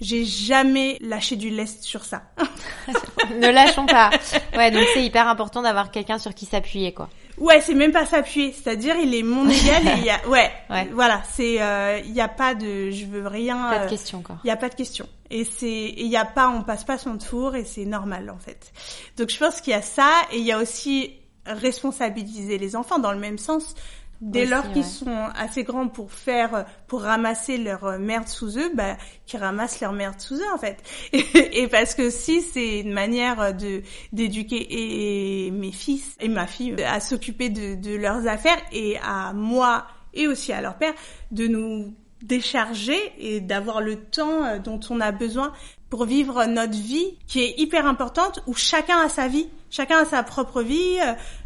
j'ai 0.01 0.25
jamais 0.25 0.97
lâché 0.99 1.35
du 1.35 1.51
lest 1.51 1.83
sur 1.83 2.05
ça. 2.05 2.23
ne 3.39 3.49
lâchons 3.51 3.85
pas. 3.85 4.09
Ouais, 4.57 4.71
donc 4.71 4.81
c'est 4.95 5.03
hyper 5.03 5.27
important 5.27 5.61
d'avoir 5.61 5.91
quelqu'un 5.91 6.17
sur 6.17 6.33
qui 6.33 6.47
s'appuyer, 6.47 6.91
quoi. 6.91 7.07
Ouais, 7.37 7.61
c'est 7.61 7.75
même 7.75 7.91
pas 7.91 8.07
s'appuyer, 8.07 8.51
c'est-à-dire 8.51 8.95
il 8.95 9.13
est 9.13 9.23
mon 9.23 9.47
égal 9.47 9.87
et 9.87 9.99
il 9.99 10.05
y 10.05 10.09
a, 10.09 10.27
ouais, 10.27 10.51
voilà, 10.93 11.21
c'est, 11.31 11.61
euh, 11.61 11.99
il 12.03 12.13
y 12.13 12.19
a 12.19 12.27
pas 12.27 12.55
de, 12.55 12.89
je 12.89 13.05
veux 13.05 13.27
rien. 13.27 13.69
Pas 13.69 13.79
de 13.79 13.85
euh, 13.85 13.89
question, 13.89 14.23
quoi. 14.23 14.39
Il 14.43 14.47
y 14.47 14.51
a 14.51 14.57
pas 14.57 14.69
de 14.69 14.75
question. 14.75 15.07
Et 15.29 15.45
c'est, 15.45 15.93
il 15.95 16.07
y 16.07 16.17
a 16.17 16.25
pas, 16.25 16.49
on 16.49 16.63
passe 16.63 16.83
pas 16.83 16.97
son 16.97 17.19
tour 17.19 17.55
et 17.55 17.63
c'est 17.63 17.85
normal 17.85 18.31
en 18.31 18.39
fait. 18.39 18.73
Donc 19.15 19.29
je 19.29 19.37
pense 19.37 19.61
qu'il 19.61 19.71
y 19.71 19.75
a 19.75 19.83
ça 19.83 20.09
et 20.31 20.39
il 20.39 20.43
y 20.43 20.51
a 20.51 20.57
aussi 20.57 21.18
responsabiliser 21.49 22.57
les 22.57 22.75
enfants 22.75 22.99
dans 22.99 23.11
le 23.11 23.19
même 23.19 23.37
sens. 23.37 23.75
Dès 24.21 24.45
lors 24.45 24.69
qu'ils 24.73 24.83
sont 24.83 25.29
assez 25.33 25.63
grands 25.63 25.87
pour 25.87 26.11
faire, 26.11 26.65
pour 26.87 27.03
ramasser 27.03 27.57
leur 27.57 27.97
merde 27.99 28.27
sous 28.27 28.57
eux, 28.57 28.69
bah, 28.73 28.97
qu'ils 29.25 29.39
ramassent 29.39 29.79
leur 29.79 29.93
merde 29.93 30.19
sous 30.19 30.35
eux 30.35 30.53
en 30.53 30.57
fait. 30.57 30.77
Et, 31.13 31.69
parce 31.69 31.95
que 31.95 32.09
si 32.09 32.41
c'est 32.41 32.81
une 32.81 32.91
manière 32.91 33.55
de 33.55 33.81
d'éduquer 34.11 34.67
et 34.69 35.51
mes 35.51 35.71
fils 35.71 36.17
et 36.19 36.27
ma 36.27 36.47
fille 36.47 36.83
à 36.83 36.99
s'occuper 36.99 37.49
de, 37.49 37.75
de 37.75 37.95
leurs 37.95 38.27
affaires 38.27 38.59
et 38.73 38.97
à 39.01 39.31
moi 39.31 39.85
et 40.13 40.27
aussi 40.27 40.51
à 40.51 40.59
leur 40.59 40.77
père 40.77 40.93
de 41.31 41.47
nous 41.47 41.93
décharger 42.21 42.99
et 43.17 43.39
d'avoir 43.39 43.81
le 43.81 43.95
temps 43.95 44.43
euh, 44.43 44.59
dont 44.59 44.79
on 44.89 44.99
a 44.99 45.11
besoin 45.11 45.53
pour 45.89 46.05
vivre 46.05 46.45
notre 46.45 46.77
vie 46.77 47.17
qui 47.27 47.41
est 47.41 47.57
hyper 47.57 47.85
importante 47.85 48.41
où 48.47 48.53
chacun 48.53 48.99
a 48.99 49.09
sa 49.09 49.27
vie, 49.27 49.49
chacun 49.69 49.99
a 49.99 50.05
sa 50.05 50.23
propre 50.23 50.61
vie, 50.61 50.97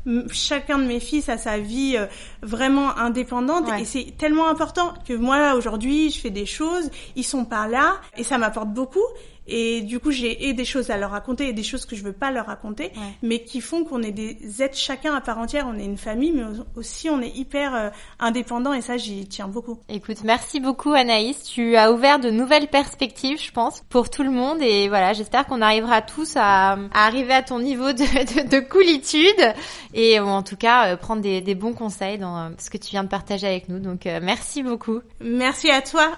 euh, 0.07 0.23
chacun 0.31 0.77
de 0.77 0.83
mes 0.83 0.99
fils 0.99 1.29
a 1.29 1.37
sa 1.37 1.57
vie 1.57 1.95
euh, 1.97 2.05
vraiment 2.41 2.97
indépendante 2.97 3.65
et 3.79 3.85
c'est 3.85 4.17
tellement 4.17 4.49
important 4.49 4.93
que 5.07 5.13
moi 5.13 5.53
aujourd'hui 5.55 6.09
je 6.11 6.19
fais 6.19 6.29
des 6.29 6.45
choses, 6.45 6.89
ils 7.15 7.23
sont 7.23 7.45
pas 7.45 7.67
là 7.67 7.95
et 8.17 8.23
ça 8.23 8.37
m'apporte 8.37 8.69
beaucoup 8.69 9.05
et 9.47 9.81
du 9.81 9.99
coup, 9.99 10.11
j'ai 10.11 10.47
et 10.47 10.53
des 10.53 10.65
choses 10.65 10.89
à 10.89 10.97
leur 10.97 11.11
raconter 11.11 11.49
et 11.49 11.53
des 11.53 11.63
choses 11.63 11.85
que 11.85 11.95
je 11.95 12.03
veux 12.03 12.13
pas 12.13 12.31
leur 12.31 12.45
raconter, 12.45 12.91
mais 13.21 13.43
qui 13.43 13.61
font 13.61 13.83
qu'on 13.83 14.01
est 14.01 14.11
des 14.11 14.61
êtres 14.61 14.77
chacun 14.77 15.13
à 15.13 15.21
part 15.21 15.37
entière. 15.37 15.67
On 15.67 15.77
est 15.77 15.85
une 15.85 15.97
famille, 15.97 16.31
mais 16.31 16.43
aussi 16.75 17.09
on 17.09 17.21
est 17.21 17.35
hyper 17.35 17.75
euh, 17.75 17.89
indépendant 18.19 18.73
et 18.73 18.81
ça, 18.81 18.97
j'y 18.97 19.27
tiens 19.27 19.47
beaucoup. 19.47 19.79
Écoute, 19.89 20.23
merci 20.23 20.59
beaucoup 20.59 20.91
Anaïs. 20.93 21.43
Tu 21.43 21.75
as 21.75 21.91
ouvert 21.91 22.19
de 22.19 22.29
nouvelles 22.29 22.67
perspectives, 22.67 23.41
je 23.41 23.51
pense, 23.51 23.81
pour 23.89 24.09
tout 24.09 24.23
le 24.23 24.31
monde. 24.31 24.61
Et 24.61 24.87
voilà, 24.87 25.13
j'espère 25.13 25.45
qu'on 25.45 25.61
arrivera 25.61 26.01
tous 26.01 26.33
à, 26.37 26.77
arriver 26.93 27.33
à 27.33 27.43
ton 27.43 27.59
niveau 27.59 27.91
de, 27.91 28.03
de, 28.43 28.47
de 28.47 28.59
coolitude 28.59 29.53
et 29.93 30.19
en 30.19 30.43
tout 30.43 30.55
cas 30.57 30.87
euh, 30.87 30.97
prendre 30.97 31.21
des, 31.21 31.41
des, 31.41 31.55
bons 31.55 31.73
conseils 31.73 32.17
dans 32.17 32.37
euh, 32.37 32.49
ce 32.57 32.69
que 32.69 32.77
tu 32.77 32.91
viens 32.91 33.03
de 33.03 33.09
partager 33.09 33.47
avec 33.47 33.69
nous. 33.69 33.79
Donc, 33.79 34.05
merci 34.21 34.63
beaucoup. 34.63 35.01
Merci 35.19 35.71
à 35.71 35.81
toi. 35.81 36.11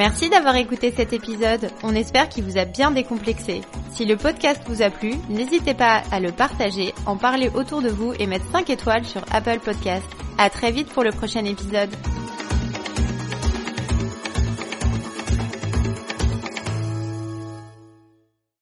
Merci 0.00 0.30
d'avoir 0.30 0.56
écouté 0.56 0.94
cet 0.96 1.12
épisode. 1.12 1.70
On 1.82 1.94
espère 1.94 2.30
qu'il 2.30 2.44
vous 2.44 2.56
a 2.56 2.64
bien 2.64 2.90
décomplexé. 2.90 3.60
Si 3.92 4.06
le 4.06 4.16
podcast 4.16 4.62
vous 4.66 4.80
a 4.80 4.88
plu, 4.88 5.12
n'hésitez 5.28 5.74
pas 5.74 6.02
à 6.10 6.20
le 6.20 6.32
partager, 6.32 6.94
en 7.04 7.18
parler 7.18 7.50
autour 7.54 7.82
de 7.82 7.90
vous 7.90 8.14
et 8.18 8.26
mettre 8.26 8.50
5 8.50 8.70
étoiles 8.70 9.04
sur 9.04 9.20
Apple 9.30 9.58
Podcast. 9.62 10.06
À 10.38 10.48
très 10.48 10.72
vite 10.72 10.88
pour 10.88 11.04
le 11.04 11.10
prochain 11.10 11.44
épisode. 11.44 11.90